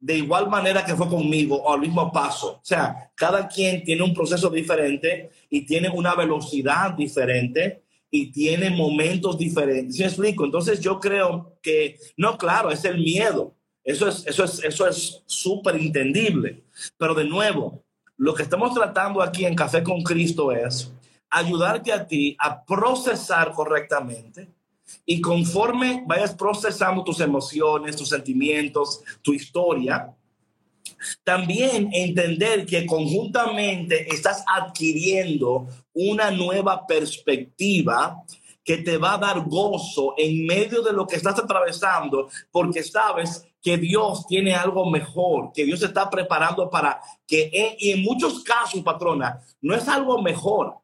de 0.00 0.18
igual 0.18 0.48
manera 0.50 0.84
que 0.84 0.96
fue 0.96 1.08
conmigo 1.08 1.62
o 1.62 1.72
al 1.72 1.78
mismo 1.78 2.10
paso. 2.10 2.54
O 2.54 2.64
sea, 2.64 3.12
cada 3.14 3.46
quien 3.46 3.84
tiene 3.84 4.02
un 4.02 4.12
proceso 4.12 4.50
diferente 4.50 5.30
y 5.48 5.64
tiene 5.64 5.88
una 5.88 6.16
velocidad 6.16 6.90
diferente 6.94 7.84
y 8.10 8.32
tiene 8.32 8.70
momentos 8.70 9.38
diferentes. 9.38 9.94
¿Sí 9.94 10.02
me 10.02 10.08
explico? 10.08 10.44
Entonces 10.44 10.80
yo 10.80 10.98
creo 10.98 11.56
que, 11.62 12.00
no, 12.16 12.36
claro, 12.36 12.72
es 12.72 12.84
el 12.84 12.98
miedo. 12.98 13.54
Eso 13.84 14.08
es, 14.08 14.26
eso 14.26 14.44
es, 14.44 14.62
eso 14.62 14.86
es 14.86 15.22
súper 15.26 15.76
entendible. 15.76 16.64
Pero 16.96 17.14
de 17.14 17.24
nuevo, 17.24 17.84
lo 18.16 18.34
que 18.34 18.44
estamos 18.44 18.74
tratando 18.74 19.22
aquí 19.22 19.44
en 19.44 19.54
Café 19.54 19.82
con 19.82 20.02
Cristo 20.02 20.52
es 20.52 20.92
ayudarte 21.30 21.92
a 21.92 22.06
ti 22.06 22.36
a 22.38 22.62
procesar 22.64 23.52
correctamente 23.52 24.48
y 25.06 25.20
conforme 25.20 26.04
vayas 26.06 26.34
procesando 26.34 27.02
tus 27.02 27.20
emociones, 27.20 27.96
tus 27.96 28.10
sentimientos, 28.10 29.02
tu 29.22 29.32
historia, 29.32 30.14
también 31.24 31.88
entender 31.92 32.66
que 32.66 32.86
conjuntamente 32.86 34.06
estás 34.12 34.44
adquiriendo 34.46 35.66
una 35.92 36.30
nueva 36.30 36.86
perspectiva 36.86 38.22
que 38.64 38.78
te 38.78 38.96
va 38.96 39.14
a 39.14 39.18
dar 39.18 39.40
gozo 39.48 40.14
en 40.16 40.46
medio 40.46 40.82
de 40.82 40.92
lo 40.92 41.06
que 41.06 41.16
estás 41.16 41.38
atravesando, 41.38 42.28
porque 42.52 42.82
sabes 42.82 43.44
que 43.62 43.78
Dios 43.78 44.26
tiene 44.26 44.54
algo 44.54 44.90
mejor, 44.90 45.52
que 45.54 45.64
Dios 45.64 45.82
está 45.82 46.10
preparando 46.10 46.68
para 46.68 47.00
que, 47.26 47.76
y 47.78 47.92
en 47.92 48.02
muchos 48.02 48.42
casos, 48.42 48.82
patrona, 48.82 49.40
no 49.60 49.74
es 49.74 49.86
algo 49.88 50.20
mejor, 50.20 50.78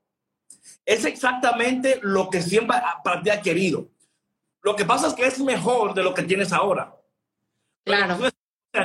es 0.87 1.05
exactamente 1.05 1.99
lo 2.03 2.31
que 2.31 2.41
siempre 2.41 2.79
para 3.03 3.23
ti 3.23 3.31
ha 3.31 3.43
querido. 3.43 3.89
Lo 4.63 4.77
que 4.77 4.85
pasa 4.85 5.09
es 5.09 5.15
que 5.15 5.27
es 5.27 5.41
mejor 5.41 5.93
de 5.95 6.03
lo 6.03 6.15
que 6.15 6.23
tienes 6.23 6.53
ahora. 6.53 6.95
Claro. 7.85 8.19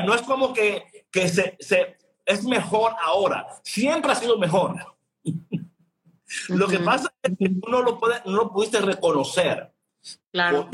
No 0.06 0.14
es, 0.14 0.22
como 0.24 0.54
que, 0.54 1.06
que 1.12 1.28
se, 1.28 1.56
se, 1.60 1.98
es 2.26 2.44
mejor 2.46 2.94
ahora. 3.02 3.48
Siempre 3.64 4.12
ha 4.12 4.16
sido 4.16 4.38
mejor. 4.38 4.76
Lo 6.50 6.68
que 6.68 6.80
pasa 6.80 7.14
es 7.22 7.38
que 7.38 7.50
tú 7.50 7.70
no 7.70 7.84
lo, 7.84 8.00
puede, 8.00 8.20
no 8.26 8.32
lo 8.32 8.52
pudiste 8.52 8.82
reconocer. 8.82 9.72
Claro. 10.32 10.68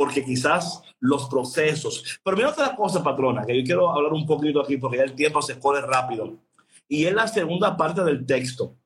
Porque, 0.00 0.24
quizás 0.24 0.82
los 0.98 1.28
procesos. 1.28 2.18
Pero 2.24 2.34
mira 2.34 2.48
otra 2.48 2.74
cosa, 2.74 3.02
patrona, 3.02 3.44
que 3.44 3.54
yo 3.58 3.62
quiero 3.62 3.90
hablar 3.90 4.14
un 4.14 4.24
poquito 4.24 4.62
aquí 4.62 4.78
porque 4.78 4.96
ya 4.96 5.04
el 5.04 5.14
tiempo 5.14 5.42
se 5.42 5.58
corre 5.58 5.82
rápido. 5.82 6.38
Y 6.88 7.04
es 7.04 7.12
la 7.12 7.28
segunda 7.28 7.76
parte 7.76 8.02
del 8.02 8.24
texto. 8.24 8.76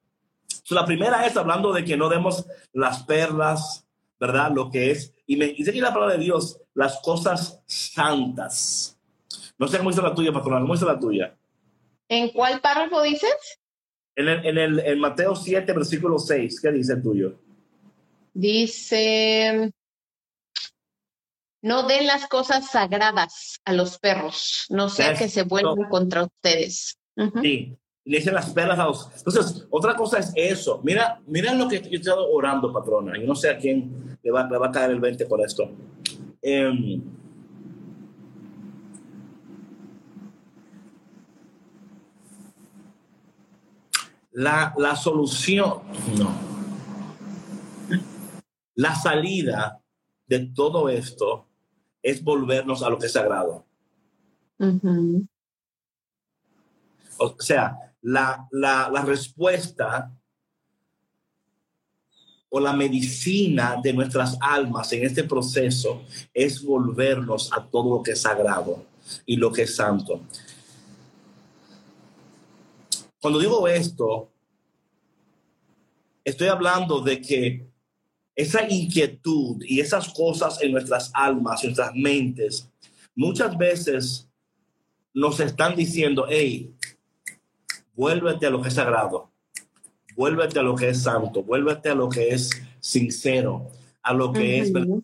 la 0.71 0.85
primera 0.85 1.25
es 1.25 1.37
hablando 1.37 1.73
de 1.73 1.85
que 1.85 1.97
no 1.97 2.09
demos 2.09 2.45
las 2.73 3.05
perlas, 3.05 3.87
¿verdad? 4.19 4.51
Lo 4.53 4.71
que 4.71 4.91
es 4.91 5.15
y 5.27 5.37
me 5.37 5.47
dice 5.47 5.73
que 5.73 5.81
la 5.81 5.95
palabra 5.95 6.17
de 6.17 6.25
Dios, 6.25 6.61
las 6.75 7.01
cosas 7.01 7.63
santas. 7.67 8.99
No 9.57 9.69
sé 9.69 9.79
cómo 9.79 9.91
dice 9.91 10.03
la 10.03 10.15
tuya, 10.15 10.33
patrona, 10.33 10.61
¿cómo 10.61 10.75
dice 10.75 10.85
la 10.85 10.99
tuya? 10.99 11.37
¿En 12.09 12.31
cuál 12.31 12.61
párrafo 12.61 13.03
dices? 13.03 13.61
En, 14.17 14.29
el, 14.29 14.47
en, 14.47 14.59
el, 14.59 14.79
en 14.81 14.99
Mateo 14.99 15.35
7, 15.35 15.73
versículo 15.73 16.19
6, 16.19 16.61
¿qué 16.61 16.73
dice 16.73 16.93
el 16.93 17.03
tuyo? 17.03 17.35
Dice, 18.35 19.73
no 21.65 21.85
den 21.85 22.07
las 22.07 22.29
cosas 22.29 22.71
sagradas 22.71 23.59
a 23.65 23.73
los 23.73 23.99
perros, 23.99 24.67
no 24.69 24.91
sea 24.91 25.15
que 25.15 25.31
se 25.31 25.45
vuelvan 25.45 25.89
contra 25.89 26.25
ustedes. 26.25 26.99
Sí, 27.41 27.75
le 28.05 28.19
dicen 28.19 28.35
las 28.35 28.51
perlas 28.51 28.79
a 28.79 28.85
los... 28.85 29.09
Entonces, 29.17 29.67
otra 29.71 29.97
cosa 29.97 30.19
es 30.19 30.31
eso. 30.37 30.83
Mira, 30.85 31.23
mira 31.27 31.55
lo 31.55 31.67
que 31.67 31.81
yo 31.81 31.89
he 31.91 31.97
estado 31.97 32.31
orando, 32.31 32.71
patrona. 32.71 33.19
Yo 33.19 33.27
no 33.27 33.35
sé 33.35 33.49
a 33.49 33.57
quién 33.57 34.19
le 34.23 34.31
va, 34.31 34.43
a 34.43 34.71
caer 34.71 34.91
el 34.91 35.01
20 35.01 35.25
por 35.25 35.41
esto. 35.41 35.71
Em, 36.43 37.03
la, 44.33 44.75
la 44.77 44.97
solución, 44.97 45.81
no. 46.19 46.31
La 48.75 48.95
salida 48.95 49.81
de 50.27 50.41
todo 50.55 50.91
esto 50.91 51.44
es 52.05 52.23
volvernos 52.23 52.83
a 52.83 52.91
lo 52.91 52.99
que 52.99 53.07
es 53.07 53.13
sagrado. 53.13 53.65
O 57.19 57.37
sea, 57.41 57.77
la, 58.03 58.47
la, 58.53 58.91
la 58.93 59.03
respuesta 59.03 60.13
o 62.51 62.61
la 62.61 62.75
medicina 62.75 63.81
de 63.83 63.93
nuestras 63.95 64.37
almas 64.41 64.93
en 64.93 65.05
este 65.05 65.25
proceso 65.25 66.03
es 66.33 66.63
volvernos 66.63 67.51
a 67.53 67.65
todo 67.65 67.97
lo 67.97 68.03
que 68.03 68.13
es 68.13 68.21
sagrado 68.21 68.85
y 69.25 69.37
lo 69.37 69.51
que 69.51 69.63
es 69.63 69.75
santo. 69.75 70.21
Cuando 73.21 73.41
digo 73.41 73.67
esto, 73.67 74.31
estoy 76.23 76.49
hablando 76.49 77.01
de 77.01 77.23
que 77.23 77.74
esa 78.37 78.69
inquietud 78.69 79.63
y 79.63 79.81
esas 79.81 80.09
cosas 80.13 80.61
en 80.63 80.73
nuestras 80.73 81.11
almas, 81.15 81.63
en 81.63 81.69
nuestras 81.71 81.95
mentes, 81.95 82.69
muchas 83.15 83.57
veces 83.57 84.29
nos 85.13 85.39
están 85.39 85.77
diciendo, 85.77 86.27
hey, 86.29 86.75
vuélvete 87.95 88.47
a 88.47 88.51
lo 88.51 88.61
que 88.61 88.69
es 88.69 88.75
sagrado, 88.75 89.31
vuélvete 90.17 90.59
a 90.59 90.63
lo 90.63 90.75
que 90.75 90.89
es 90.89 91.03
santo, 91.03 91.43
vuélvete 91.43 91.91
a 91.91 91.95
lo 91.95 92.09
que 92.09 92.29
es 92.29 92.51
sincero, 92.81 93.71
a 94.03 94.13
lo 94.13 94.33
que 94.33 94.59
es 94.59 94.73
verdad. 94.73 94.99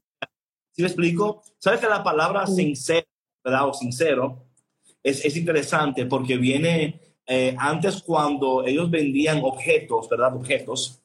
¿Sí 0.72 0.82
me 0.82 0.88
explico? 0.88 1.42
¿Sabes 1.58 1.80
que 1.80 1.86
la 1.86 2.02
palabra 2.02 2.46
sincero, 2.46 3.06
verdad, 3.44 3.68
o 3.68 3.74
sincero, 3.74 4.44
es, 5.02 5.24
es 5.24 5.36
interesante 5.36 6.06
porque 6.06 6.36
viene 6.36 7.00
eh, 7.26 7.54
antes 7.58 8.02
cuando 8.02 8.66
ellos 8.66 8.90
vendían 8.90 9.40
objetos, 9.42 10.08
¿verdad? 10.08 10.34
Objetos. 10.34 10.99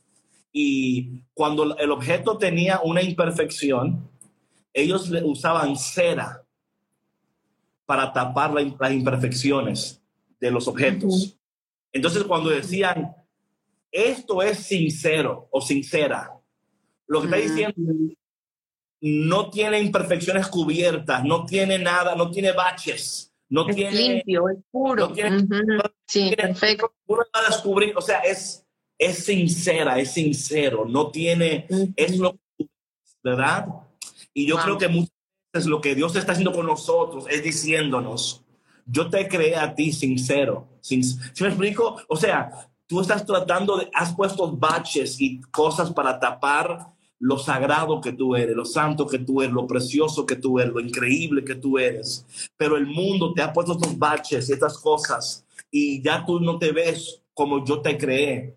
Y 0.58 1.22
cuando 1.34 1.78
el 1.78 1.92
objeto 1.92 2.38
tenía 2.38 2.80
una 2.82 3.02
imperfección, 3.02 4.10
ellos 4.74 5.10
le 5.10 5.22
usaban 5.22 5.76
cera 5.76 6.46
para 7.86 8.14
tapar 8.14 8.54
las 8.54 8.92
imperfecciones 8.94 10.02
de 10.40 10.52
los 10.52 10.70
objetos. 10.70 11.38
Entonces, 11.92 12.24
cuando 12.24 12.52
decían, 12.52 13.14
esto 13.92 14.42
es 14.42 14.60
sincero 14.60 15.50
o 15.52 15.60
sincera, 15.60 16.32
lo 17.08 17.20
que 17.20 17.26
está 17.26 17.38
diciendo 17.38 17.76
no 19.02 19.50
tiene 19.50 19.82
imperfecciones 19.82 20.48
cubiertas, 20.48 21.22
no 21.26 21.46
tiene 21.46 21.80
nada, 21.80 22.16
no 22.16 22.32
tiene 22.32 22.54
baches, 22.54 23.34
no 23.50 23.68
es 23.68 23.76
tiene 23.76 23.92
limpio, 23.92 24.48
es 24.48 24.58
puro. 24.72 25.14
sí, 26.08 26.34
perfecto. 26.34 26.94
descubrir, 27.50 27.94
o 27.98 28.02
sea, 28.02 28.20
es, 28.20 28.65
es 28.98 29.26
sincera, 29.26 30.00
es 30.00 30.12
sincero, 30.12 30.86
no 30.86 31.10
tiene, 31.10 31.68
es 31.96 32.18
lo 32.18 32.38
¿verdad? 33.24 33.68
Y 34.34 34.46
yo 34.46 34.58
creo 34.58 34.78
que 34.78 34.88
muchas 34.88 35.12
veces 35.52 35.68
lo 35.68 35.82
que 35.82 35.96
Dios 35.96 36.16
está 36.16 36.34
haciendo 36.34 36.54
con 36.54 36.68
nosotros 36.68 37.26
es 37.30 37.44
diciéndonos, 37.44 38.44
yo 38.86 39.10
te 39.10 39.28
creé 39.28 39.56
a 39.56 39.74
ti 39.74 39.92
sincero. 39.92 40.68
Sin, 40.80 41.04
¿Sí 41.04 41.42
me 41.42 41.48
explico? 41.48 41.98
O 42.08 42.16
sea, 42.16 42.70
tú 42.86 43.02
estás 43.02 43.26
tratando 43.26 43.78
de, 43.78 43.90
has 43.94 44.14
puesto 44.14 44.52
baches 44.52 45.20
y 45.20 45.42
cosas 45.42 45.92
para 45.92 46.20
tapar 46.20 46.94
lo 47.18 47.40
sagrado 47.40 48.00
que 48.00 48.12
tú 48.12 48.36
eres, 48.36 48.56
lo 48.56 48.66
santo 48.66 49.08
que 49.08 49.20
tú 49.20 49.42
eres, 49.42 49.54
lo 49.54 49.66
precioso 49.66 50.26
que 50.26 50.36
tú 50.36 50.60
eres, 50.60 50.74
lo 50.74 50.80
increíble 50.80 51.44
que 51.44 51.56
tú 51.56 51.80
eres. 51.80 52.26
Pero 52.58 52.78
el 52.78 52.86
mundo 52.86 53.34
te 53.34 53.42
ha 53.42 53.52
puesto 53.52 53.72
estos 53.72 53.98
baches 53.98 54.50
y 54.50 54.54
estas 54.54 54.78
cosas 54.78 55.46
y 55.72 56.02
ya 56.02 56.26
tú 56.26 56.40
no 56.40 56.60
te 56.60 56.72
ves 56.72 57.24
como 57.34 57.66
yo 57.66 57.82
te 57.82 57.98
creé. 57.98 58.56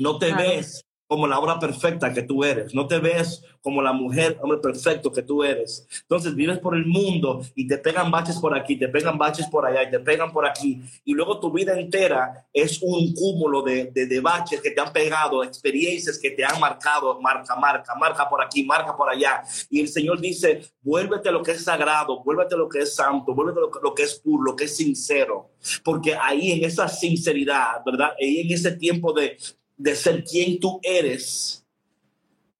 No 0.00 0.18
te 0.18 0.32
ves 0.32 0.84
como 1.10 1.26
la 1.26 1.40
obra 1.40 1.58
perfecta 1.58 2.14
que 2.14 2.22
tú 2.22 2.44
eres. 2.44 2.72
No 2.72 2.86
te 2.86 3.00
ves 3.00 3.42
como 3.60 3.82
la 3.82 3.92
mujer, 3.92 4.38
hombre 4.40 4.58
perfecto 4.58 5.10
que 5.10 5.22
tú 5.22 5.42
eres. 5.42 5.84
Entonces 6.02 6.36
vives 6.36 6.60
por 6.60 6.76
el 6.76 6.86
mundo 6.86 7.42
y 7.56 7.66
te 7.66 7.78
pegan 7.78 8.12
baches 8.12 8.38
por 8.38 8.56
aquí, 8.56 8.76
te 8.76 8.86
pegan 8.86 9.18
baches 9.18 9.48
por 9.48 9.66
allá 9.66 9.82
y 9.82 9.90
te 9.90 9.98
pegan 9.98 10.32
por 10.32 10.46
aquí. 10.46 10.80
Y 11.04 11.12
luego 11.12 11.40
tu 11.40 11.50
vida 11.50 11.76
entera 11.76 12.46
es 12.52 12.80
un 12.80 13.12
cúmulo 13.12 13.62
de, 13.62 13.90
de, 13.92 14.20
baches 14.20 14.60
que 14.60 14.70
te 14.70 14.80
han 14.80 14.92
pegado, 14.92 15.42
experiencias 15.42 16.16
que 16.16 16.30
te 16.30 16.44
han 16.44 16.60
marcado, 16.60 17.20
marca, 17.20 17.56
marca, 17.56 17.92
marca 17.96 18.28
por 18.28 18.40
aquí, 18.40 18.62
marca 18.62 18.96
por 18.96 19.10
allá. 19.10 19.42
Y 19.68 19.80
el 19.80 19.88
Señor 19.88 20.20
dice, 20.20 20.62
vuélvete 20.80 21.28
a 21.28 21.32
lo 21.32 21.42
que 21.42 21.50
es 21.50 21.64
sagrado, 21.64 22.22
vuélvete 22.22 22.54
a 22.54 22.58
lo 22.58 22.68
que 22.68 22.78
es 22.78 22.94
santo, 22.94 23.34
vuélvete 23.34 23.58
a 23.58 23.62
lo, 23.62 23.70
lo 23.82 23.94
que 23.96 24.04
es 24.04 24.14
puro, 24.20 24.44
lo 24.44 24.54
que 24.54 24.66
es 24.66 24.76
sincero. 24.76 25.50
Porque 25.82 26.14
ahí 26.14 26.52
en 26.52 26.64
esa 26.64 26.86
sinceridad, 26.86 27.82
¿verdad? 27.84 28.12
Ahí 28.20 28.42
en 28.42 28.52
ese 28.52 28.70
tiempo 28.76 29.12
de, 29.12 29.36
de 29.80 29.96
ser 29.96 30.22
quien 30.24 30.60
tú 30.60 30.78
eres, 30.82 31.66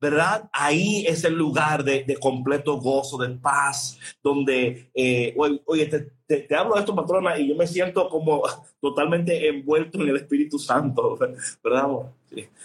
¿verdad? 0.00 0.48
Ahí 0.52 1.04
es 1.06 1.22
el 1.24 1.35
lugar 1.35 1.85
de, 1.85 2.16
completo 2.18 2.78
gozo, 2.78 3.18
de 3.18 3.28
paz, 3.28 3.98
donde, 4.22 4.90
eh, 4.94 5.35
oye, 5.66 5.87
te, 5.87 6.38
te, 6.38 6.56
hablo 6.56 6.74
de 6.74 6.80
esto, 6.80 6.94
patrona, 6.94 7.38
y 7.38 7.48
yo 7.48 7.54
me 7.54 7.66
siento 7.66 8.09
como 8.09 8.42
totalmente 8.80 9.48
envuelto 9.48 10.00
en 10.00 10.09
el 10.09 10.16
Espíritu 10.16 10.59
Santo, 10.59 11.18
¿verdad? 11.62 11.88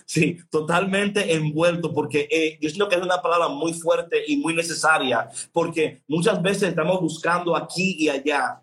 Sí, 0.05 0.37
totalmente 0.49 1.33
envuelto, 1.33 1.93
porque 1.93 2.29
eh, 2.31 2.57
yo 2.61 2.69
siento 2.69 2.87
que 2.87 2.95
es 2.95 3.01
una 3.01 3.21
palabra 3.21 3.49
muy 3.49 3.73
fuerte 3.73 4.23
y 4.25 4.37
muy 4.37 4.55
necesaria, 4.55 5.27
porque 5.51 6.01
muchas 6.07 6.41
veces 6.41 6.69
estamos 6.69 7.01
buscando 7.01 7.57
aquí 7.57 7.97
y 7.99 8.07
allá 8.07 8.61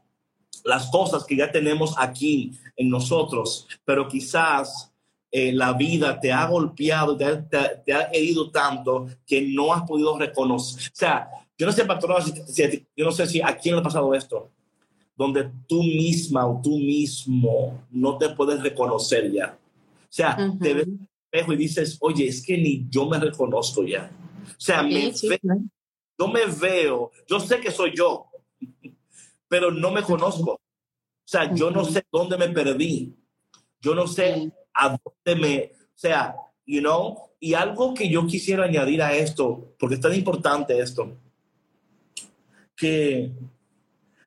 las 0.65 0.91
cosas 0.91 1.25
que 1.25 1.37
ya 1.37 1.53
tenemos 1.53 1.95
aquí 1.99 2.53
en 2.77 2.89
nosotros, 2.89 3.67
pero 3.85 4.09
quizás 4.09 4.92
eh, 5.35 5.51
la 5.51 5.73
vida 5.73 6.21
te 6.21 6.31
ha 6.31 6.47
golpeado, 6.47 7.17
te 7.17 7.25
ha, 7.25 7.83
te, 7.83 7.93
ha, 7.95 8.03
herido 8.13 8.51
tanto 8.51 9.07
que 9.27 9.41
no 9.41 9.73
has 9.73 9.83
podido 9.85 10.19
reconocer. 10.19 10.93
O 10.93 10.95
sea, 10.95 11.27
yo 11.57 11.65
no 11.65 11.73
sé, 11.73 11.87
patrón, 11.87 12.23
si, 12.23 12.87
yo 12.95 13.05
no 13.07 13.13
sé 13.13 13.27
si 13.27 13.41
a 13.41 13.57
quién 13.57 13.75
le 13.75 13.81
ha 13.81 13.85
pasado 13.85 14.15
esto, 14.15 14.51
donde 15.17 15.51
tú 15.67 15.83
misma 15.83 16.47
o 16.47 16.61
tú 16.63 16.77
mismo 16.77 17.83
no 17.91 18.19
te 18.19 18.29
puedes 18.29 18.63
reconocer 18.63 19.33
ya. 19.33 19.59
O 20.03 20.07
sea, 20.11 20.37
te 20.61 20.75
ves 20.75 20.87
en 20.87 20.99
el 21.01 21.09
espejo 21.31 21.53
y 21.55 21.57
dices, 21.57 21.97
oye, 22.03 22.29
es 22.29 22.45
que 22.45 22.59
ni 22.59 22.87
yo 22.91 23.09
me 23.09 23.19
reconozco 23.19 23.85
ya. 23.85 24.11
O 24.45 24.61
sea, 24.61 24.83
me 24.83 25.13
yo 26.19 26.29
me 26.29 26.45
veo, 26.45 27.11
yo 27.27 27.41
sé 27.41 27.59
que 27.59 27.71
soy 27.71 27.93
yo, 27.97 28.27
pero 29.49 29.71
no 29.71 29.91
me 29.91 30.03
conozco. 30.03 30.53
O 30.53 30.61
sea, 31.25 31.55
yo 31.55 31.71
no 31.71 31.87
sé 31.87 32.05
dónde 32.13 32.37
me 32.37 32.51
perdí. 32.51 33.15
Yo 33.81 33.95
no 33.95 34.07
sé 34.07 34.53
a 34.75 34.99
dónde 35.25 35.41
me, 35.41 35.73
o 35.75 35.99
sea, 35.99 36.35
you 36.67 36.81
know, 36.81 37.31
y 37.41 37.55
algo 37.55 37.95
que 37.95 38.09
yo 38.09 38.27
quisiera 38.27 38.65
añadir 38.65 39.03
a 39.03 39.15
esto, 39.15 39.75
porque 39.79 39.97
es 39.97 40.01
tan 40.01 40.15
importante 40.15 40.79
esto, 40.79 41.17
que 42.77 43.33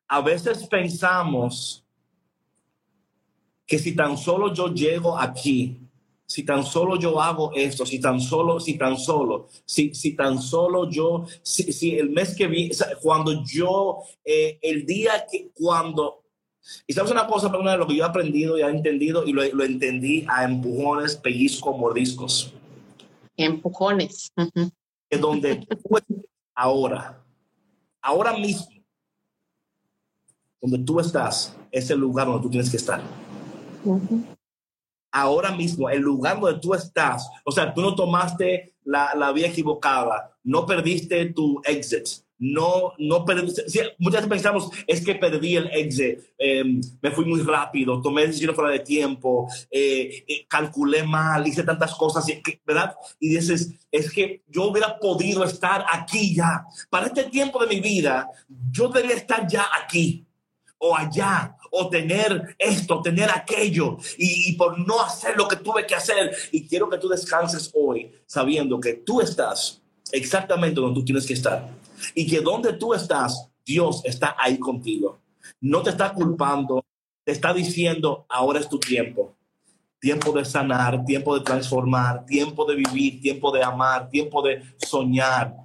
a 0.08 0.22
veces 0.22 0.68
pensamos 0.68 1.86
que 3.66 3.80
si 3.80 3.96
tan 3.96 4.18
solo 4.18 4.54
yo 4.54 4.74
llego 4.74 5.18
aquí, 5.18 5.80
si 6.26 6.44
tan 6.44 6.64
solo 6.64 7.00
yo 7.00 7.22
hago 7.22 7.52
esto, 7.56 7.86
si 7.86 8.00
tan 8.00 8.20
solo, 8.20 8.60
si 8.60 8.78
tan 8.78 8.98
solo, 8.98 9.48
si, 9.66 9.94
si 9.94 10.16
tan 10.16 10.42
solo 10.42 10.90
yo, 10.90 11.26
si, 11.42 11.72
si 11.72 11.98
el 11.98 12.10
mes 12.10 12.36
que 12.36 12.48
vi, 12.48 12.72
cuando 13.02 13.44
yo, 13.44 14.00
eh, 14.24 14.60
el 14.62 14.86
día 14.86 15.26
que, 15.30 15.52
cuando, 15.54 16.25
y 16.88 16.94
sabes 16.94 17.12
una 17.12 17.28
cosa, 17.28 17.50
pero 17.50 17.62
una 17.62 17.74
de 17.74 17.78
lo 17.78 17.88
que 17.88 17.96
yo 17.96 18.04
he 18.04 18.08
aprendido 18.08 18.58
y 18.58 18.62
he 18.62 18.68
entendido 18.68 19.26
y 19.26 19.34
lo, 19.34 19.44
lo 19.54 19.64
entendí 19.64 20.26
a 20.28 20.44
empujones, 20.44 21.16
pellizcos, 21.16 21.78
mordiscos. 21.78 22.54
Empujones. 23.38 24.32
Es 25.10 25.22
donde 25.22 25.56
tú 25.56 25.98
ahora, 26.54 27.22
ahora 28.02 28.34
mismo, 28.38 28.68
donde 30.62 30.80
tú 30.80 31.00
estás, 31.00 31.56
es 31.72 31.90
el 31.90 32.00
lugar 32.00 32.28
donde 32.28 32.42
tú 32.42 32.50
tienes 32.50 32.70
que 32.70 32.78
estar. 32.78 33.02
Ahora 35.12 35.52
mismo, 35.52 35.90
el 35.90 36.02
lugar 36.02 36.40
donde 36.40 36.60
tú 36.60 36.74
estás, 36.74 37.30
o 37.44 37.52
sea, 37.52 37.74
tú 37.74 37.82
no 37.82 37.96
tomaste 37.96 38.76
la, 38.84 39.32
vía 39.32 39.48
equivocada, 39.48 40.36
no 40.44 40.66
perdiste 40.66 41.26
tu 41.34 41.62
exit, 41.66 42.08
no, 42.38 42.94
no 42.98 43.24
perdiste, 43.24 43.64
muchas 43.98 44.22
veces 44.22 44.30
pensamos, 44.30 44.70
es 44.88 45.04
que 45.04 45.16
perdí 45.16 45.56
el 45.56 45.68
exit, 45.72 46.20
em, 46.38 46.82
me 47.02 47.12
fui 47.12 47.26
muy 47.26 47.42
rápido, 47.42 48.02
tomé 48.02 48.28
decisiones 48.28 48.56
fuera 48.56 48.72
de 48.72 48.80
tiempo, 48.80 49.48
eh, 49.72 50.24
eh, 50.28 50.46
calculé 50.48 51.04
mal, 51.04 51.48
hice 51.48 51.64
tantas 51.64 51.96
cosas, 51.96 52.26
¿verdad? 52.66 52.96
Y 53.20 53.30
dices, 53.30 53.72
es 53.92 54.12
que 54.12 54.44
yo 54.48 54.66
hubiera 54.66 55.00
podido 55.00 55.44
estar 55.44 55.86
aquí 55.92 56.36
ya. 56.36 56.66
Para 56.90 57.08
este 57.08 57.24
tiempo 57.26 57.64
de 57.66 57.76
mi 57.76 57.80
vida, 57.80 58.30
yo 58.72 58.90
debería 58.90 59.16
estar 59.16 59.48
ya 59.48 59.68
aquí 59.84 60.26
o 60.78 60.96
allá 60.96 61.56
o 61.72 61.90
tener 61.90 62.56
esto, 62.58 63.02
tener 63.02 63.30
aquello, 63.30 63.98
y, 64.18 64.54
por 64.54 64.80
no 64.80 65.02
hacer 65.02 65.36
lo 65.36 65.48
que 65.48 65.58
tuve 65.58 65.86
que 65.86 65.96
hacer. 65.96 66.36
Y 66.52 66.68
quiero 66.68 66.90
que 66.90 66.98
tú 66.98 67.10
descanses 67.10 67.72
hoy 67.74 68.12
sabiendo 68.26 68.80
que 68.80 68.94
tú 68.94 69.22
estás 69.22 69.82
exactamente 70.12 70.80
donde 70.80 71.00
tú 71.00 71.06
tienes 71.06 71.26
que 71.26 71.34
estar. 71.34 71.68
Y 72.14 72.28
que 72.28 72.42
donde 72.42 72.74
tú 72.74 72.94
estás, 72.94 73.50
Dios 73.66 74.02
está 74.06 74.36
ahí 74.38 74.60
contigo. 74.60 75.20
No 75.62 75.82
te 75.82 75.90
está 75.90 76.14
culpando, 76.14 76.86
te 77.24 77.32
está 77.32 77.54
diciendo, 77.54 78.26
ahora 78.30 78.60
es 78.60 78.70
tu 78.70 78.80
tiempo. 78.80 79.34
Tiempo 80.00 80.32
de 80.32 80.46
sanar, 80.46 81.04
tiempo 81.06 81.38
de 81.38 81.44
transformar, 81.44 82.26
tiempo 82.26 82.66
de 82.66 82.76
vivir, 82.76 83.22
tiempo 83.22 83.52
de 83.52 83.64
amar, 83.64 84.10
tiempo 84.10 84.42
de 84.42 84.62
soñar. 84.78 85.56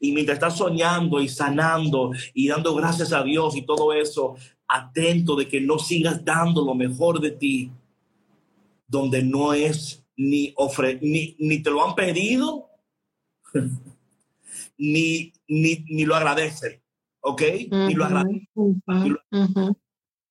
Y 0.00 0.12
mientras 0.12 0.36
estás 0.36 0.56
soñando 0.56 1.20
y 1.20 1.28
sanando 1.28 2.12
y 2.34 2.48
dando 2.48 2.74
gracias 2.74 3.12
a 3.12 3.22
Dios 3.22 3.56
y 3.56 3.62
todo 3.62 3.92
eso, 3.92 4.34
atento 4.68 5.36
de 5.36 5.48
que 5.48 5.60
no 5.60 5.78
sigas 5.78 6.24
dando 6.24 6.64
lo 6.64 6.74
mejor 6.74 7.20
de 7.20 7.30
ti 7.30 7.70
donde 8.86 9.22
no 9.22 9.52
es 9.52 10.02
ni 10.16 10.52
ofre 10.56 10.98
ni, 11.02 11.34
ni 11.38 11.62
te 11.62 11.70
lo 11.70 11.84
han 11.86 11.94
pedido 11.94 12.68
ni, 14.78 15.32
ni, 15.48 15.84
ni 15.88 16.04
lo 16.04 16.14
agradece 16.14 16.84
¿ok? 17.24 17.42
Ni 17.70 17.94
lo 17.94 18.04
agradece. 18.04 18.48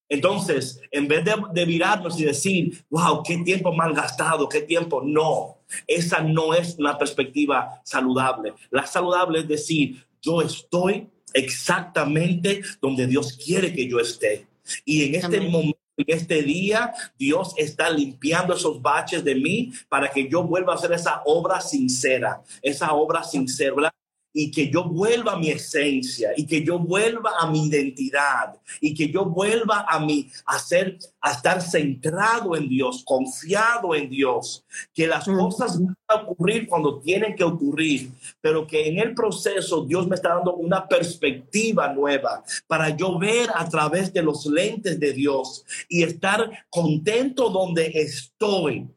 Entonces, 0.09 0.79
en 0.91 1.07
vez 1.07 1.25
de, 1.25 1.33
de, 1.53 1.65
mirarnos 1.65 2.19
y 2.19 2.25
decir, 2.25 2.85
wow, 2.89 3.23
qué 3.23 3.37
tiempo 3.37 3.73
mal 3.73 3.93
gastado, 3.93 4.47
qué 4.47 4.61
tiempo, 4.61 5.01
no, 5.03 5.57
esa 5.87 6.21
no 6.21 6.53
es 6.53 6.75
una 6.77 6.97
perspectiva 6.97 7.81
saludable. 7.83 8.53
La 8.69 8.85
saludable 8.85 9.39
es 9.39 9.47
decir, 9.47 10.05
yo 10.21 10.41
estoy 10.41 11.09
exactamente 11.33 12.61
donde 12.79 13.07
Dios 13.07 13.33
quiere 13.43 13.73
que 13.73 13.87
yo 13.87 13.99
esté. 13.99 14.47
Y 14.85 15.05
en 15.05 15.15
este 15.15 15.41
momento, 15.41 15.79
en 15.97 16.05
este 16.07 16.43
día, 16.43 16.93
Dios 17.17 17.53
está 17.57 17.89
limpiando 17.89 18.53
esos 18.53 18.79
baches 18.81 19.23
de 19.23 19.33
mí 19.33 19.71
para 19.89 20.11
que 20.11 20.29
yo 20.29 20.43
vuelva 20.43 20.73
a 20.73 20.75
hacer 20.75 20.91
esa 20.91 21.23
obra 21.25 21.59
sincera, 21.59 22.43
esa 22.61 22.93
obra 22.93 23.23
sincera 23.23 23.91
y 24.33 24.49
que 24.51 24.69
yo 24.69 24.85
vuelva 24.85 25.33
a 25.33 25.37
mi 25.37 25.49
esencia 25.49 26.31
y 26.35 26.45
que 26.45 26.63
yo 26.63 26.79
vuelva 26.79 27.33
a 27.39 27.49
mi 27.49 27.67
identidad 27.67 28.55
y 28.81 28.93
que 28.93 29.09
yo 29.09 29.25
vuelva 29.25 29.85
a 29.87 29.99
mi 29.99 30.29
a 30.45 30.57
ser 30.57 30.97
a 31.21 31.31
estar 31.31 31.61
centrado 31.61 32.55
en 32.57 32.67
Dios, 32.67 33.03
confiado 33.05 33.95
en 33.95 34.09
Dios, 34.09 34.65
que 34.93 35.07
las 35.07 35.25
cosas 35.25 35.81
van 35.81 35.95
a 36.07 36.15
ocurrir 36.15 36.67
cuando 36.67 36.99
tienen 36.99 37.35
que 37.35 37.43
ocurrir, 37.43 38.11
pero 38.41 38.67
que 38.67 38.87
en 38.87 38.99
el 38.99 39.13
proceso 39.13 39.85
Dios 39.85 40.07
me 40.07 40.15
está 40.15 40.35
dando 40.35 40.55
una 40.55 40.87
perspectiva 40.87 41.93
nueva 41.93 42.43
para 42.67 42.89
yo 42.89 43.17
ver 43.17 43.49
a 43.55 43.69
través 43.69 44.11
de 44.11 44.23
los 44.23 44.45
lentes 44.45 44.99
de 44.99 45.13
Dios 45.13 45.63
y 45.87 46.03
estar 46.03 46.65
contento 46.69 47.49
donde 47.49 47.91
estoy, 47.93 48.87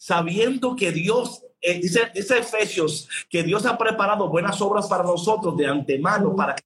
sabiendo 0.00 0.74
que 0.74 0.90
Dios 0.90 1.45
eh, 1.60 1.80
dice, 1.80 2.10
dice 2.14 2.38
Efesios 2.38 3.08
que 3.28 3.42
Dios 3.42 3.66
ha 3.66 3.76
preparado 3.76 4.28
buenas 4.28 4.60
obras 4.60 4.86
para 4.86 5.04
nosotros 5.04 5.56
de 5.56 5.66
antemano 5.66 6.34
para 6.34 6.54
que 6.54 6.62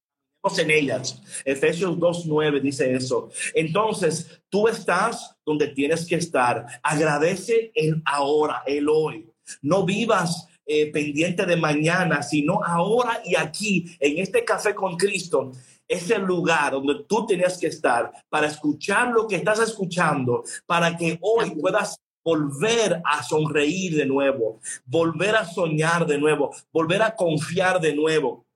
en 0.59 0.71
ellas. 0.71 1.21
Efesios 1.45 1.97
2.9 1.99 2.61
dice 2.61 2.95
eso. 2.95 3.29
Entonces, 3.55 4.41
tú 4.49 4.69
estás 4.69 5.37
donde 5.45 5.69
tienes 5.69 6.07
que 6.07 6.17
estar. 6.17 6.65
Agradece 6.83 7.71
el 7.75 8.03
ahora, 8.07 8.63
el 8.67 8.89
hoy. 8.89 9.31
No 9.61 9.85
vivas 9.85 10.47
eh, 10.65 10.91
pendiente 10.93 11.45
de 11.45 11.57
mañana, 11.57 12.23
sino 12.23 12.61
ahora 12.65 13.21
y 13.25 13.35
aquí, 13.35 13.97
en 13.99 14.19
este 14.19 14.45
café 14.45 14.75
con 14.75 14.97
Cristo, 14.97 15.53
es 15.87 16.11
el 16.11 16.23
lugar 16.23 16.73
donde 16.73 17.05
tú 17.09 17.27
tienes 17.27 17.59
que 17.59 17.67
estar 17.67 18.11
para 18.29 18.47
escuchar 18.47 19.09
lo 19.09 19.27
que 19.27 19.37
estás 19.37 19.59
escuchando, 19.59 20.45
para 20.67 20.97
que 20.97 21.19
hoy 21.21 21.51
puedas 21.51 22.01
volver 22.23 23.01
a 23.05 23.23
sonreír 23.23 23.97
de 23.97 24.07
nuevo, 24.07 24.61
volver 24.85 25.37
a 25.37 25.45
soñar 25.45 26.07
de 26.07 26.19
nuevo, 26.19 26.55
volver 26.73 27.03
a 27.03 27.15
confiar 27.15 27.81
de 27.81 27.95
nuevo 27.95 28.47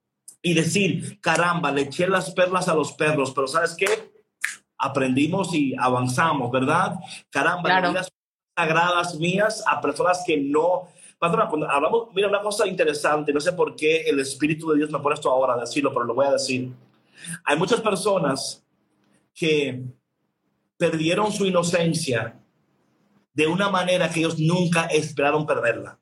y 0.43 0.55
decir, 0.55 1.21
caramba, 1.21 1.73
le 1.73 1.83
eché 1.83 2.07
las 2.07 2.31
perlas 2.33 2.69
a 2.69 2.75
los 2.75 2.93
perros, 2.93 3.33
pero 3.35 3.47
¿sabes 3.47 3.75
qué? 3.75 4.13
Aprendimos 4.77 5.55
y 5.55 5.75
avanzamos, 5.79 6.51
¿verdad? 6.51 6.97
Caramba, 7.31 7.81
las 7.91 8.13
sagradas 8.57 9.15
mías 9.17 9.65
a 9.67 9.81
personas 9.81 10.23
que 10.27 10.37
no... 10.37 10.89
Patrona, 11.19 11.49
cuando 11.49 11.71
hablamos, 11.71 12.09
mira 12.15 12.29
una 12.29 12.43
cosa 12.43 12.67
interesante, 12.67 13.33
no 13.33 13.41
sé 13.41 13.53
por 13.53 13.75
qué 13.75 14.03
el 14.03 14.21
Espíritu 14.21 14.69
de 14.71 14.77
Dios 14.77 14.91
me 14.91 14.99
ha 14.99 15.03
puesto 15.03 15.31
ahora 15.31 15.55
a 15.55 15.61
decirlo, 15.61 15.91
pero 15.93 16.05
lo 16.05 16.15
voy 16.15 16.27
a 16.27 16.33
decir. 16.33 16.71
Hay 17.45 17.57
muchas 17.57 17.81
personas 17.81 18.63
que 19.33 19.83
perdieron 20.77 21.33
su 21.33 21.47
inocencia 21.47 22.39
de 23.35 23.47
una 23.47 23.69
manera 23.69 24.09
que 24.09 24.21
ellos 24.21 24.39
nunca 24.39 24.87
esperaron 24.87 25.45
perderla. 25.45 25.99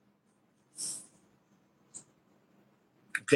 ¿Ok? 3.20 3.32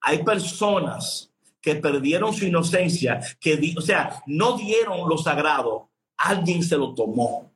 Hay 0.00 0.24
personas 0.24 1.30
que 1.60 1.76
perdieron 1.76 2.34
su 2.34 2.46
inocencia, 2.46 3.20
que, 3.38 3.74
o 3.76 3.80
sea, 3.80 4.22
no 4.26 4.56
dieron 4.56 5.08
lo 5.08 5.16
sagrado, 5.16 5.90
alguien 6.16 6.62
se 6.62 6.76
lo 6.76 6.94
tomó. 6.94 7.52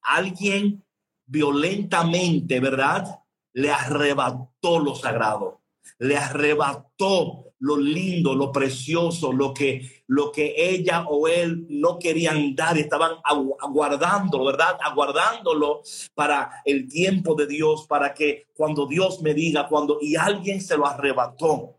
Alguien 0.00 0.82
violentamente, 1.26 2.60
¿verdad? 2.60 3.20
Le 3.52 3.70
arrebató 3.70 4.78
lo 4.78 4.94
sagrado, 4.94 5.60
le 5.98 6.16
arrebató 6.16 7.45
lo 7.58 7.76
lindo, 7.76 8.34
lo 8.34 8.52
precioso, 8.52 9.32
lo 9.32 9.54
que, 9.54 10.02
lo 10.06 10.30
que 10.30 10.54
ella 10.56 11.06
o 11.08 11.26
él 11.26 11.66
no 11.68 11.98
querían 11.98 12.54
dar, 12.54 12.76
estaban 12.76 13.12
aguardándolo, 13.24 14.44
¿verdad? 14.44 14.76
Aguardándolo 14.82 15.82
para 16.14 16.62
el 16.64 16.88
tiempo 16.88 17.34
de 17.34 17.46
Dios, 17.46 17.86
para 17.86 18.12
que 18.12 18.46
cuando 18.54 18.86
Dios 18.86 19.22
me 19.22 19.34
diga, 19.34 19.68
cuando 19.68 19.98
y 20.00 20.16
alguien 20.16 20.60
se 20.60 20.76
lo 20.76 20.86
arrebató. 20.86 21.76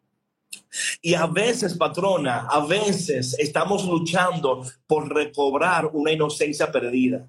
Y 1.02 1.14
a 1.14 1.28
veces, 1.28 1.76
patrona, 1.76 2.48
a 2.50 2.66
veces 2.66 3.36
estamos 3.38 3.86
luchando 3.86 4.64
por 4.88 5.14
recobrar 5.14 5.88
una 5.94 6.12
inocencia 6.12 6.72
perdida, 6.72 7.28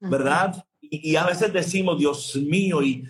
¿verdad? 0.00 0.64
y, 0.94 1.16
a 1.16 1.24
veces 1.24 1.52
decimos, 1.52 1.98
Dios 1.98 2.36
mío, 2.36 2.82
y 2.82 3.04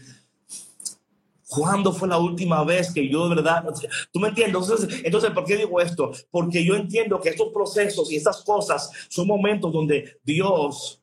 ¿Cuándo 1.54 1.92
fue 1.92 2.08
la 2.08 2.16
última 2.16 2.64
vez 2.64 2.94
que 2.94 3.06
yo 3.06 3.28
de 3.28 3.34
verdad, 3.34 3.62
tú 4.10 4.18
me 4.18 4.28
entiendes? 4.28 4.54
Entonces, 4.54 5.02
entonces, 5.04 5.30
¿por 5.32 5.44
qué 5.44 5.58
digo 5.58 5.82
esto? 5.82 6.10
Porque 6.30 6.64
yo 6.64 6.74
entiendo 6.74 7.20
que 7.20 7.28
estos 7.28 7.52
procesos 7.52 8.10
y 8.10 8.16
estas 8.16 8.42
cosas 8.42 8.90
son 9.10 9.26
momentos 9.26 9.70
donde 9.70 10.18
Dios 10.24 11.02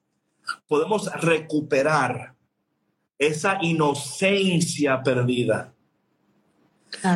podemos 0.67 1.05
recuperar 1.21 2.33
esa 3.19 3.59
inocencia 3.61 5.03
perdida. 5.03 5.71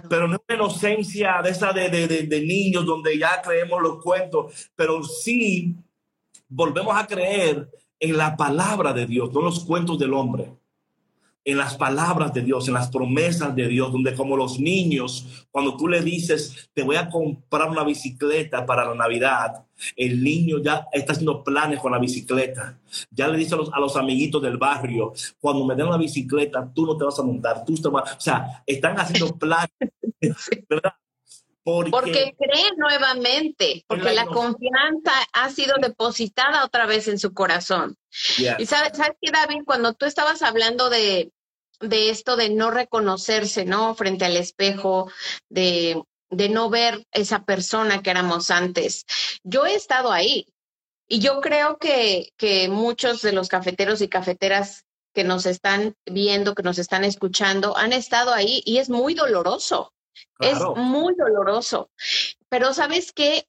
Pero 0.07 0.27
no 0.27 0.37
una 0.47 0.55
inocencia 0.55 1.41
de 1.43 1.49
esa 1.49 1.73
de, 1.73 1.89
de, 1.89 2.07
de, 2.07 2.41
niños 2.41 2.85
donde 2.85 3.17
ya 3.17 3.41
creemos 3.41 3.81
los 3.81 4.03
cuentos, 4.03 4.69
pero 4.75 5.03
sí 5.03 5.75
volvemos 6.47 6.95
a 6.95 7.07
creer 7.07 7.67
en 7.99 8.15
la 8.15 8.37
palabra 8.37 8.93
de 8.93 9.07
Dios, 9.07 9.33
no 9.33 9.41
los 9.41 9.65
cuentos 9.65 9.97
del 9.97 10.13
hombre 10.13 10.51
en 11.45 11.57
las 11.57 11.75
palabras 11.75 12.33
de 12.33 12.41
Dios, 12.41 12.67
en 12.67 12.73
las 12.75 12.89
promesas 12.89 13.55
de 13.55 13.67
Dios, 13.67 13.91
donde 13.91 14.15
como 14.15 14.37
los 14.37 14.59
niños, 14.59 15.45
cuando 15.51 15.75
tú 15.75 15.87
le 15.87 16.01
dices, 16.01 16.69
te 16.73 16.83
voy 16.83 16.95
a 16.95 17.09
comprar 17.09 17.69
una 17.69 17.83
bicicleta 17.83 18.65
para 18.65 18.85
la 18.85 18.95
Navidad, 18.95 19.65
el 19.97 20.23
niño 20.23 20.59
ya 20.63 20.87
está 20.91 21.13
haciendo 21.13 21.43
planes 21.43 21.79
con 21.79 21.91
la 21.91 21.99
bicicleta. 21.99 22.79
Ya 23.11 23.27
le 23.27 23.37
dice 23.37 23.55
a 23.55 23.57
los, 23.57 23.73
a 23.73 23.79
los 23.79 23.95
amiguitos 23.97 24.41
del 24.41 24.57
barrio, 24.57 25.13
cuando 25.39 25.65
me 25.65 25.75
den 25.75 25.89
la 25.89 25.97
bicicleta, 25.97 26.71
tú 26.73 26.85
no 26.85 26.95
te 26.95 27.03
vas 27.03 27.19
a 27.19 27.23
montar, 27.23 27.65
tú 27.65 27.75
te 27.75 27.89
vas, 27.89 28.15
o 28.15 28.21
sea, 28.21 28.63
están 28.65 28.97
haciendo 28.97 29.37
planes, 29.37 29.69
¿verdad? 30.69 30.93
Porque, 31.63 32.35
creen 32.37 32.73
nuevamente, 32.77 33.85
porque 33.87 34.13
la, 34.13 34.25
confianza 34.25 35.13
ha 35.31 35.49
sido 35.49 35.75
depositada 35.77 36.65
otra 36.65 36.85
vez 36.85 37.07
en 37.07 37.17
su 37.17 37.33
corazón. 37.33 37.95
Y 38.37 38.65
sabes, 38.65 38.97
sabes 38.97 39.17
que 39.21 39.31
David, 39.31 39.61
cuando 39.65 39.93
tú 39.93 40.05
estabas 40.05 40.41
hablando 40.41 40.89
de, 40.89 41.31
de 41.79 42.09
esto 42.09 42.35
de 42.35 42.49
no 42.49 42.69
reconocerse, 42.69 43.63
¿no? 43.63 43.95
Frente 43.95 44.25
al 44.25 44.35
espejo, 44.35 45.09
de, 45.49 46.03
de 46.29 46.49
no 46.49 46.69
ver 46.69 47.05
esa 47.11 47.43
persona 47.43 48.01
que 48.01 48.09
éramos 48.09 48.51
antes. 48.51 49.05
Yo 49.43 49.65
he 49.65 49.75
estado 49.75 50.11
ahí 50.11 50.47
y 51.07 51.19
yo 51.19 51.39
creo 51.41 51.77
que, 51.77 52.33
que 52.37 52.67
muchos 52.67 53.21
de 53.21 53.31
los 53.31 53.47
cafeteros 53.47 54.01
y 54.01 54.09
cafeteras 54.09 54.83
que 55.13 55.23
nos 55.23 55.45
están 55.45 55.95
viendo, 56.05 56.55
que 56.55 56.63
nos 56.63 56.79
están 56.79 57.03
escuchando, 57.03 57.77
han 57.77 57.93
estado 57.93 58.33
ahí 58.33 58.63
y 58.65 58.79
es 58.79 58.89
muy 58.89 59.13
doloroso. 59.13 59.93
Es 60.39 60.59
muy 60.75 61.15
doloroso. 61.15 61.89
Pero 62.49 62.73
sabes 62.73 63.11
qué, 63.11 63.47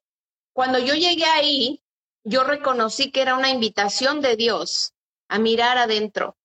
cuando 0.52 0.78
yo 0.78 0.94
llegué 0.94 1.24
ahí, 1.24 1.82
yo 2.24 2.44
reconocí 2.44 3.10
que 3.10 3.20
era 3.20 3.36
una 3.36 3.50
invitación 3.50 4.20
de 4.20 4.36
Dios 4.36 4.94
a 5.28 5.38
mirar 5.38 5.78
adentro, 5.78 6.36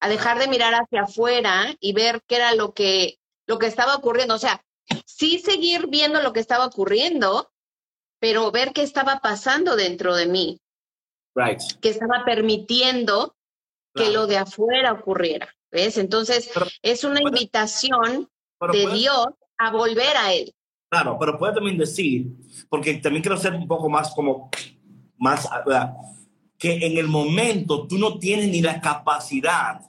a 0.00 0.08
dejar 0.08 0.38
de 0.38 0.48
mirar 0.48 0.74
hacia 0.74 1.02
afuera 1.02 1.74
y 1.80 1.92
ver 1.92 2.22
qué 2.26 2.36
era 2.36 2.54
lo 2.54 2.74
que, 2.74 3.18
lo 3.46 3.58
que 3.58 3.66
estaba 3.66 3.94
ocurriendo. 3.96 4.34
O 4.34 4.38
sea, 4.38 4.64
sí 5.06 5.38
seguir 5.38 5.86
viendo 5.88 6.20
lo 6.20 6.32
que 6.32 6.40
estaba 6.40 6.66
ocurriendo, 6.66 7.50
pero 8.18 8.50
ver 8.50 8.72
qué 8.72 8.82
estaba 8.82 9.20
pasando 9.20 9.76
dentro 9.76 10.14
de 10.14 10.26
mí. 10.26 10.60
Right. 11.34 11.60
Que 11.80 11.88
estaba 11.88 12.24
permitiendo 12.24 13.34
que 13.94 14.10
lo 14.10 14.26
de 14.26 14.38
afuera 14.38 14.92
ocurriera. 14.92 15.54
¿Ves? 15.70 15.96
Entonces, 15.96 16.50
es 16.82 17.04
una 17.04 17.22
invitación 17.22 18.30
de 18.72 18.86
Dios 18.88 19.28
a 19.66 19.70
volver 19.70 20.16
a 20.16 20.32
Él. 20.32 20.52
Claro, 20.88 21.16
pero 21.18 21.38
puede 21.38 21.54
también 21.54 21.78
decir, 21.78 22.26
porque 22.68 22.94
también 22.94 23.22
quiero 23.22 23.38
ser 23.38 23.54
un 23.54 23.66
poco 23.66 23.88
más 23.88 24.12
como, 24.14 24.50
más, 25.16 25.48
que 26.58 26.86
en 26.86 26.98
el 26.98 27.08
momento 27.08 27.86
tú 27.86 27.96
no 27.96 28.18
tienes 28.18 28.48
ni 28.48 28.60
la 28.60 28.80
capacidad 28.80 29.80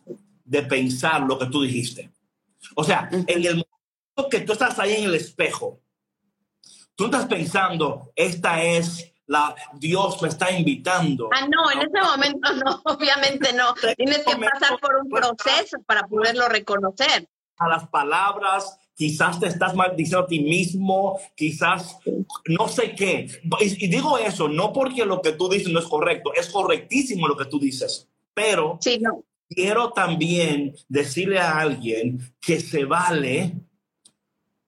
de 0.45 0.63
pensar 0.63 1.21
lo 1.21 1.37
que 1.37 1.47
tú 1.47 1.61
dijiste. 1.61 2.11
O 2.75 2.83
sea, 2.83 3.09
en 3.11 3.25
el 3.27 3.55
momento 3.55 4.29
que 4.29 4.41
tú 4.41 4.53
estás 4.53 4.79
ahí 4.79 4.93
en 4.93 5.05
el 5.05 5.15
espejo, 5.15 5.81
tú 6.95 7.05
estás 7.05 7.25
pensando, 7.25 8.11
esta 8.15 8.63
es 8.63 9.13
la 9.25 9.55
Dios 9.73 10.21
me 10.21 10.29
está 10.29 10.51
invitando. 10.51 11.29
Ah, 11.33 11.47
no, 11.47 11.71
en 11.71 11.79
ese 11.79 12.01
momento 12.01 12.53
no, 12.53 12.81
obviamente 12.85 13.53
no. 13.53 13.73
Tienes 13.97 14.19
que 14.19 14.35
pasar 14.37 14.79
por 14.79 14.95
un 15.01 15.09
proceso 15.09 15.77
para 15.85 16.03
poderlo 16.07 16.47
reconocer. 16.47 17.27
A 17.57 17.67
las 17.67 17.87
palabras 17.87 18.77
quizás 18.95 19.39
te 19.39 19.47
estás 19.47 19.75
maldiciendo 19.75 20.25
a 20.25 20.27
ti 20.27 20.39
mismo, 20.39 21.19
quizás 21.35 21.97
no 22.47 22.67
sé 22.67 22.95
qué. 22.95 23.27
Y, 23.59 23.87
digo 23.87 24.17
eso 24.17 24.47
no 24.47 24.71
porque 24.73 25.05
lo 25.05 25.21
que 25.21 25.33
tú 25.33 25.49
dices 25.49 25.71
no 25.71 25.79
es 25.79 25.85
correcto, 25.85 26.33
es 26.33 26.49
correctísimo 26.49 27.27
lo 27.27 27.37
que 27.37 27.45
tú 27.45 27.59
dices, 27.59 28.07
pero 28.33 28.79
quiero 29.49 29.91
también 29.91 30.75
decirle 30.87 31.39
a 31.39 31.59
alguien 31.59 32.33
que 32.39 32.59
se 32.59 32.85
vale 32.85 33.53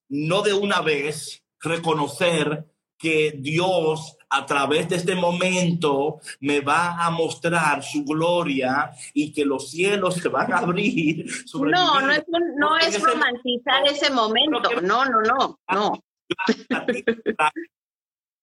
no 0.09 0.41
de 0.41 0.53
una 0.53 0.81
vez 0.81 1.43
reconocer 1.59 2.65
que 2.97 3.35
Dios 3.37 4.17
a 4.35 4.45
través 4.45 4.89
de 4.89 4.97
este 4.97 5.15
momento 5.15 6.19
me 6.41 6.59
va 6.59 7.05
a 7.05 7.09
mostrar 7.09 7.83
su 7.83 8.03
gloria 8.03 8.91
y 9.13 9.31
que 9.31 9.45
los 9.45 9.69
cielos 9.71 10.15
se 10.15 10.27
van 10.27 10.51
a 10.51 10.57
abrir. 10.57 11.25
no, 11.53 12.01
no 12.01 12.11
es, 12.11 12.23
no 12.57 12.77
es 12.77 13.01
romantizar 13.01 13.87
ese 13.87 14.09
momento. 14.09 14.61
No, 14.81 15.05
no, 15.05 15.21
no, 15.21 15.59
no. 15.71 16.03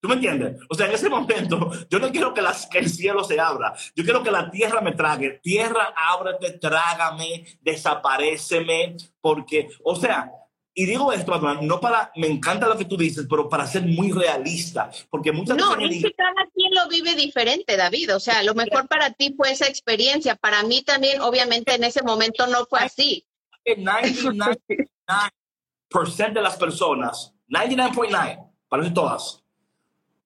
¿Tú 0.00 0.08
me 0.08 0.14
entiendes? 0.14 0.60
O 0.68 0.74
sea, 0.74 0.86
en 0.86 0.94
ese 0.94 1.08
momento, 1.08 1.70
yo 1.88 2.00
no 2.00 2.10
quiero 2.10 2.34
que, 2.34 2.42
las, 2.42 2.66
que, 2.66 2.78
el 2.78 2.88
cielo 2.88 3.22
se 3.22 3.38
abra. 3.38 3.72
Yo 3.94 4.02
quiero 4.02 4.22
que 4.22 4.32
la 4.32 4.50
tierra 4.50 4.80
me 4.80 4.92
trague. 4.92 5.38
Tierra, 5.40 5.94
ábrete, 5.94 6.58
trágame, 6.58 7.46
desapareceme. 7.60 8.96
Porque, 9.20 9.68
o 9.84 9.94
sea, 9.94 10.28
y 10.74 10.86
digo 10.86 11.12
esto, 11.12 11.38
no 11.60 11.80
para, 11.80 12.10
me 12.16 12.26
encanta 12.26 12.66
lo 12.66 12.78
que 12.78 12.86
tú 12.86 12.96
dices, 12.96 13.26
pero 13.28 13.48
para 13.48 13.66
ser 13.66 13.82
muy 13.82 14.10
realista, 14.10 14.90
porque 15.10 15.30
muchas 15.30 15.56
no, 15.56 15.76
veces... 15.76 15.90
No, 15.90 15.96
es 15.96 16.02
que 16.02 16.14
cada 16.14 16.46
quien 16.54 16.74
lo 16.74 16.88
vive 16.88 17.14
diferente, 17.14 17.76
David, 17.76 18.16
o 18.16 18.20
sea, 18.20 18.42
lo 18.42 18.54
mejor 18.54 18.88
para 18.88 19.10
ti 19.10 19.34
fue 19.36 19.52
esa 19.52 19.66
experiencia, 19.66 20.34
para 20.34 20.62
mí 20.62 20.82
también, 20.82 21.20
obviamente, 21.20 21.74
en 21.74 21.84
ese 21.84 22.02
momento 22.02 22.46
no 22.46 22.64
fue 22.64 22.80
así. 22.80 23.26
99% 23.66 26.32
de 26.32 26.42
las 26.42 26.56
personas, 26.56 27.34
99.9, 27.48 28.50
parece 28.68 28.90
todas, 28.92 29.44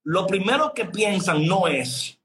lo 0.04 0.28
primero 0.28 0.72
que 0.72 0.84
piensan 0.84 1.44
no 1.44 1.66
es, 1.66 2.15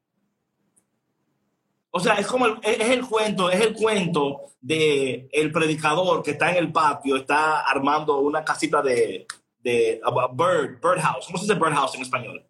o 1.92 2.00
sea, 2.00 2.16
es 2.16 2.28
como 2.28 2.46
el, 2.46 2.58
es 2.64 2.90
el 2.90 3.06
cuento, 3.06 3.50
es 3.50 3.60
el 3.60 3.74
cuento 3.74 4.42
de 4.62 5.28
el 5.32 5.52
predicador 5.52 6.24
que 6.24 6.32
está 6.32 6.52
en 6.52 6.58
el 6.58 6.72
patio, 6.72 7.18
está 7.18 7.62
armando 7.62 8.20
una 8.20 8.46
casita 8.46 8.82
de, 8.82 9.28
de 9.60 10.02
bird, 10.34 10.80
birdhouse. 10.82 11.26
¿Cómo 11.26 11.38
se 11.38 11.46
dice 11.46 11.56
birdhouse 11.56 11.96
en 11.96 12.02
español? 12.02 12.50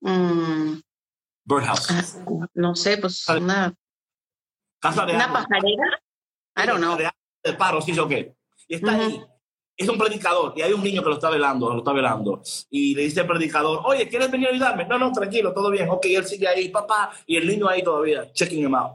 Mm. 0.00 0.80
Birdhouse. 1.44 1.90
Ah, 1.90 2.48
no 2.54 2.74
sé, 2.74 2.98
pues 2.98 3.28
una 3.28 3.72
casa 4.80 5.06
de 5.06 5.14
una 5.14 5.32
pajarera. 5.32 6.02
I 6.56 6.66
don't 6.66 6.78
know. 6.78 6.96
De, 6.96 7.08
de 7.42 7.52
paro, 7.54 7.80
sí, 7.80 7.96
o 7.98 8.08
qué. 8.08 8.34
Y 8.68 8.76
está 8.76 8.92
ahí 8.92 9.24
es 9.76 9.88
un 9.88 9.98
predicador 9.98 10.54
y 10.56 10.62
hay 10.62 10.72
un 10.72 10.82
niño 10.82 11.02
que 11.02 11.08
lo 11.08 11.14
está 11.14 11.30
velando, 11.30 11.70
lo 11.70 11.78
está 11.78 11.92
velando. 11.92 12.42
Y 12.70 12.94
le 12.94 13.02
dice 13.02 13.20
al 13.20 13.26
predicador, 13.26 13.80
oye, 13.84 14.08
¿quieres 14.08 14.30
venir 14.30 14.48
a 14.48 14.50
ayudarme? 14.50 14.86
No, 14.86 14.98
no, 14.98 15.12
tranquilo, 15.12 15.52
todo 15.52 15.70
bien. 15.70 15.88
Ok, 15.88 16.06
él 16.06 16.24
sigue 16.24 16.46
ahí, 16.46 16.68
papá, 16.68 17.10
y 17.26 17.36
el 17.36 17.46
niño 17.46 17.68
ahí 17.68 17.82
todavía, 17.82 18.32
checking 18.32 18.64
him 18.64 18.74
out. 18.74 18.92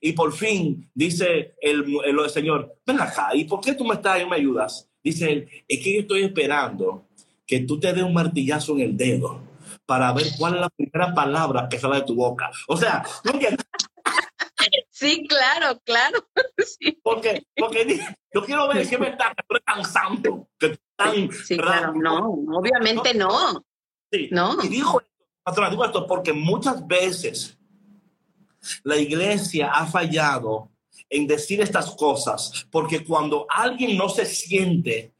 Y 0.00 0.12
por 0.12 0.32
fin 0.32 0.88
dice 0.94 1.54
el, 1.60 1.84
el, 2.04 2.30
señor, 2.30 2.76
ven 2.86 3.00
acá, 3.00 3.30
¿y 3.34 3.44
por 3.44 3.60
qué 3.60 3.74
tú 3.74 3.84
me 3.84 3.94
estás 3.94 4.22
y 4.22 4.26
me 4.26 4.36
ayudas? 4.36 4.88
Dice 5.02 5.32
él, 5.32 5.48
es 5.66 5.82
que 5.82 5.94
yo 5.94 6.00
estoy 6.02 6.22
esperando 6.22 7.06
que 7.46 7.60
tú 7.60 7.80
te 7.80 7.92
des 7.92 8.04
un 8.04 8.14
martillazo 8.14 8.74
en 8.74 8.80
el 8.80 8.96
dedo 8.96 9.40
para 9.86 10.12
ver 10.12 10.26
cuál 10.38 10.54
es 10.54 10.60
la 10.60 10.70
primera 10.70 11.12
palabra 11.12 11.68
que 11.68 11.78
sale 11.78 11.96
de 11.96 12.02
tu 12.02 12.14
boca. 12.14 12.50
O 12.68 12.76
sea, 12.76 13.02
¿no 13.24 13.32
entiendes? 13.32 13.66
Sí, 15.00 15.26
claro, 15.26 15.80
claro. 15.82 16.26
Porque, 17.02 17.46
porque 17.56 18.00
yo 18.34 18.44
quiero 18.44 18.68
ver 18.68 18.86
qué 18.86 18.98
me 18.98 19.08
está 19.08 19.34
tan 19.64 19.82
santo, 19.82 20.46
que 20.58 20.78
tan 20.94 21.32
sí, 21.32 21.56
claro, 21.56 21.94
no, 21.94 22.28
obviamente 22.58 23.14
no. 23.14 23.64
Sí. 24.12 24.28
No. 24.30 24.62
Y 24.62 24.68
dijo 24.68 25.00
esto, 25.00 25.70
digo 25.70 25.84
esto 25.86 26.06
porque 26.06 26.34
muchas 26.34 26.86
veces 26.86 27.58
la 28.82 28.96
iglesia 28.98 29.70
ha 29.72 29.86
fallado 29.86 30.70
en 31.08 31.26
decir 31.26 31.62
estas 31.62 31.92
cosas, 31.92 32.66
porque 32.70 33.02
cuando 33.02 33.46
alguien 33.48 33.96
no 33.96 34.10
se 34.10 34.26
siente 34.26 35.14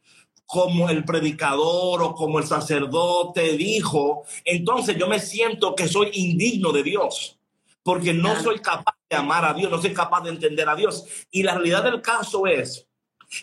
como 0.45 0.89
el 0.89 1.03
predicador 1.03 2.03
o 2.03 2.13
como 2.13 2.37
el 2.37 2.45
sacerdote 2.45 3.57
dijo, 3.57 4.25
entonces 4.45 4.95
yo 4.95 5.07
me 5.07 5.19
siento 5.19 5.73
que 5.73 5.87
soy 5.87 6.11
indigno 6.13 6.71
de 6.71 6.83
Dios, 6.83 7.39
porque 7.83 8.13
no 8.13 8.39
soy 8.39 8.59
capaz 8.59 9.00
amar 9.15 9.45
a 9.45 9.53
Dios, 9.53 9.71
no 9.71 9.81
soy 9.81 9.93
capaz 9.93 10.21
de 10.21 10.29
entender 10.29 10.67
a 10.67 10.75
Dios. 10.75 11.05
Y 11.31 11.43
la 11.43 11.53
realidad 11.53 11.83
del 11.83 12.01
caso 12.01 12.47
es 12.47 12.87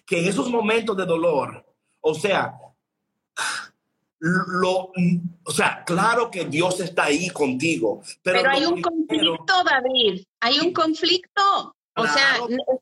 que 0.06 0.20
en 0.20 0.28
esos 0.28 0.50
momentos 0.50 0.96
de 0.96 1.06
dolor, 1.06 1.64
o 2.00 2.14
sea, 2.14 2.54
lo, 4.20 4.92
o 5.44 5.52
sea, 5.52 5.84
claro 5.84 6.30
que 6.30 6.44
Dios 6.44 6.80
está 6.80 7.04
ahí 7.04 7.28
contigo, 7.30 8.02
pero, 8.22 8.40
pero 8.40 8.50
hay 8.50 8.64
un 8.66 8.82
conflicto, 8.82 9.64
David, 9.64 10.24
hay 10.40 10.58
un 10.60 10.72
conflicto. 10.72 11.74
O 11.98 12.06
sea, 12.06 12.36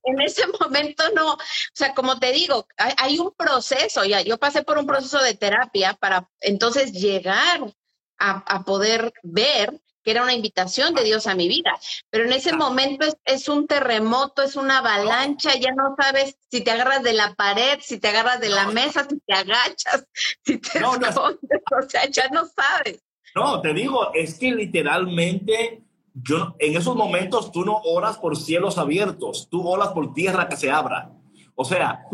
en 0.05 0.21
ese 0.21 0.43
momento 0.61 1.03
no, 1.15 1.33
o 1.33 1.39
sea, 1.73 1.95
como 1.95 2.19
te 2.19 2.33
digo, 2.33 2.67
hay, 2.77 3.19
un 3.19 3.33
proceso, 3.33 4.05
ya 4.05 4.21
yo 4.21 4.37
pasé 4.39 4.63
por 4.63 4.77
un 4.77 4.87
proceso 4.87 5.23
de 5.23 5.35
terapia 5.35 5.95
para 5.95 6.29
entonces 6.41 6.93
llegar 6.93 7.75
a, 8.19 8.57
a 8.57 8.65
poder 8.65 9.13
ver 9.23 9.81
que 10.07 10.13
era 10.13 10.23
una 10.23 10.35
invitación 10.35 10.95
de 10.95 11.03
Dios 11.03 11.27
a 11.27 11.35
mi 11.35 11.49
vida. 11.49 11.77
Pero 12.11 12.27
en 12.27 12.33
ese 12.33 12.53
momento 12.53 13.05
es, 13.25 13.49
un 13.49 13.67
terremoto, 13.67 14.41
es 14.41 14.55
una 14.55 14.79
avalancha, 14.79 15.57
ya 15.57 15.73
no 15.73 15.97
sabes 16.01 16.39
si 16.49 16.61
te 16.61 16.71
agarras 16.71 17.03
de 17.03 17.13
la 17.13 17.35
pared, 17.35 17.81
si 17.83 17.99
te 17.99 18.07
agarras 18.07 18.41
de 18.41 18.49
la 18.49 18.69
mesa, 18.69 19.05
si 19.11 19.19
te 19.19 19.35
agachas, 19.35 20.07
si 20.45 20.59
te 20.59 20.79
escondes, 20.79 21.17
o 21.17 21.89
sea, 21.89 22.09
ya 22.09 22.29
no 22.29 22.45
sabes. 22.47 23.03
No, 23.35 23.61
te 23.61 23.75
digo, 23.75 24.15
es 24.15 24.39
que 24.39 24.53
literalmente 24.53 25.83
yo 26.15 26.55
en 26.61 26.77
esos 26.77 26.95
momentos 26.95 27.51
tú 27.51 27.65
no 27.65 27.77
oras 27.79 28.17
por 28.17 28.37
cielos 28.37 28.79
abiertos, 28.79 29.49
tú 29.51 29.67
oras 29.67 29.89
por 29.89 30.15
tierra 30.15 30.49
que 30.49 30.57
se 30.57 30.71
abra. 30.71 31.11
O 31.57 31.65
sea, 31.65 32.07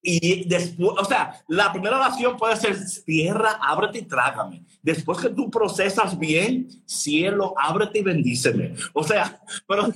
y 0.00 0.48
después, 0.48 0.90
o 0.98 1.04
sea, 1.04 1.42
la 1.48 1.72
primera 1.72 1.96
oración 1.96 2.36
puede 2.36 2.56
ser 2.56 2.76
tierra, 3.04 3.58
ábrete 3.60 3.98
y 3.98 4.02
trágame. 4.02 4.64
Después 4.82 5.18
que 5.18 5.30
tú 5.30 5.50
procesas 5.50 6.18
bien, 6.18 6.68
cielo, 6.86 7.54
ábrete 7.56 7.98
y 7.98 8.02
bendíceme. 8.02 8.74
O 8.92 9.02
sea, 9.02 9.40
pero 9.66 9.92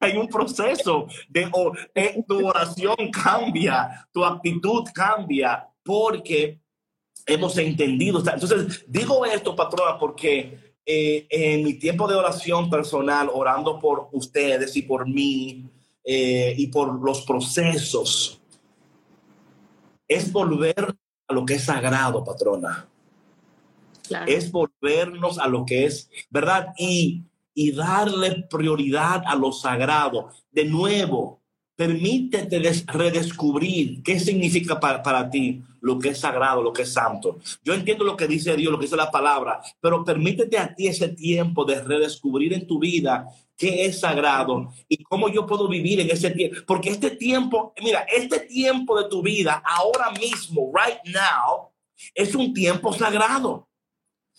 hay 0.00 0.16
un 0.16 0.28
proceso 0.28 1.06
de 1.28 1.50
eh, 1.94 2.22
tu 2.26 2.46
oración 2.46 2.96
cambia, 3.10 4.08
tu 4.12 4.24
actitud 4.24 4.84
cambia 4.92 5.68
porque 5.82 6.60
hemos 7.26 7.56
entendido. 7.58 8.18
Entonces, 8.18 8.84
digo 8.86 9.24
esto, 9.24 9.56
patrona, 9.56 9.98
porque 9.98 10.74
eh, 10.84 11.26
en 11.30 11.64
mi 11.64 11.74
tiempo 11.74 12.06
de 12.06 12.14
oración 12.14 12.68
personal, 12.68 13.30
orando 13.32 13.78
por 13.78 14.08
ustedes 14.12 14.76
y 14.76 14.82
por 14.82 15.08
mí, 15.08 15.64
eh, 16.04 16.54
y 16.56 16.66
por 16.68 17.02
los 17.02 17.22
procesos. 17.22 18.40
Es 20.06 20.30
volver 20.30 20.94
a 21.28 21.32
lo 21.32 21.46
que 21.46 21.54
es 21.54 21.64
sagrado, 21.64 22.22
patrona. 22.24 22.88
Es 24.26 24.52
volvernos 24.52 25.38
a 25.38 25.48
lo 25.48 25.64
que 25.64 25.86
es, 25.86 26.10
¿verdad? 26.28 26.74
Y, 26.76 27.22
y 27.54 27.72
darle 27.72 28.46
prioridad 28.50 29.22
a 29.26 29.34
lo 29.34 29.50
sagrado. 29.50 30.28
De 30.52 30.66
nuevo, 30.66 31.40
permítete 31.76 32.60
redescubrir 32.86 34.02
qué 34.02 34.20
significa 34.20 34.78
para, 34.78 35.02
para, 35.02 35.30
ti 35.30 35.62
lo 35.84 35.98
que 35.98 36.08
es 36.08 36.18
sagrado, 36.18 36.62
lo 36.62 36.72
que 36.72 36.82
es 36.82 36.92
santo. 36.92 37.38
Yo 37.62 37.74
entiendo 37.74 38.04
lo 38.04 38.16
que 38.16 38.26
dice 38.26 38.56
Dios, 38.56 38.72
lo 38.72 38.78
que 38.78 38.86
dice 38.86 38.96
la 38.96 39.10
palabra, 39.10 39.60
pero 39.80 40.02
permítete 40.02 40.56
a 40.56 40.74
ti 40.74 40.88
ese 40.88 41.08
tiempo 41.08 41.62
de 41.66 41.82
redescubrir 41.82 42.54
en 42.54 42.66
tu 42.66 42.78
vida 42.78 43.26
qué 43.54 43.84
es 43.84 44.00
sagrado 44.00 44.72
y 44.88 45.02
cómo 45.04 45.28
yo 45.28 45.46
puedo 45.46 45.68
vivir 45.68 46.00
en 46.00 46.10
ese 46.10 46.30
tiempo. 46.30 46.56
Porque 46.66 46.88
este 46.88 47.10
tiempo, 47.10 47.74
mira, 47.82 48.06
este 48.10 48.40
tiempo 48.40 48.98
de 48.98 49.10
tu 49.10 49.20
vida, 49.20 49.62
ahora 49.62 50.10
mismo, 50.12 50.72
right 50.74 51.00
now, 51.04 51.70
es 52.14 52.34
un 52.34 52.54
tiempo 52.54 52.90
sagrado. 52.94 53.68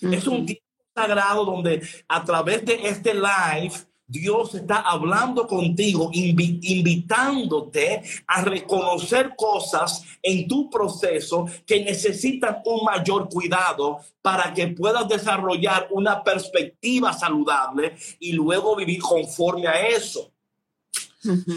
Es 0.01 0.25
un 0.25 0.47
tiempo 0.47 0.65
sagrado 0.95 1.45
donde 1.45 1.87
a 2.07 2.23
través 2.23 2.65
de 2.65 2.87
este 2.87 3.13
live 3.13 3.73
Dios 4.07 4.53
está 4.53 4.81
hablando 4.81 5.47
contigo, 5.47 6.09
invitándote 6.13 8.03
a 8.27 8.41
reconocer 8.43 9.35
cosas 9.35 10.03
en 10.21 10.47
tu 10.47 10.69
proceso 10.69 11.47
que 11.65 11.83
necesitan 11.83 12.61
un 12.65 12.83
mayor 12.85 13.27
cuidado 13.29 13.99
para 14.21 14.53
que 14.53 14.67
puedas 14.67 15.07
desarrollar 15.07 15.87
una 15.91 16.23
perspectiva 16.23 17.13
saludable 17.13 17.95
y 18.19 18.33
luego 18.33 18.75
vivir 18.75 19.01
conforme 19.01 19.67
a 19.67 19.87
eso. 19.87 20.31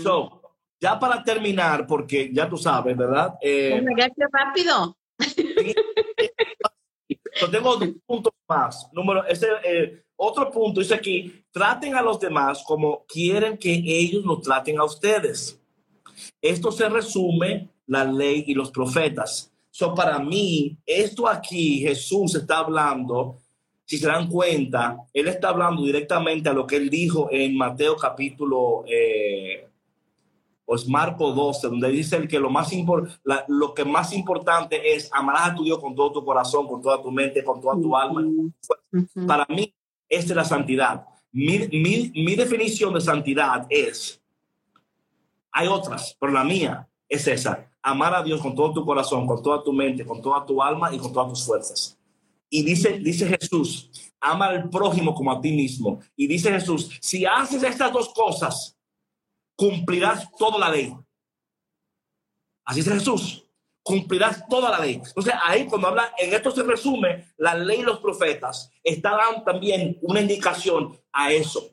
so, 0.03 0.40
ya 0.80 0.99
para 0.99 1.22
terminar, 1.22 1.86
porque 1.86 2.30
ya 2.32 2.49
tú 2.49 2.57
sabes, 2.57 2.96
¿verdad? 2.96 3.34
Eh, 3.42 3.84
qué 3.96 4.24
rápido. 4.32 4.96
tengo 7.51 7.76
dos 7.76 7.88
puntos 8.07 8.32
más. 8.49 8.88
Número, 8.92 9.26
ese, 9.26 9.49
eh, 9.64 10.03
otro 10.20 10.50
punto 10.50 10.80
dice 10.80 10.94
aquí, 10.94 11.44
traten 11.52 11.94
a 11.94 12.02
los 12.02 12.18
demás 12.18 12.64
como 12.66 13.04
quieren 13.06 13.56
que 13.56 13.72
ellos 13.72 14.24
lo 14.24 14.40
traten 14.40 14.78
a 14.80 14.84
ustedes. 14.84 15.60
Esto 16.42 16.72
se 16.72 16.88
resume 16.88 17.70
la 17.86 18.04
ley 18.04 18.42
y 18.48 18.54
los 18.54 18.72
profetas. 18.72 19.52
So, 19.70 19.94
para 19.94 20.18
mí, 20.18 20.76
esto 20.84 21.28
aquí 21.28 21.78
Jesús 21.78 22.34
está 22.34 22.58
hablando, 22.58 23.38
si 23.84 23.96
se 23.96 24.08
dan 24.08 24.28
cuenta, 24.28 24.96
él 25.12 25.28
está 25.28 25.50
hablando 25.50 25.84
directamente 25.84 26.48
a 26.48 26.52
lo 26.52 26.66
que 26.66 26.76
él 26.76 26.90
dijo 26.90 27.28
en 27.30 27.56
Mateo 27.56 27.96
capítulo, 27.96 28.82
eh, 28.88 29.68
o 30.66 30.74
es 30.74 30.88
Marco 30.88 31.30
12, 31.30 31.68
donde 31.68 31.90
dice 31.90 32.16
el 32.16 32.26
que 32.26 32.40
lo, 32.40 32.50
más 32.50 32.72
lo 33.46 33.72
que 33.72 33.84
más 33.84 34.12
importante 34.12 34.94
es 34.94 35.08
amar 35.12 35.36
a 35.38 35.54
tu 35.54 35.62
Dios 35.62 35.78
con 35.78 35.94
todo 35.94 36.10
tu 36.10 36.24
corazón, 36.24 36.66
con 36.66 36.82
toda 36.82 37.00
tu 37.00 37.12
mente, 37.12 37.44
con 37.44 37.60
toda 37.60 37.80
tu 37.80 37.96
alma. 37.96 38.22
Para 39.28 39.46
mí, 39.48 39.72
esta 40.09 40.32
es 40.32 40.36
la 40.36 40.44
santidad. 40.44 41.06
Mi, 41.32 41.68
mi, 42.14 42.36
definición 42.36 42.94
de 42.94 43.00
santidad 43.00 43.66
es, 43.68 44.20
hay 45.52 45.68
otras, 45.68 46.16
pero 46.18 46.32
la 46.32 46.44
mía 46.44 46.88
es 47.09 47.26
esa, 47.26 47.70
amar 47.82 48.14
a 48.14 48.22
Dios 48.22 48.40
con 48.40 48.54
todo 48.54 48.72
tu 48.72 48.84
corazón, 48.84 49.26
con 49.26 49.42
toda 49.42 49.62
tu 49.62 49.72
mente, 49.72 50.06
con 50.06 50.22
toda 50.22 50.44
tu 50.44 50.62
alma 50.62 50.92
y 50.94 50.98
con 50.98 51.12
todas 51.12 51.28
tus 51.28 51.44
fuerzas. 51.44 51.98
Y 52.50 52.62
dice, 52.62 52.98
dice 52.98 53.26
Jesús, 53.26 53.90
ama 54.20 54.46
al 54.46 54.70
prójimo 54.70 55.14
como 55.14 55.30
a 55.30 55.40
ti 55.40 55.52
mismo. 55.52 56.00
Y 56.16 56.26
dice 56.26 56.50
Jesús, 56.50 56.90
si 57.00 57.26
haces 57.26 57.62
estas 57.62 57.92
dos 57.92 58.12
cosas, 58.14 58.76
cumplirás 59.54 60.30
toda 60.38 60.59
la 60.59 60.70
ley. 60.70 60.96
Así 62.64 62.80
dice 62.80 62.94
Jesús 62.94 63.47
cumplirás 63.89 64.47
toda 64.49 64.70
la 64.70 64.78
ley. 64.80 65.01
Entonces 65.05 65.34
ahí 65.43 65.66
cuando 65.66 65.89
habla, 65.89 66.12
en 66.18 66.34
esto 66.34 66.51
se 66.51 66.62
resume 66.62 67.24
la 67.39 67.55
ley 67.55 67.80
y 67.80 67.82
los 67.82 68.01
profetas, 68.01 68.70
está 68.84 69.16
dando 69.16 69.43
también 69.43 69.99
una 70.03 70.20
indicación 70.20 70.95
a 71.11 71.32
eso, 71.32 71.70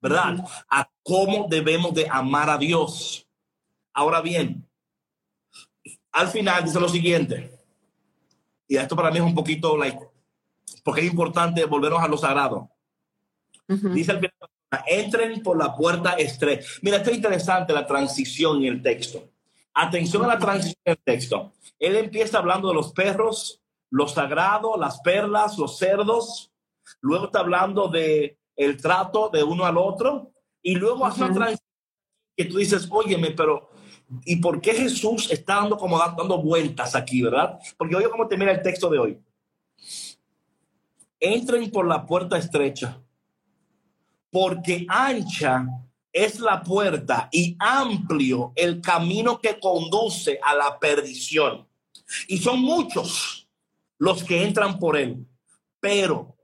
¿verdad? 0.00 0.44
A 0.68 0.90
cómo 1.02 1.46
debemos 1.48 1.94
de 1.94 2.08
amar 2.10 2.50
a 2.50 2.58
Dios. 2.58 3.26
Ahora 3.94 4.20
bien, 4.20 4.68
al 6.10 6.28
final 6.28 6.64
dice 6.64 6.80
lo 6.80 6.88
siguiente, 6.88 7.50
y 8.66 8.76
esto 8.76 8.96
para 8.96 9.10
mí 9.10 9.18
es 9.18 9.24
un 9.24 9.34
poquito, 9.34 9.76
like, 9.76 10.00
porque 10.82 11.02
es 11.02 11.06
importante 11.06 11.64
volvernos 11.64 12.02
a 12.02 12.08
lo 12.08 12.18
sagrado. 12.18 12.68
Dice 13.68 14.12
el 14.12 14.18
final, 14.18 14.32
entren 14.86 15.42
por 15.42 15.56
la 15.56 15.74
puerta 15.74 16.14
estrecha. 16.14 16.66
Mira, 16.82 16.96
esto 16.96 17.10
es 17.10 17.16
interesante 17.16 17.72
la 17.72 17.86
transición 17.86 18.58
en 18.58 18.74
el 18.74 18.82
texto. 18.82 19.30
Atención 19.78 20.24
a 20.24 20.28
la 20.28 20.38
transición 20.38 20.82
del 20.86 20.98
texto. 21.04 21.52
Él 21.78 21.96
empieza 21.96 22.38
hablando 22.38 22.68
de 22.68 22.74
los 22.74 22.94
perros, 22.94 23.60
lo 23.90 24.08
sagrado, 24.08 24.78
las 24.78 25.00
perlas, 25.02 25.58
los 25.58 25.76
cerdos. 25.76 26.50
Luego 27.02 27.26
está 27.26 27.40
hablando 27.40 27.88
de 27.88 28.38
el 28.56 28.80
trato 28.80 29.28
de 29.28 29.42
uno 29.44 29.66
al 29.66 29.76
otro. 29.76 30.32
Y 30.62 30.76
luego 30.76 31.04
hace 31.04 31.24
una 31.24 31.34
transición 31.34 31.68
que 32.34 32.46
tú 32.46 32.56
dices, 32.56 32.88
óyeme, 32.90 33.32
pero 33.32 33.68
¿y 34.24 34.36
por 34.36 34.62
qué 34.62 34.72
Jesús 34.72 35.30
está 35.30 35.56
dando 35.56 35.76
como 35.76 35.98
dando 35.98 36.40
vueltas 36.42 36.94
aquí, 36.94 37.20
verdad? 37.20 37.58
Porque 37.76 37.96
oye 37.96 38.08
cómo 38.08 38.26
termina 38.26 38.52
el 38.52 38.62
texto 38.62 38.88
de 38.88 38.98
hoy. 38.98 39.20
Entren 41.20 41.70
por 41.70 41.86
la 41.86 42.06
puerta 42.06 42.38
estrecha, 42.38 42.98
porque 44.30 44.86
ancha 44.88 45.66
es 46.16 46.40
la 46.40 46.62
puerta 46.62 47.28
y 47.30 47.56
amplio 47.58 48.52
el 48.56 48.80
camino 48.80 49.38
que 49.38 49.60
conduce 49.60 50.40
a 50.42 50.54
la 50.54 50.78
perdición. 50.78 51.68
Y 52.26 52.38
son 52.38 52.62
muchos 52.62 53.46
los 53.98 54.24
que 54.24 54.42
entran 54.42 54.78
por 54.78 54.96
él. 54.96 55.26
Pero, 55.78 56.38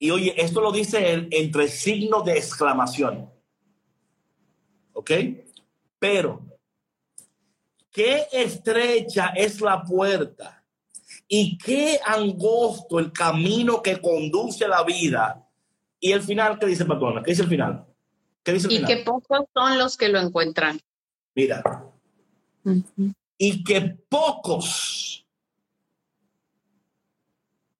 y 0.00 0.10
oye, 0.10 0.34
esto 0.36 0.60
lo 0.60 0.72
dice 0.72 1.12
él 1.12 1.28
entre 1.30 1.68
signos 1.68 2.24
de 2.24 2.38
exclamación. 2.38 3.30
¿Ok? 4.94 5.12
Pero, 6.00 6.44
qué 7.92 8.26
estrecha 8.32 9.28
es 9.28 9.60
la 9.60 9.84
puerta 9.84 10.64
y 11.28 11.56
qué 11.56 12.00
angosto 12.04 12.98
el 12.98 13.12
camino 13.12 13.80
que 13.80 14.00
conduce 14.00 14.64
a 14.64 14.68
la 14.68 14.82
vida. 14.82 15.48
Y 16.00 16.10
el 16.10 16.22
final, 16.22 16.58
¿qué 16.58 16.66
dice 16.66 16.84
Patrona? 16.84 17.22
¿Qué 17.22 17.30
dice 17.30 17.42
el 17.42 17.48
final? 17.48 17.86
Y 18.46 18.84
que 18.84 18.98
pocos 18.98 19.46
son 19.52 19.78
los 19.78 19.96
que 19.96 20.08
lo 20.08 20.20
encuentran. 20.20 20.80
Mira. 21.34 21.62
Y 23.38 23.64
que 23.64 23.80
pocos 24.08 25.26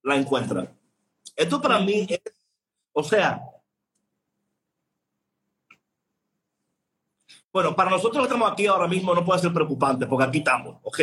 la 0.02 0.16
encuentran. 0.16 0.76
Esto 1.34 1.60
para 1.60 1.80
mí 1.80 2.06
es, 2.08 2.20
o 2.92 3.02
sea, 3.02 3.42
bueno, 7.52 7.74
para 7.74 7.90
nosotros 7.90 8.18
que 8.18 8.32
estamos 8.32 8.50
aquí 8.52 8.66
ahora 8.66 8.86
mismo 8.88 9.14
no 9.14 9.24
puede 9.24 9.40
ser 9.40 9.52
preocupante 9.52 10.06
porque 10.06 10.24
aquí 10.24 10.38
estamos, 10.38 10.78
¿ok? 10.82 11.00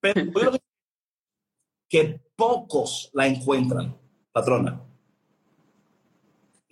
Pero 0.00 0.52
que 1.88 2.20
pocos 2.34 3.10
la 3.12 3.26
encuentran, 3.26 3.96
patrona. 4.32 4.82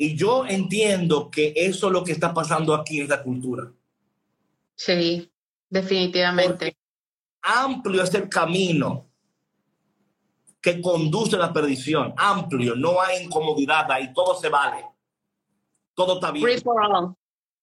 Y 0.05 0.15
yo 0.15 0.45
entiendo 0.45 1.31
que 1.31 1.55
eso 1.57 1.87
es 1.87 1.93
lo 1.95 2.05
que 2.05 2.13
está 2.13 2.35
pasando 2.35 2.75
aquí 2.75 2.99
en 2.99 3.05
esta 3.05 3.23
cultura. 3.23 3.73
Sí, 4.75 5.33
definitivamente. 5.71 6.77
amplio 7.41 8.03
es 8.03 8.13
el 8.13 8.29
camino 8.29 9.07
que 10.61 10.83
conduce 10.83 11.37
a 11.37 11.39
la 11.39 11.55
perdición. 11.55 12.13
Amplio, 12.19 12.77
no 12.77 13.01
hay 13.01 13.25
incomodidad 13.25 13.91
ahí, 13.91 14.13
todo 14.13 14.39
se 14.39 14.51
vale. 14.51 14.85
Todo 15.95 16.17
está 16.17 16.31
bien. 16.31 16.63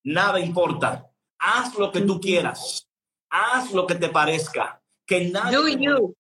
Nada 0.04 0.40
importa. 0.40 1.12
Haz 1.38 1.76
lo 1.76 1.92
que 1.92 2.02
tú 2.02 2.20
quieras. 2.20 2.90
Haz 3.30 3.72
lo 3.72 3.86
que 3.86 3.94
te 3.94 4.10
parezca. 4.10 4.82
Que 5.06 5.30
nadie 5.30 5.58
do 5.58 5.68
you. 5.68 6.16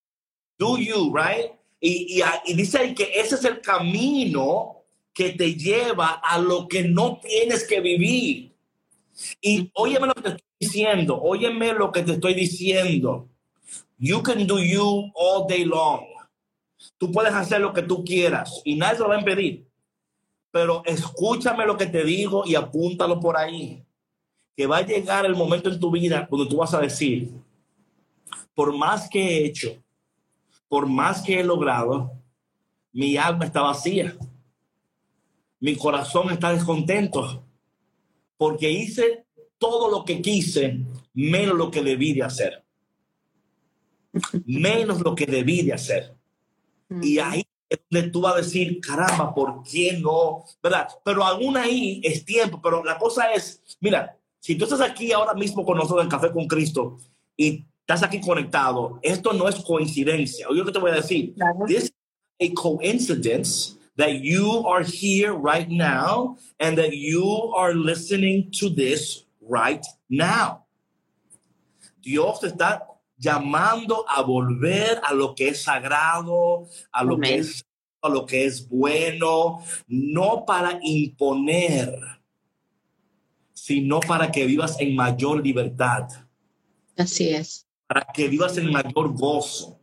Do 0.59 0.77
you, 0.77 1.11
right? 1.15 1.51
Y, 1.79 2.21
y, 2.45 2.53
dice 2.53 2.77
ahí 2.77 2.93
que 2.93 3.11
ese 3.19 3.33
es 3.33 3.43
el 3.43 3.59
camino 3.59 4.80
que 5.13 5.31
te 5.31 5.55
lleva 5.55 6.21
a 6.23 6.37
lo 6.37 6.67
que 6.67 6.83
no 6.83 7.19
tienes 7.19 7.67
que 7.67 7.81
vivir. 7.81 8.53
Y 9.41 9.69
óyeme 9.73 10.07
lo 10.07 10.13
que 10.13 10.21
te 10.21 10.29
estoy 10.29 10.47
diciendo, 10.59 11.21
óyeme 11.21 11.73
lo 11.73 11.91
que 11.91 12.03
te 12.03 12.13
estoy 12.13 12.33
diciendo. 12.33 13.27
You 13.97 14.23
can 14.23 14.47
do 14.47 14.59
you 14.59 15.11
all 15.15 15.45
day 15.47 15.65
long. 15.65 16.05
Tú 16.97 17.11
puedes 17.11 17.33
hacer 17.33 17.61
lo 17.61 17.73
que 17.73 17.83
tú 17.83 18.03
quieras 18.03 18.61
y 18.63 18.75
nadie 18.75 18.99
lo 18.99 19.09
va 19.09 19.15
a 19.15 19.19
impedir. 19.19 19.67
Pero 20.51 20.81
escúchame 20.85 21.65
lo 21.65 21.77
que 21.77 21.85
te 21.85 22.03
digo 22.03 22.43
y 22.45 22.55
apúntalo 22.55 23.19
por 23.19 23.37
ahí. 23.37 23.83
Que 24.55 24.67
va 24.67 24.77
a 24.77 24.85
llegar 24.85 25.25
el 25.25 25.35
momento 25.35 25.69
en 25.69 25.79
tu 25.79 25.91
vida 25.91 26.27
cuando 26.27 26.47
tú 26.47 26.57
vas 26.57 26.73
a 26.73 26.79
decir, 26.81 27.31
por 28.53 28.75
más 28.75 29.09
que 29.09 29.19
he 29.21 29.45
hecho, 29.45 29.81
por 30.67 30.87
más 30.87 31.21
que 31.21 31.39
he 31.39 31.43
logrado, 31.43 32.11
mi 32.91 33.17
alma 33.17 33.45
está 33.45 33.61
vacía. 33.61 34.15
Mi 35.61 35.75
corazón 35.75 36.31
está 36.31 36.51
descontento 36.51 37.45
porque 38.35 38.69
hice 38.69 39.25
todo 39.59 39.91
lo 39.91 40.03
que 40.03 40.21
quise, 40.21 40.79
menos 41.13 41.55
lo 41.55 41.69
que 41.69 41.83
debí 41.83 42.13
de 42.13 42.23
hacer. 42.23 42.65
Menos 44.45 44.99
lo 45.01 45.13
que 45.13 45.27
debí 45.27 45.61
de 45.61 45.73
hacer. 45.73 46.15
Y 47.03 47.19
ahí 47.19 47.45
es 47.69 47.79
donde 47.89 48.09
tú 48.09 48.21
vas 48.21 48.33
a 48.33 48.37
decir, 48.37 48.81
caramba, 48.81 49.33
¿por 49.33 49.61
qué 49.61 49.99
no? 50.01 50.43
¿Verdad? 50.63 50.87
Pero 51.05 51.23
aún 51.23 51.55
ahí 51.55 52.01
es 52.03 52.25
tiempo, 52.25 52.59
pero 52.61 52.83
la 52.83 52.97
cosa 52.97 53.31
es, 53.31 53.61
mira, 53.79 54.17
si 54.39 54.55
tú 54.55 54.63
estás 54.63 54.81
aquí 54.81 55.11
ahora 55.11 55.35
mismo 55.35 55.63
con 55.63 55.77
nosotros 55.77 56.03
en 56.03 56.09
Café 56.09 56.31
con 56.31 56.47
Cristo 56.47 56.97
y 57.37 57.63
estás 57.81 58.01
aquí 58.01 58.19
conectado, 58.19 58.99
esto 59.03 59.31
no 59.31 59.47
es 59.47 59.55
coincidencia. 59.57 60.47
Oye, 60.49 60.59
lo 60.59 60.65
que 60.65 60.71
te 60.71 60.79
voy 60.79 60.89
a 60.89 60.95
decir. 60.95 61.35
This 61.67 61.83
is 62.39 62.51
a 62.51 62.53
coincidence 62.55 63.77
that 64.01 64.23
you 64.23 64.65
are 64.65 64.81
here 64.81 65.31
right 65.31 65.69
now 65.69 66.35
and 66.59 66.75
that 66.75 66.91
you 66.91 67.53
are 67.55 67.75
listening 67.75 68.49
to 68.49 68.67
this 68.67 69.25
right 69.39 69.85
now. 70.09 70.65
Dios 72.01 72.39
te 72.39 72.47
está 72.47 72.81
llamando 73.19 74.03
a 74.09 74.23
volver 74.23 74.99
a 75.03 75.13
lo 75.13 75.35
que 75.35 75.49
es 75.49 75.61
sagrado, 75.63 76.67
a 76.91 77.03
lo 77.03 77.19
que 77.19 77.37
es 77.37 77.63
a 78.03 78.09
lo 78.09 78.25
que 78.25 78.45
es 78.45 78.67
bueno, 78.67 79.63
no 79.87 80.43
para 80.47 80.79
imponer, 80.81 81.93
sino 83.53 83.99
para 83.99 84.31
que 84.31 84.47
vivas 84.47 84.79
en 84.79 84.95
mayor 84.95 85.45
libertad. 85.45 86.07
Así 86.97 87.29
es. 87.29 87.67
Para 87.85 88.07
que 88.11 88.27
vivas 88.27 88.57
en 88.57 88.71
mayor 88.71 89.13
gozo. 89.13 89.79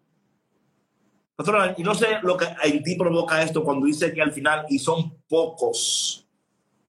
Y 1.77 1.83
no 1.83 1.95
sé 1.95 2.19
lo 2.23 2.37
que 2.37 2.47
en 2.65 2.83
ti 2.83 2.97
provoca 2.97 3.43
esto 3.43 3.63
cuando 3.63 3.87
dice 3.87 4.13
que 4.13 4.21
al 4.21 4.33
final, 4.33 4.67
y 4.69 4.79
son 4.79 5.23
pocos 5.29 6.27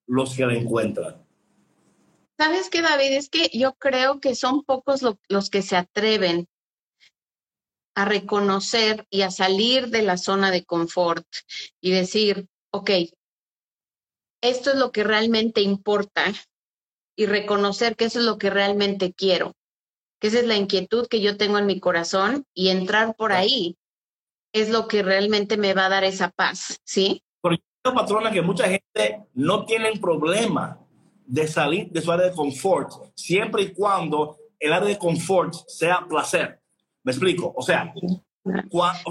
los 0.08 0.36
que 0.36 0.46
la 0.46 0.56
encuentran. 0.56 1.24
¿Sabes 2.38 2.70
qué, 2.70 2.82
David? 2.82 3.12
Es 3.12 3.30
que 3.30 3.50
yo 3.54 3.74
creo 3.74 4.20
que 4.20 4.34
son 4.34 4.64
pocos 4.64 5.02
los 5.28 5.50
que 5.50 5.62
se 5.62 5.76
atreven 5.76 6.48
a 7.96 8.06
reconocer 8.06 9.06
y 9.10 9.22
a 9.22 9.30
salir 9.30 9.90
de 9.90 10.02
la 10.02 10.18
zona 10.18 10.50
de 10.52 10.64
confort 10.64 11.28
y 11.82 11.92
decir, 11.92 12.48
ok, 12.72 12.92
esto 14.42 14.72
es 14.72 14.78
lo 14.78 14.92
que 14.92 15.04
realmente 15.04 15.62
importa 15.62 16.34
y 17.16 17.26
reconocer 17.26 17.96
que 17.96 18.06
eso 18.06 18.20
es 18.20 18.26
lo 18.26 18.38
que 18.38 18.50
realmente 18.50 19.14
quiero, 19.14 19.54
que 20.20 20.30
esa 20.30 20.40
es 20.40 20.48
la 20.48 20.56
inquietud 20.56 21.08
que 21.08 21.22
yo 21.22 21.36
tengo 21.38 21.58
en 21.58 21.66
mi 21.66 21.80
corazón 21.80 22.46
y 22.54 22.70
entrar 22.70 23.16
por 23.16 23.34
ahí 23.34 23.78
es 24.54 24.70
lo 24.70 24.88
que 24.88 25.04
realmente 25.04 25.58
me 25.58 25.74
va 25.74 25.86
a 25.86 25.90
dar 25.90 26.04
esa 26.04 26.30
paz, 26.30 26.80
¿sí? 26.84 27.24
Porque 27.42 27.64
patrona 27.84 28.32
que 28.32 28.42
mucha 28.42 28.68
gente 28.68 29.26
no 29.34 29.66
tiene 29.66 29.98
problema 30.00 30.80
de 31.26 31.48
salir 31.48 31.90
de 31.92 32.02
su 32.02 32.12
área 32.12 32.28
de 32.28 32.36
confort, 32.36 32.92
siempre 33.16 33.64
y 33.64 33.74
cuando 33.74 34.38
el 34.60 34.74
área 34.74 34.90
de 34.90 34.98
confort 34.98 35.54
sea 35.68 36.06
placer. 36.08 36.62
¿Me 37.04 37.12
explico? 37.12 37.54
O 37.56 37.62
sea, 37.62 37.94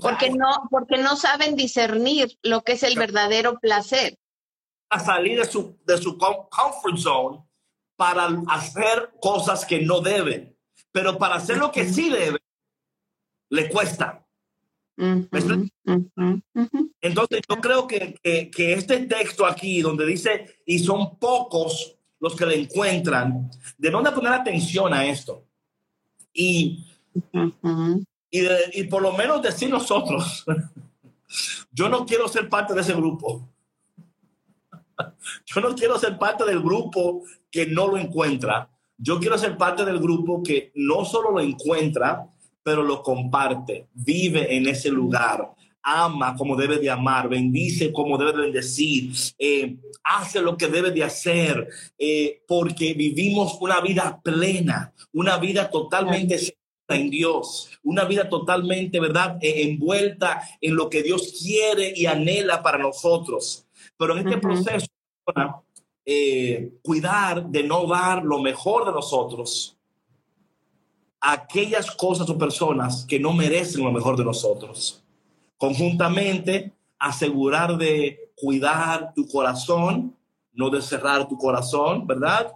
porque 0.00 0.30
no 0.30 0.68
porque 0.70 0.98
no 0.98 1.16
saben 1.16 1.56
discernir 1.56 2.38
lo 2.42 2.62
que 2.62 2.72
es 2.72 2.82
el 2.82 2.96
verdadero 2.96 3.58
placer. 3.58 4.18
A 4.90 5.00
salir 5.00 5.38
de 5.38 5.44
su 5.44 5.78
de 5.84 5.98
su 5.98 6.18
comfort 6.18 6.98
zone 6.98 7.44
para 7.96 8.28
hacer 8.48 9.12
cosas 9.20 9.64
que 9.64 9.80
no 9.80 10.00
deben, 10.00 10.56
pero 10.92 11.18
para 11.18 11.36
hacer 11.36 11.58
lo 11.58 11.72
que 11.72 11.88
sí 11.88 12.10
debe 12.10 12.38
le 13.50 13.70
cuesta. 13.70 14.27
Entonces 17.00 17.40
yo 17.48 17.56
creo 17.60 17.86
que, 17.86 18.14
que, 18.22 18.50
que, 18.50 18.72
este 18.72 19.06
texto 19.06 19.46
aquí 19.46 19.80
donde 19.80 20.04
dice, 20.04 20.60
y 20.66 20.80
son 20.80 21.16
pocos 21.18 21.96
los 22.18 22.34
que 22.34 22.46
le 22.46 22.60
encuentran, 22.60 23.48
de 23.76 23.90
dónde 23.90 24.10
poner 24.10 24.32
atención 24.32 24.92
a 24.92 25.06
esto. 25.06 25.44
Y, 26.32 26.84
y, 28.30 28.40
y 28.72 28.84
por 28.84 29.02
lo 29.02 29.12
menos 29.12 29.40
decir 29.40 29.70
nosotros, 29.70 30.44
yo 31.70 31.88
no 31.88 32.04
quiero 32.04 32.26
ser 32.26 32.48
parte 32.48 32.74
de 32.74 32.80
ese 32.80 32.94
grupo. 32.94 33.48
Yo 35.46 35.60
no 35.60 35.76
quiero 35.76 35.96
ser 35.96 36.18
parte 36.18 36.44
del 36.44 36.60
grupo 36.60 37.22
que 37.52 37.66
no 37.66 37.86
lo 37.86 37.98
encuentra. 37.98 38.68
Yo 38.96 39.20
quiero 39.20 39.38
ser 39.38 39.56
parte 39.56 39.84
del 39.84 40.00
grupo 40.00 40.42
que 40.42 40.72
no 40.74 41.04
solo 41.04 41.30
lo 41.30 41.40
encuentra, 41.40 42.26
pero 42.68 42.82
lo 42.82 43.02
comparte, 43.02 43.86
vive 43.94 44.54
en 44.54 44.68
ese 44.68 44.90
lugar, 44.90 45.54
ama 45.82 46.36
como 46.36 46.54
debe 46.54 46.76
de 46.76 46.90
amar, 46.90 47.26
bendice 47.26 47.90
como 47.90 48.18
debe 48.18 48.32
de 48.32 48.42
bendecir, 48.42 49.10
eh, 49.38 49.74
hace 50.04 50.42
lo 50.42 50.54
que 50.54 50.66
debe 50.66 50.90
de 50.90 51.02
hacer, 51.02 51.66
eh, 51.96 52.42
porque 52.46 52.92
vivimos 52.92 53.56
una 53.62 53.80
vida 53.80 54.20
plena, 54.22 54.92
una 55.14 55.38
vida 55.38 55.70
totalmente 55.70 56.58
en 56.88 57.08
Dios, 57.08 57.70
una 57.84 58.04
vida 58.04 58.28
totalmente, 58.28 59.00
¿verdad?, 59.00 59.38
eh, 59.40 59.62
envuelta 59.62 60.42
en 60.60 60.76
lo 60.76 60.90
que 60.90 61.02
Dios 61.02 61.38
quiere 61.42 61.94
y 61.96 62.04
anhela 62.04 62.62
para 62.62 62.76
nosotros. 62.76 63.66
Pero 63.96 64.12
en 64.14 64.28
este 64.28 64.36
proceso, 64.36 64.86
cuidar 66.82 67.46
de 67.46 67.62
no 67.62 67.86
dar 67.86 68.22
lo 68.22 68.42
mejor 68.42 68.84
de 68.84 68.92
nosotros 68.92 69.77
a 71.20 71.32
aquellas 71.32 71.90
cosas 71.90 72.28
o 72.30 72.38
personas 72.38 73.04
que 73.04 73.18
no 73.18 73.32
merecen 73.32 73.84
lo 73.84 73.92
mejor 73.92 74.16
de 74.16 74.24
nosotros 74.24 75.02
conjuntamente 75.58 76.72
asegurar 76.98 77.76
de 77.76 78.32
cuidar 78.36 79.12
tu 79.14 79.28
corazón, 79.28 80.16
no 80.52 80.70
de 80.70 80.80
cerrar 80.80 81.28
tu 81.28 81.36
corazón, 81.36 82.06
¿verdad? 82.06 82.52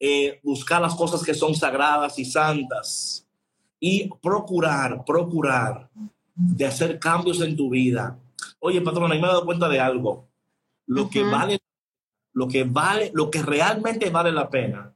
Eh, 0.00 0.40
buscar 0.42 0.80
las 0.80 0.94
cosas 0.94 1.22
que 1.22 1.34
son 1.34 1.54
sagradas 1.54 2.18
y 2.18 2.24
santas 2.24 3.26
y 3.78 4.08
procurar, 4.22 5.04
procurar 5.04 5.90
de 6.34 6.64
hacer 6.64 6.98
cambios 6.98 7.40
en 7.40 7.56
tu 7.56 7.68
vida. 7.68 8.16
Oye, 8.60 8.80
patrón, 8.80 9.10
me 9.10 9.18
he 9.18 9.20
dado 9.20 9.44
cuenta 9.44 9.68
de 9.68 9.80
algo. 9.80 10.28
Lo 10.86 11.08
que 11.08 11.22
vale, 11.22 11.58
lo 12.32 12.48
que 12.48 12.64
vale, 12.64 13.10
lo 13.12 13.30
que 13.30 13.42
realmente 13.42 14.10
vale 14.10 14.32
la 14.32 14.48
pena, 14.48 14.92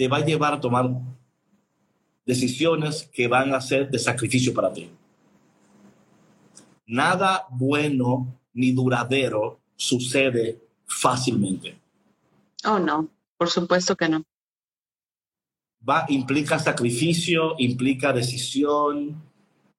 te 0.00 0.08
va 0.08 0.16
a 0.16 0.24
llevar 0.24 0.54
a 0.54 0.60
tomar 0.62 0.90
decisiones 2.24 3.10
que 3.12 3.28
van 3.28 3.52
a 3.52 3.60
ser 3.60 3.90
de 3.90 3.98
sacrificio 3.98 4.54
para 4.54 4.72
ti. 4.72 4.88
Nada 6.86 7.46
bueno 7.50 8.40
ni 8.54 8.72
duradero 8.72 9.60
sucede 9.76 10.58
fácilmente. 10.86 11.78
Oh, 12.64 12.78
no, 12.78 13.10
por 13.36 13.50
supuesto 13.50 13.94
que 13.94 14.08
no. 14.08 14.24
Va, 15.86 16.06
implica 16.08 16.58
sacrificio, 16.58 17.56
implica 17.58 18.10
decisión, 18.10 19.22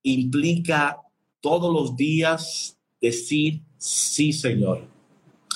implica 0.03 1.01
todos 1.39 1.74
los 1.74 1.95
días 1.95 2.78
decir, 3.01 3.63
sí, 3.80 4.32
Señor, 4.32 4.84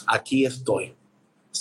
aquí 0.08 0.44
estoy. 0.44 0.95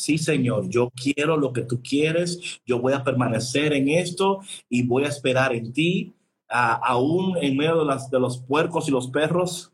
Sí 0.04 0.18
Señor, 0.18 0.68
yo 0.68 0.90
quiero 0.90 1.36
lo 1.36 1.52
que 1.52 1.62
tú 1.62 1.80
quieres, 1.82 2.60
yo 2.66 2.78
voy 2.78 2.92
a 2.92 3.02
permanecer 3.02 3.72
en 3.72 3.88
esto 3.88 4.40
y 4.68 4.82
voy 4.82 5.04
a 5.04 5.08
esperar 5.08 5.54
en 5.54 5.72
ti, 5.72 6.14
aún 6.48 7.36
en 7.40 7.56
medio 7.56 7.78
de, 7.78 7.86
las, 7.86 8.10
de 8.10 8.20
los 8.20 8.38
puercos 8.38 8.88
y 8.88 8.90
los 8.90 9.08
perros. 9.08 9.72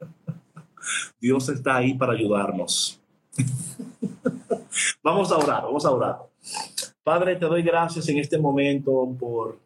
Dios 1.20 1.48
está 1.48 1.76
ahí 1.76 1.94
para 1.94 2.14
ayudarnos. 2.14 3.00
vamos 5.02 5.30
a 5.30 5.36
orar, 5.36 5.62
vamos 5.62 5.84
a 5.84 5.90
orar. 5.90 6.18
Padre, 7.02 7.36
te 7.36 7.46
doy 7.46 7.62
gracias 7.62 8.08
en 8.08 8.18
este 8.18 8.38
momento 8.38 9.14
por 9.18 9.58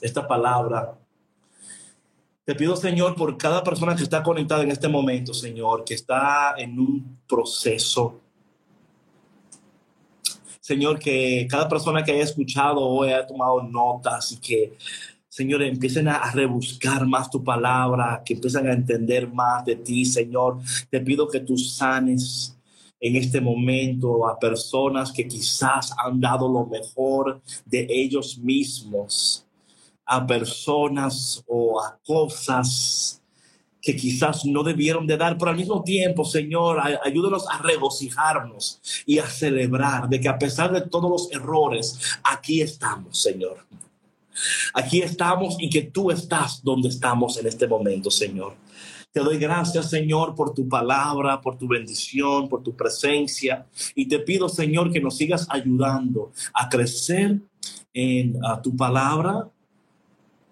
esta 0.00 0.26
palabra. 0.26 0.98
Te 2.44 2.54
pido, 2.54 2.76
Señor, 2.76 3.14
por 3.14 3.36
cada 3.36 3.62
persona 3.62 3.94
que 3.94 4.02
está 4.02 4.22
conectada 4.22 4.62
en 4.62 4.70
este 4.70 4.88
momento, 4.88 5.34
Señor, 5.34 5.84
que 5.84 5.94
está 5.94 6.54
en 6.56 6.78
un 6.78 7.18
proceso. 7.28 8.20
Señor, 10.68 10.98
que 10.98 11.46
cada 11.48 11.66
persona 11.66 12.04
que 12.04 12.12
haya 12.12 12.24
escuchado 12.24 12.80
o 12.80 13.02
haya 13.02 13.26
tomado 13.26 13.62
notas 13.62 14.32
y 14.32 14.36
que, 14.36 14.74
Señor, 15.26 15.62
empiecen 15.62 16.08
a, 16.08 16.30
rebuscar 16.30 17.06
más 17.06 17.30
tu 17.30 17.42
palabra, 17.42 18.22
que 18.22 18.34
empiecen 18.34 18.66
a 18.66 18.74
entender 18.74 19.32
más 19.32 19.64
de 19.64 19.76
ti, 19.76 20.04
Señor. 20.04 20.58
Te 20.90 21.00
pido 21.00 21.26
que 21.26 21.40
tú 21.40 21.56
sanes 21.56 22.54
en 23.00 23.16
este 23.16 23.40
momento 23.40 24.28
a 24.28 24.38
personas 24.38 25.10
que 25.10 25.26
quizás 25.26 25.94
han 26.04 26.20
dado 26.20 26.46
lo 26.46 26.66
mejor 26.66 27.40
de 27.64 27.86
ellos 27.88 28.36
mismos 28.36 29.46
a 30.04 30.26
personas 30.26 31.42
o 31.46 31.80
a 31.80 31.98
cosas 32.04 33.17
que 33.88 33.96
quizás 33.96 34.44
no 34.44 34.62
debieron 34.62 35.06
de 35.06 35.16
dar, 35.16 35.38
pero 35.38 35.50
al 35.50 35.56
mismo 35.56 35.82
tiempo, 35.82 36.22
Señor, 36.22 36.78
ayúdanos 37.02 37.46
a 37.50 37.62
regocijarnos 37.62 38.82
y 39.06 39.18
a 39.18 39.26
celebrar 39.26 40.10
de 40.10 40.20
que 40.20 40.28
a 40.28 40.38
pesar 40.38 40.70
de 40.70 40.82
todos 40.82 41.10
los 41.10 41.32
errores, 41.32 41.98
aquí 42.22 42.60
estamos, 42.60 43.22
Señor. 43.22 43.64
Aquí 44.74 45.00
estamos 45.00 45.56
y 45.58 45.70
que 45.70 45.84
tú 45.84 46.10
estás 46.10 46.62
donde 46.62 46.90
estamos 46.90 47.38
en 47.38 47.46
este 47.46 47.66
momento, 47.66 48.10
Señor. 48.10 48.56
Te 49.10 49.20
doy 49.20 49.38
gracias, 49.38 49.88
Señor, 49.88 50.34
por 50.34 50.52
tu 50.52 50.68
palabra, 50.68 51.40
por 51.40 51.56
tu 51.56 51.66
bendición, 51.66 52.46
por 52.46 52.62
tu 52.62 52.76
presencia. 52.76 53.64
Y 53.94 54.06
te 54.06 54.18
pido, 54.18 54.50
Señor, 54.50 54.92
que 54.92 55.00
nos 55.00 55.16
sigas 55.16 55.46
ayudando 55.48 56.30
a 56.52 56.68
crecer 56.68 57.40
en 57.94 58.38
tu 58.62 58.76
palabra, 58.76 59.48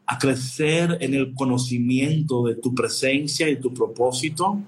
a 0.07 0.19
crecer 0.19 0.99
en 1.01 1.15
el 1.15 1.35
conocimiento 1.35 2.45
de 2.45 2.55
tu 2.55 2.75
presencia 2.75 3.49
y 3.49 3.61
tu 3.61 3.75
propósito 3.75 4.63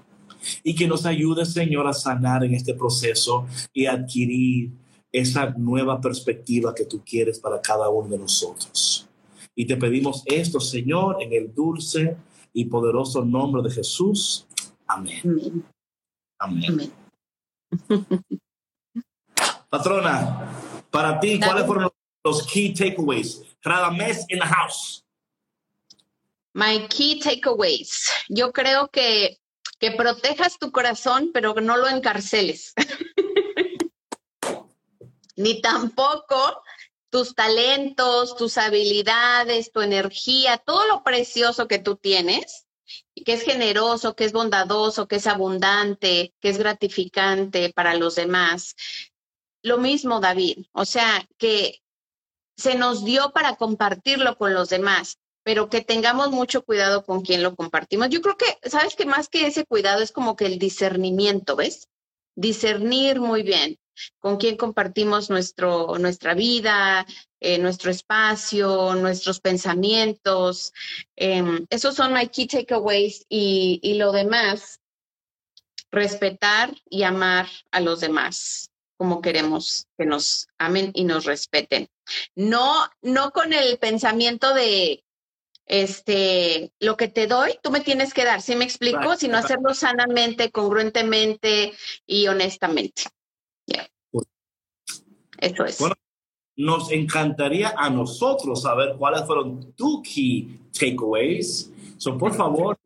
y 0.63 0.75
que 0.75 0.87
nos 0.87 1.05
ayude, 1.05 1.45
Señor, 1.45 1.87
a 1.87 1.93
sanar 1.93 2.43
en 2.43 2.53
este 2.53 2.73
proceso 2.73 3.45
y 3.73 3.85
adquirir 3.85 4.71
esa 5.11 5.49
nueva 5.51 5.99
perspectiva 5.99 6.73
que 6.75 6.85
tú 6.85 7.01
quieres 7.05 7.39
para 7.39 7.61
cada 7.61 7.89
uno 7.89 8.09
de 8.09 8.19
nosotros. 8.19 9.07
Y 9.55 9.65
te 9.65 9.75
pedimos 9.75 10.23
esto, 10.25 10.59
Señor, 10.59 11.21
en 11.21 11.33
el 11.33 11.53
dulce 11.53 12.15
y 12.53 12.65
poderoso 12.65 13.25
nombre 13.25 13.61
de 13.63 13.71
Jesús. 13.71 14.45
Amén. 14.87 15.63
Amén. 16.39 16.91
Patrona, 19.69 20.85
para 20.89 21.19
ti, 21.19 21.39
¿cuáles 21.39 21.65
fueron 21.65 21.89
los 22.23 22.45
key 22.47 22.73
takeaways? 22.73 23.43
mes 23.95 24.25
in 24.29 24.39
the 24.39 24.45
house. 24.45 25.03
My 26.53 26.87
key 26.87 27.19
takeaways. 27.19 28.09
Yo 28.27 28.51
creo 28.51 28.89
que, 28.89 29.39
que 29.79 29.91
protejas 29.91 30.57
tu 30.57 30.71
corazón, 30.71 31.31
pero 31.33 31.53
no 31.55 31.77
lo 31.77 31.87
encarceles. 31.87 32.73
Ni 35.35 35.61
tampoco 35.61 36.61
tus 37.09 37.33
talentos, 37.33 38.35
tus 38.35 38.57
habilidades, 38.57 39.71
tu 39.71 39.81
energía, 39.81 40.57
todo 40.57 40.85
lo 40.87 41.03
precioso 41.03 41.67
que 41.67 41.79
tú 41.79 41.95
tienes, 41.95 42.67
que 43.25 43.33
es 43.33 43.43
generoso, 43.43 44.15
que 44.15 44.25
es 44.25 44.31
bondadoso, 44.31 45.07
que 45.07 45.17
es 45.17 45.27
abundante, 45.27 46.33
que 46.39 46.49
es 46.49 46.57
gratificante 46.57 47.71
para 47.73 47.95
los 47.95 48.15
demás. 48.15 48.75
Lo 49.61 49.77
mismo, 49.77 50.19
David, 50.19 50.65
o 50.71 50.85
sea, 50.85 51.27
que 51.37 51.81
se 52.57 52.75
nos 52.75 53.05
dio 53.05 53.31
para 53.31 53.55
compartirlo 53.55 54.37
con 54.37 54.53
los 54.53 54.69
demás 54.69 55.19
pero 55.49 55.67
que 55.67 55.81
tengamos 55.81 56.29
mucho 56.29 56.63
cuidado 56.63 57.03
con 57.03 57.23
quién 57.23 57.41
lo 57.41 57.55
compartimos. 57.55 58.09
Yo 58.09 58.21
creo 58.21 58.37
que, 58.37 58.69
¿sabes 58.69 58.95
que 58.95 59.07
Más 59.07 59.29
que 59.29 59.47
ese 59.47 59.65
cuidado 59.65 60.03
es 60.03 60.11
como 60.11 60.35
que 60.35 60.45
el 60.45 60.59
discernimiento, 60.59 61.55
¿ves? 61.55 61.87
Discernir 62.35 63.19
muy 63.19 63.41
bien 63.41 63.79
con 64.19 64.37
quién 64.37 64.57
compartimos 64.57 65.31
nuestro, 65.31 65.97
nuestra 65.97 66.35
vida, 66.35 67.03
eh, 67.39 67.57
nuestro 67.57 67.89
espacio, 67.89 68.93
nuestros 68.93 69.39
pensamientos. 69.39 70.71
Em, 71.15 71.65
esos 71.71 71.95
son 71.95 72.13
my 72.13 72.27
key 72.27 72.45
takeaways 72.45 73.25
y, 73.27 73.79
y 73.81 73.95
lo 73.95 74.11
demás, 74.11 74.79
respetar 75.89 76.75
y 76.87 77.01
amar 77.01 77.47
a 77.71 77.79
los 77.79 78.01
demás 78.01 78.69
como 78.97 79.21
queremos 79.21 79.87
que 79.97 80.05
nos 80.05 80.47
amen 80.59 80.91
y 80.93 81.05
nos 81.05 81.25
respeten. 81.25 81.87
No, 82.35 82.87
no 83.01 83.31
con 83.31 83.53
el 83.53 83.79
pensamiento 83.79 84.53
de 84.53 85.03
este, 85.69 86.71
lo 86.79 86.97
que 86.97 87.07
te 87.07 87.27
doy, 87.27 87.51
tú 87.61 87.69
me 87.69 87.79
tienes 87.79 88.13
que 88.13 88.25
dar, 88.25 88.41
¿sí 88.41 88.55
me 88.55 88.65
explico? 88.65 89.15
Sino 89.15 89.37
hacerlo 89.37 89.75
sanamente, 89.75 90.51
congruentemente 90.51 91.73
y 92.07 92.27
honestamente. 92.27 93.03
Eso 95.37 95.63
es. 95.63 95.79
Bueno, 95.79 95.95
nos 96.57 96.91
encantaría 96.91 97.73
a 97.77 97.89
nosotros 97.89 98.63
saber 98.63 98.95
cuáles 98.97 99.23
fueron 99.25 99.71
tus 99.73 100.01
key 100.01 100.59
takeaways. 100.77 101.71
So, 101.97 102.17
por 102.17 102.33
favor, 102.33 102.77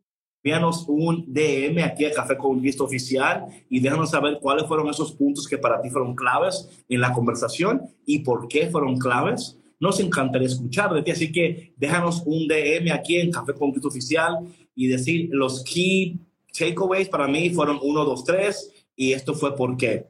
envíanos 0.42 0.84
un 0.86 1.24
DM 1.26 1.82
aquí 1.82 2.04
a 2.04 2.12
Café 2.12 2.36
con 2.36 2.60
Cristo 2.60 2.84
Oficial 2.84 3.46
y 3.70 3.80
déjanos 3.80 4.10
saber 4.10 4.38
cuáles 4.40 4.66
fueron 4.66 4.88
esos 4.90 5.10
puntos 5.12 5.48
que 5.48 5.56
para 5.56 5.80
ti 5.80 5.88
fueron 5.88 6.14
claves 6.14 6.68
en 6.88 7.00
la 7.00 7.14
conversación 7.14 7.82
y 8.04 8.18
por 8.18 8.46
qué 8.46 8.68
fueron 8.68 8.98
claves 8.98 9.58
nos 9.84 10.00
encantaría 10.00 10.48
escuchar 10.48 10.94
de 10.94 11.02
ti. 11.02 11.10
Así 11.10 11.30
que 11.30 11.74
déjanos 11.76 12.22
un 12.24 12.48
DM 12.48 12.90
aquí 12.90 13.16
en 13.16 13.30
Café 13.30 13.52
con 13.52 13.70
Cristo 13.70 13.88
Oficial 13.88 14.38
y 14.74 14.88
decir 14.88 15.28
los 15.30 15.62
key 15.62 16.18
takeaways 16.58 17.08
para 17.08 17.28
mí 17.28 17.50
fueron 17.50 17.78
uno, 17.82 18.04
dos, 18.04 18.24
tres 18.24 18.72
y 18.96 19.12
esto 19.12 19.34
fue 19.34 19.54
por 19.54 19.76
qué. 19.76 20.06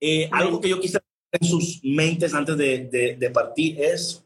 Eh, 0.00 0.28
algo 0.30 0.60
que 0.60 0.68
yo 0.68 0.80
quise 0.80 1.00
en 1.32 1.46
sus 1.46 1.80
mentes 1.82 2.32
antes 2.34 2.56
de, 2.56 3.16
de, 3.18 3.30
partir 3.30 3.80
es, 3.80 4.24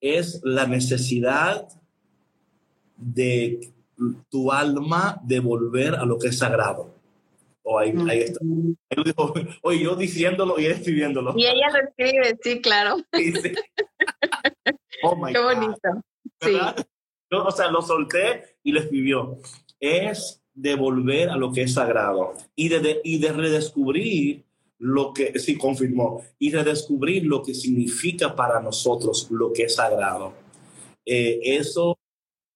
es 0.00 0.40
la 0.44 0.66
necesidad 0.66 1.66
de 2.98 3.72
tu 4.28 4.52
alma 4.52 5.18
de 5.24 5.40
volver 5.40 5.94
a 5.94 6.04
lo 6.04 6.18
que 6.18 6.28
es 6.28 6.38
sagrado. 6.38 7.01
O 7.64 7.78
ahí, 7.78 7.94
ahí 8.08 8.20
está. 8.20 8.40
oye, 9.62 9.82
yo 9.82 9.94
diciéndolo 9.94 10.58
y 10.58 10.66
él 10.66 10.72
escribiéndolo. 10.72 11.34
Y 11.36 11.46
ella 11.46 11.68
lo 11.72 11.88
escribe, 11.88 12.38
sí, 12.42 12.60
claro. 12.60 12.96
Sí, 13.14 13.32
sí. 13.32 13.52
Oh 15.04 15.16
my 15.16 15.32
Qué 15.32 15.40
bonito. 15.40 15.88
Sí. 16.40 16.56
o 17.30 17.50
sea, 17.50 17.70
lo 17.72 17.82
solté 17.82 18.56
y 18.62 18.70
lo 18.70 18.80
escribió. 18.80 19.38
Es 19.80 20.44
de 20.54 20.76
volver 20.76 21.30
a 21.30 21.36
lo 21.36 21.52
que 21.52 21.62
es 21.62 21.74
sagrado 21.74 22.34
y 22.54 22.68
de, 22.68 23.00
y 23.02 23.18
de 23.18 23.32
redescubrir 23.32 24.44
lo 24.78 25.12
que, 25.12 25.38
sí, 25.40 25.56
confirmó, 25.56 26.22
y 26.38 26.52
redescubrir 26.52 27.24
lo 27.24 27.42
que 27.42 27.54
significa 27.54 28.34
para 28.34 28.60
nosotros 28.60 29.28
lo 29.30 29.52
que 29.52 29.64
es 29.64 29.76
sagrado. 29.76 30.34
Eh, 31.04 31.40
eso 31.42 31.98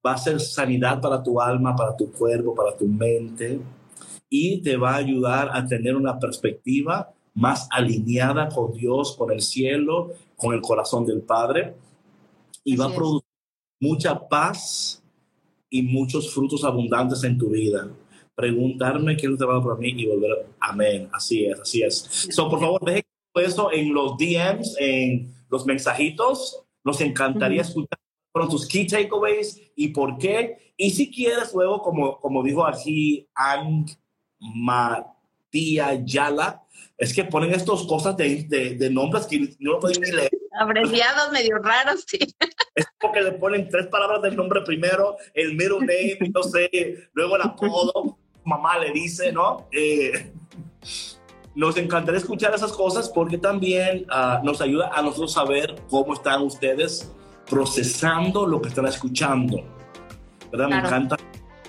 va 0.04 0.12
a 0.12 0.18
ser 0.18 0.40
sanidad 0.40 1.00
para 1.00 1.22
tu 1.22 1.40
alma, 1.40 1.74
para 1.74 1.96
tu 1.96 2.12
cuerpo, 2.12 2.54
para 2.54 2.76
tu 2.76 2.86
mente 2.86 3.60
y 4.38 4.58
te 4.60 4.76
va 4.76 4.92
a 4.92 4.96
ayudar 4.96 5.50
a 5.52 5.66
tener 5.66 5.96
una 5.96 6.18
perspectiva 6.18 7.12
más 7.34 7.68
alineada 7.70 8.48
con 8.48 8.72
Dios, 8.72 9.16
con 9.16 9.30
el 9.30 9.40
cielo, 9.40 10.12
con 10.36 10.54
el 10.54 10.60
corazón 10.60 11.06
del 11.06 11.22
Padre 11.22 11.74
y 12.64 12.76
va 12.76 12.86
a 12.86 12.94
producir 12.94 13.28
mucha 13.80 14.28
paz 14.28 15.02
y 15.70 15.82
muchos 15.82 16.34
frutos 16.34 16.64
abundantes 16.64 17.22
en 17.24 17.38
tu 17.38 17.50
vida. 17.50 17.88
Preguntarme 18.34 19.16
qué 19.16 19.26
es 19.26 19.32
lo 19.32 19.38
que 19.38 19.44
va 19.46 19.62
para 19.62 19.76
mí 19.76 19.94
y 19.96 20.06
volver. 20.06 20.46
Amén. 20.60 21.08
Así 21.12 21.46
es, 21.46 21.60
así 21.60 21.82
es. 21.82 22.28
So, 22.30 22.50
por 22.50 22.60
favor, 22.60 22.84
dejen 22.84 23.04
eso 23.36 23.72
en 23.72 23.94
los 23.94 24.18
DMs, 24.18 24.76
en 24.78 25.32
los 25.48 25.64
mensajitos. 25.64 26.62
Nos 26.84 27.00
encantaría 27.00 27.62
escuchar 27.62 27.98
con 28.32 28.48
tus 28.48 28.66
key 28.66 28.86
takeaways 28.86 29.62
y 29.76 29.88
por 29.88 30.18
qué. 30.18 30.74
Y 30.76 30.90
si 30.90 31.10
quieres, 31.10 31.54
luego, 31.54 31.80
como, 31.80 32.18
como 32.18 32.42
dijo 32.42 32.66
aquí 32.66 33.28
Ang 33.34 33.86
Matías 34.40 36.04
Yala. 36.04 36.62
Es 36.98 37.14
que 37.14 37.24
ponen 37.24 37.52
estas 37.52 37.82
cosas 37.82 38.16
de, 38.16 38.44
de, 38.78 38.90
nombres 38.90 39.26
que 39.26 39.54
no 39.58 39.72
lo 39.72 39.80
pueden 39.80 40.00
ni 40.00 40.10
leer. 40.10 40.30
Abreviados 40.58 41.30
medio 41.32 41.58
raros, 41.58 42.04
sí. 42.06 42.18
Es 42.74 42.86
porque 43.00 43.20
le 43.20 43.32
ponen 43.32 43.68
tres 43.68 43.86
palabras 43.88 44.22
del 44.22 44.36
nombre 44.36 44.62
primero, 44.62 45.16
el 45.34 45.54
middle 45.54 45.80
name, 45.80 46.30
no 46.34 46.42
sé, 46.42 47.08
luego 47.12 47.36
el 47.36 47.42
apodo, 47.42 48.18
mamá 48.44 48.78
le 48.78 48.92
dice, 48.92 49.32
¿no? 49.32 49.68
Eh, 49.72 50.32
nos 51.54 51.76
encantaría 51.78 52.18
escuchar 52.18 52.54
esas 52.54 52.72
cosas 52.72 53.08
porque 53.08 53.38
también 53.38 54.06
uh, 54.10 54.44
nos 54.44 54.60
ayuda 54.60 54.90
a 54.94 55.02
nosotros 55.02 55.32
saber 55.32 55.74
cómo 55.88 56.12
están 56.12 56.42
ustedes 56.42 57.10
procesando 57.48 58.46
lo 58.46 58.60
que 58.60 58.68
están 58.68 58.86
escuchando. 58.86 59.64
¿Verdad? 60.50 60.68
Me 60.68 60.78
encanta 60.78 61.16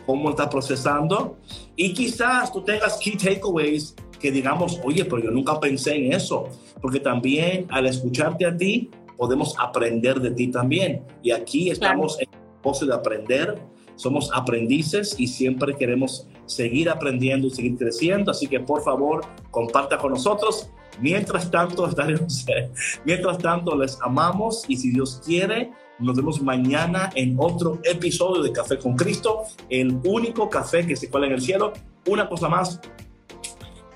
cómo 0.07 0.31
está 0.31 0.49
procesando. 0.49 1.37
Y 1.75 1.93
quizás 1.93 2.51
tú 2.51 2.63
tengas 2.63 2.97
key 2.97 3.15
takeaways 3.15 3.93
que 4.19 4.31
digamos, 4.31 4.79
oye, 4.83 5.05
pero 5.05 5.25
yo 5.25 5.29
nunca 5.29 5.59
pensé 5.59 5.95
en 5.95 6.13
eso. 6.13 6.49
Porque 6.81 6.99
también 6.99 7.67
al 7.69 7.85
escucharte 7.85 8.45
a 8.45 8.57
ti, 8.57 8.89
podemos 9.17 9.53
aprender 9.59 10.19
de 10.19 10.31
ti 10.31 10.47
también. 10.47 11.03
Y 11.21 11.31
aquí 11.31 11.69
estamos 11.69 12.19
en 12.19 12.29
el 12.31 12.61
proceso 12.63 12.87
de 12.87 12.95
aprender. 12.95 13.61
Somos 13.95 14.31
aprendices 14.33 15.15
y 15.19 15.27
siempre 15.27 15.75
queremos 15.75 16.27
seguir 16.45 16.89
aprendiendo 16.89 17.47
y 17.47 17.49
seguir 17.51 17.77
creciendo. 17.77 18.31
Así 18.31 18.47
que 18.47 18.61
por 18.61 18.83
favor, 18.83 19.25
comparta 19.51 19.97
con 19.97 20.13
nosotros. 20.13 20.69
Mientras 21.01 21.51
tanto, 21.51 21.87
estaremos, 21.87 22.45
mientras 23.05 23.37
tanto, 23.39 23.75
les 23.75 23.99
amamos 24.01 24.63
y 24.67 24.77
si 24.77 24.91
Dios 24.91 25.21
quiere, 25.23 25.71
nos 25.99 26.15
vemos 26.15 26.41
mañana 26.41 27.09
en 27.15 27.35
otro 27.39 27.79
episodio 27.83 28.41
de 28.43 28.51
Café 28.51 28.77
con 28.77 28.95
Cristo, 28.95 29.43
el 29.69 29.99
único 30.03 30.49
café 30.49 30.85
que 30.85 30.95
se 30.95 31.09
cuela 31.09 31.27
en 31.27 31.33
el 31.33 31.41
cielo. 31.41 31.73
Una 32.07 32.29
cosa 32.29 32.47
más, 32.47 32.79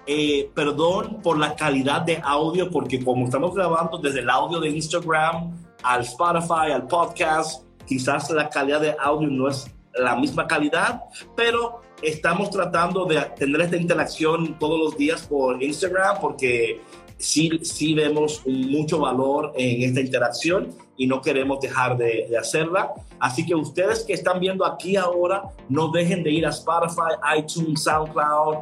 eh, 0.08 0.50
perdón 0.56 1.22
por 1.22 1.38
la 1.38 1.56
calidad 1.56 2.02
de 2.02 2.20
audio, 2.24 2.70
porque 2.70 3.04
como 3.04 3.26
estamos 3.26 3.54
grabando 3.54 3.98
desde 3.98 4.20
el 4.20 4.30
audio 4.30 4.60
de 4.60 4.70
Instagram 4.70 5.52
al 5.84 6.02
Spotify, 6.02 6.72
al 6.74 6.88
podcast, 6.88 7.66
quizás 7.86 8.30
la 8.32 8.50
calidad 8.50 8.82
de 8.82 8.96
audio 9.00 9.30
no 9.30 9.48
es 9.48 9.72
la 9.94 10.16
misma 10.16 10.48
calidad, 10.48 11.04
pero 11.36 11.82
estamos 12.02 12.50
tratando 12.50 13.06
de 13.06 13.22
tener 13.38 13.62
esta 13.62 13.78
interacción 13.78 14.58
todos 14.58 14.80
los 14.80 14.98
días 14.98 15.28
por 15.28 15.62
Instagram 15.62 16.20
porque 16.20 16.82
sí, 17.22 17.60
sí 17.64 17.94
vemos 17.94 18.42
mucho 18.46 19.00
valor 19.00 19.54
en 19.56 19.84
esta 19.84 20.02
interacción 20.02 20.70
y 20.98 21.08
no 21.08 21.22
queremos 21.22 21.60
dejar 21.60 21.98
de, 21.98 22.28
de, 22.30 22.38
hacerla. 22.38 22.92
Así 23.20 23.46
que 23.46 23.56
ustedes 23.56 24.04
que 24.04 24.14
están 24.14 24.40
viendo 24.40 24.66
aquí 24.66 24.96
ahora, 24.96 25.44
no 25.70 25.90
dejen 25.90 26.24
de 26.24 26.32
ir 26.32 26.46
a 26.46 26.50
Spotify, 26.50 27.14
iTunes, 27.38 27.84
SoundCloud, 27.84 28.58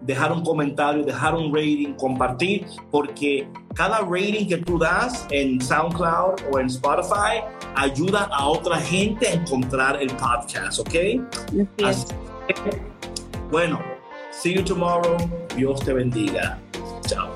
dejar 0.00 0.32
un 0.32 0.42
comentario, 0.42 1.04
dejar 1.04 1.34
un 1.34 1.54
rating, 1.54 1.94
compartir, 1.94 2.66
porque 2.90 3.48
cada 3.74 4.00
rating 4.00 4.46
que 4.46 4.58
tú 4.58 4.78
das 4.78 5.26
en 5.30 5.60
SoundCloud 5.60 6.34
o 6.52 6.58
en 6.58 6.66
Spotify 6.66 7.42
ayuda 7.74 8.28
a 8.32 8.48
otra 8.48 8.78
gente 8.78 9.28
a 9.28 9.34
encontrar 9.34 10.00
el 10.00 10.08
podcast, 10.16 10.78
¿ok? 10.80 10.94
Así 11.84 12.06
bueno, 13.50 13.80
see 14.32 14.54
you 14.54 14.62
tomorrow. 14.62 15.16
Dios 15.56 15.80
te 15.80 15.92
bendiga. 15.92 16.58
Chao. 17.06 17.35